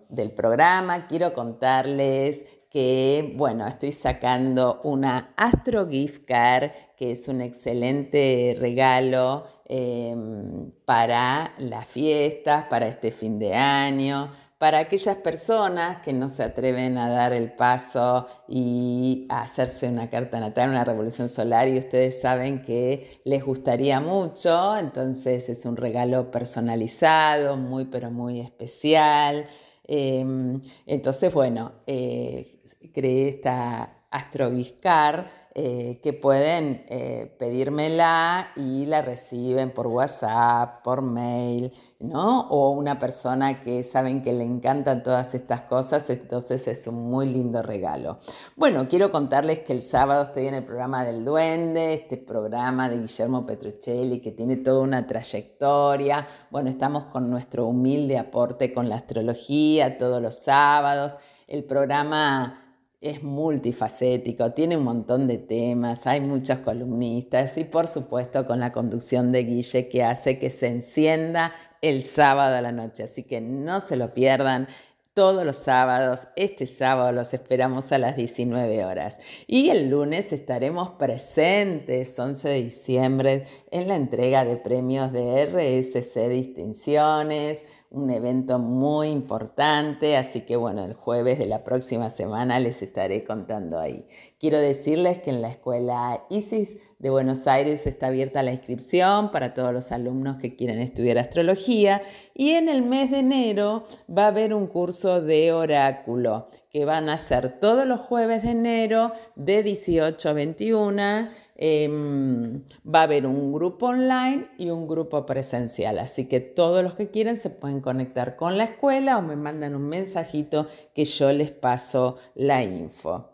del 0.09 0.33
programa. 0.33 1.07
Quiero 1.07 1.33
contarles 1.33 2.45
que, 2.69 3.33
bueno, 3.37 3.65
estoy 3.69 3.93
sacando 3.93 4.81
una 4.83 5.33
Astro 5.37 5.89
Gift 5.89 6.25
Card, 6.27 6.73
que 6.97 7.13
es 7.13 7.29
un 7.29 7.41
excelente 7.41 8.57
regalo 8.59 9.47
em, 9.67 10.73
para 10.85 11.55
las 11.59 11.87
fiestas, 11.87 12.65
para 12.65 12.89
este 12.89 13.13
fin 13.13 13.39
de 13.39 13.55
año 13.55 14.29
para 14.65 14.79
aquellas 14.79 15.19
personas 15.19 16.01
que 16.01 16.15
no 16.15 16.31
se 16.31 16.43
atreven 16.43 16.97
a 16.97 17.11
dar 17.11 17.35
el 17.35 17.53
paso 17.53 18.27
y 18.49 19.27
a 19.29 19.43
hacerse 19.43 19.87
una 19.87 20.09
carta 20.09 20.41
natal, 20.41 20.71
una 20.71 20.85
revolución 20.85 21.29
solar 21.29 21.69
y 21.69 21.79
ustedes 21.79 22.19
saben 22.19 22.63
que 22.63 23.21
les 23.27 23.45
gustaría 23.45 24.01
mucho, 24.01 24.75
entonces 24.79 25.51
es 25.51 25.67
un 25.67 25.77
regalo 25.77 26.31
personalizado, 26.31 27.59
muy 27.59 27.85
pero 27.85 28.11
muy 28.11 28.41
especial. 28.41 29.45
Em, 29.87 30.59
entonces, 30.87 31.35
bueno, 31.35 31.73
eh, 31.87 32.63
creé 32.95 33.29
esta 33.29 34.05
Astroviscar 34.11 35.27
eh, 35.57 36.01
que 36.03 36.13
pueden 36.13 36.85
eh, 36.89 37.33
pedírmela 37.39 38.49
y 38.57 38.87
la 38.87 39.03
reciben 39.03 39.71
por 39.71 39.87
WhatsApp, 39.87 40.83
por 40.83 41.01
mail, 41.01 41.73
¿no? 42.01 42.49
O 42.49 42.71
una 42.71 42.99
persona 42.99 43.61
que 43.61 43.85
saben 43.85 44.21
que 44.21 44.33
le 44.33 44.43
encantan 44.43 45.05
todas 45.05 45.33
estas 45.33 45.61
cosas, 45.61 46.11
entonces 46.11 46.67
es 46.67 46.89
un 46.89 47.09
muy 47.09 47.27
lindo 47.27 47.63
regalo. 47.63 48.19
Bueno, 48.57 48.89
quiero 48.89 49.13
contarles 49.13 49.61
que 49.61 49.75
el 49.75 49.83
sábado 49.83 50.25
estoy 50.25 50.49
en 50.49 50.55
el 50.55 50.65
programa 50.65 51.05
del 51.05 51.25
Duende, 51.25 51.95
este 51.95 52.17
programa 52.17 52.89
de 52.91 52.99
Guillermo 52.99 53.47
Petruccelli 53.47 54.21
que 54.21 54.33
tiene 54.33 54.57
toda 54.57 54.83
una 54.83 55.07
trayectoria. 55.07 56.27
Bueno, 56.51 56.69
estamos 56.69 57.05
con 57.05 57.31
nuestro 57.31 57.69
humilde 57.69 58.19
aporte 58.19 58.73
con 58.73 58.89
la 58.89 58.97
astrología 58.97 59.99
todos 59.99 60.21
los 60.21 60.35
sábados. 60.35 61.15
El 61.47 61.63
programa 61.63 62.64
es 63.05 63.23
multifacético, 63.23 64.53
tiene 64.53 64.77
un 64.77 64.85
montón 64.85 65.27
de 65.27 65.39
temas, 65.39 66.07
hay 66.07 66.21
muchos 66.21 66.59
columnistas 66.61 67.59
y 67.59 67.65
por 67.65 67.87
supuesto 67.87 68.47
con 68.47 68.61
la 68.61 68.73
conducción 68.73 69.31
de 69.31 69.45
Guille 69.45 69.89
que 69.89 70.03
hace 70.03 70.39
que 70.39 70.51
se 70.51 70.69
encienda 70.69 71.53
el 71.83 72.03
sábado 72.03 72.57
a 72.57 72.63
la 72.63 72.73
noche. 72.73 73.05
Así 73.05 73.25
que 73.25 73.41
no 73.41 73.81
se 73.81 73.97
lo 73.97 74.15
pierdan 74.15 74.69
todos 75.15 75.45
los 75.45 75.57
sábados. 75.57 76.29
Este 76.35 76.67
sábado 76.67 77.13
los 77.13 77.33
esperamos 77.35 77.93
a 77.93 77.99
las 77.99 78.17
19 78.17 78.85
horas. 78.85 79.21
Y 79.47 79.71
el 79.71 79.91
lunes 79.91 80.33
estaremos 80.33 80.91
presentes, 80.93 82.19
11 82.19 82.49
de 82.49 82.63
diciembre, 82.63 83.47
en 83.71 83.89
la 83.89 83.97
entrega 83.97 84.45
de 84.45 84.57
premios 84.57 85.13
de 85.13 85.47
RSC 85.47 86.29
Distinciones 86.29 87.65
un 87.95 88.11
evento 88.11 88.59
muy 88.59 89.09
importante, 89.09 90.17
así 90.17 90.43
que 90.43 90.57
bueno, 90.57 90.85
el 90.85 90.95
jueves 90.95 91.39
de 91.39 91.47
la 91.47 91.63
próxima 91.63 92.11
semana 92.11 92.59
les 92.59 92.83
estaré 92.83 93.23
contando 93.25 93.79
ahí. 93.79 94.05
Quiero 94.45 94.59
decirles 94.59 95.21
que 95.21 95.31
en 95.31 95.41
la 95.41 95.49
escuela 95.49 96.27
ISIS 96.29 96.77
de 96.99 97.09
Buenos 97.09 97.47
Aires 97.47 97.87
está 97.87 98.09
abierta 98.09 98.43
la 98.43 98.53
inscripción 98.53 99.31
para 99.31 99.55
todos 99.55 99.73
los 99.73 99.91
alumnos 99.91 100.37
que 100.37 100.55
quieren 100.55 100.81
estudiar 100.81 101.17
astrología 101.17 102.03
y 102.35 102.51
en 102.51 102.69
el 102.69 102.83
mes 102.83 103.11
de 103.11 103.21
enero 103.21 103.85
va 104.07 104.25
a 104.25 104.27
haber 104.27 104.53
un 104.53 104.67
curso 104.67 105.23
de 105.23 105.51
oráculo 105.51 106.47
que 106.69 106.85
van 106.85 107.09
a 107.09 107.17
ser 107.17 107.59
todos 107.59 107.87
los 107.87 108.03
jueves 108.03 108.43
de 108.43 108.51
enero 108.51 109.13
de 109.35 109.63
18 109.63 110.29
a 110.29 110.33
21. 110.35 111.29
Em, 111.57 112.65
va 112.85 113.01
a 113.01 113.05
haber 113.05 113.25
un 113.25 113.51
grupo 113.51 113.87
online 113.87 114.51
y 114.59 114.69
un 114.69 114.87
grupo 114.87 115.25
presencial, 115.25 115.99
así 115.99 116.29
que 116.29 116.41
todos 116.41 116.83
los 116.83 116.93
que 116.93 117.11
quieren 117.11 117.37
se 117.37 117.49
pueden 117.49 117.81
conectar 117.81 118.37
con 118.37 118.59
la 118.59 118.65
escuela 118.65 119.17
o 119.17 119.23
me 119.23 119.37
mandan 119.37 119.75
un 119.75 119.89
mensajito 119.89 120.67
que 120.95 121.07
yo 121.07 121.33
les 121.33 121.51
paso 121.51 122.19
la 122.35 122.63
info. 122.63 123.34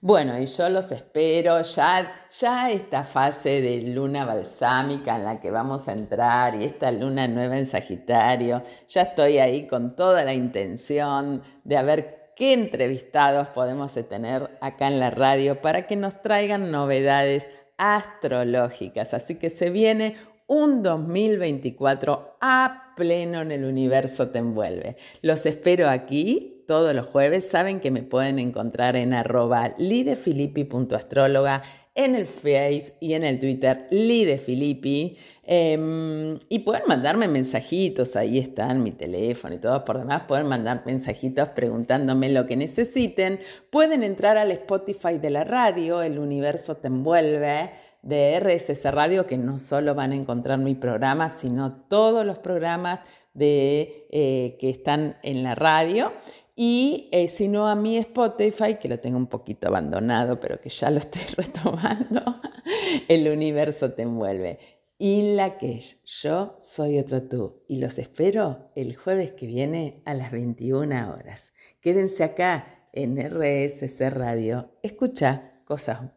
Bueno, 0.00 0.38
y 0.38 0.46
yo 0.46 0.68
los 0.68 0.92
espero 0.92 1.60
ya, 1.60 2.12
ya 2.30 2.70
esta 2.70 3.02
fase 3.02 3.60
de 3.60 3.82
luna 3.82 4.24
balsámica 4.24 5.16
en 5.16 5.24
la 5.24 5.40
que 5.40 5.50
vamos 5.50 5.88
a 5.88 5.92
entrar 5.92 6.54
y 6.54 6.62
esta 6.62 6.92
luna 6.92 7.26
nueva 7.26 7.58
en 7.58 7.66
Sagitario, 7.66 8.62
ya 8.86 9.02
estoy 9.02 9.38
ahí 9.38 9.66
con 9.66 9.96
toda 9.96 10.22
la 10.22 10.32
intención 10.32 11.42
de 11.64 11.82
ver 11.82 12.32
qué 12.36 12.52
entrevistados 12.52 13.48
podemos 13.48 13.92
tener 14.08 14.56
acá 14.60 14.86
en 14.86 15.00
la 15.00 15.10
radio 15.10 15.60
para 15.60 15.88
que 15.88 15.96
nos 15.96 16.20
traigan 16.20 16.70
novedades 16.70 17.48
astrológicas. 17.76 19.14
Así 19.14 19.34
que 19.34 19.50
se 19.50 19.70
viene 19.70 20.14
un 20.46 20.80
2024 20.84 22.36
a 22.40 22.92
pleno 22.94 23.42
en 23.42 23.50
el 23.50 23.64
universo 23.64 24.28
te 24.28 24.38
envuelve. 24.38 24.94
Los 25.22 25.44
espero 25.44 25.88
aquí 25.90 26.57
todos 26.68 26.94
los 26.94 27.06
jueves. 27.06 27.48
Saben 27.48 27.80
que 27.80 27.90
me 27.90 28.02
pueden 28.02 28.38
encontrar 28.38 28.94
en 28.94 29.14
arroba 29.14 29.74
lidefilippi.astróloga, 29.78 31.62
en 31.94 32.14
el 32.14 32.26
Face 32.26 32.94
y 33.00 33.14
en 33.14 33.24
el 33.24 33.40
Twitter 33.40 33.88
lidefilippi. 33.90 35.16
Em, 35.42 36.38
y 36.48 36.58
pueden 36.60 36.82
mandarme 36.86 37.26
mensajitos, 37.26 38.14
ahí 38.14 38.38
están 38.38 38.84
mi 38.84 38.92
teléfono 38.92 39.54
y 39.54 39.58
todo. 39.58 39.82
Por 39.84 39.98
demás, 39.98 40.24
pueden 40.28 40.46
mandar 40.46 40.82
mensajitos 40.84 41.48
preguntándome 41.48 42.28
lo 42.28 42.44
que 42.44 42.54
necesiten. 42.54 43.40
Pueden 43.70 44.04
entrar 44.04 44.36
al 44.36 44.50
Spotify 44.52 45.18
de 45.18 45.30
la 45.30 45.44
radio, 45.44 46.02
El 46.02 46.18
Universo 46.18 46.76
Te 46.76 46.88
Envuelve 46.88 47.70
de 48.02 48.38
RSS 48.38 48.92
Radio, 48.92 49.26
que 49.26 49.38
no 49.38 49.58
solo 49.58 49.94
van 49.94 50.12
a 50.12 50.16
encontrar 50.16 50.58
mi 50.58 50.74
programa, 50.74 51.30
sino 51.30 51.72
todos 51.88 52.24
los 52.24 52.38
programas 52.38 53.02
de, 53.34 54.06
eh, 54.10 54.56
que 54.58 54.68
están 54.68 55.16
en 55.22 55.42
la 55.42 55.54
radio. 55.54 56.12
Y 56.60 57.08
eh, 57.12 57.28
si 57.28 57.46
no 57.46 57.68
a 57.68 57.76
mi 57.76 57.98
Spotify, 57.98 58.78
que 58.80 58.88
lo 58.88 58.98
tengo 58.98 59.16
un 59.16 59.28
poquito 59.28 59.68
abandonado, 59.68 60.40
pero 60.40 60.60
que 60.60 60.68
ya 60.68 60.90
lo 60.90 60.98
estoy 60.98 61.22
retomando, 61.36 62.20
el 63.08 63.28
universo 63.28 63.92
te 63.92 64.02
envuelve. 64.02 64.58
Y 64.98 65.36
la 65.36 65.56
que 65.56 65.80
yo 66.04 66.58
soy 66.60 66.98
otro 66.98 67.22
tú 67.22 67.62
y 67.68 67.76
los 67.76 68.00
espero 68.00 68.72
el 68.74 68.96
jueves 68.96 69.30
que 69.30 69.46
viene 69.46 70.02
a 70.04 70.14
las 70.14 70.32
21 70.32 71.14
horas. 71.14 71.52
Quédense 71.80 72.24
acá 72.24 72.88
en 72.92 73.16
RSC 73.16 74.10
Radio. 74.10 74.72
Escucha 74.82 75.62
cosas 75.64 76.10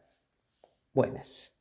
buenas. 0.91 1.60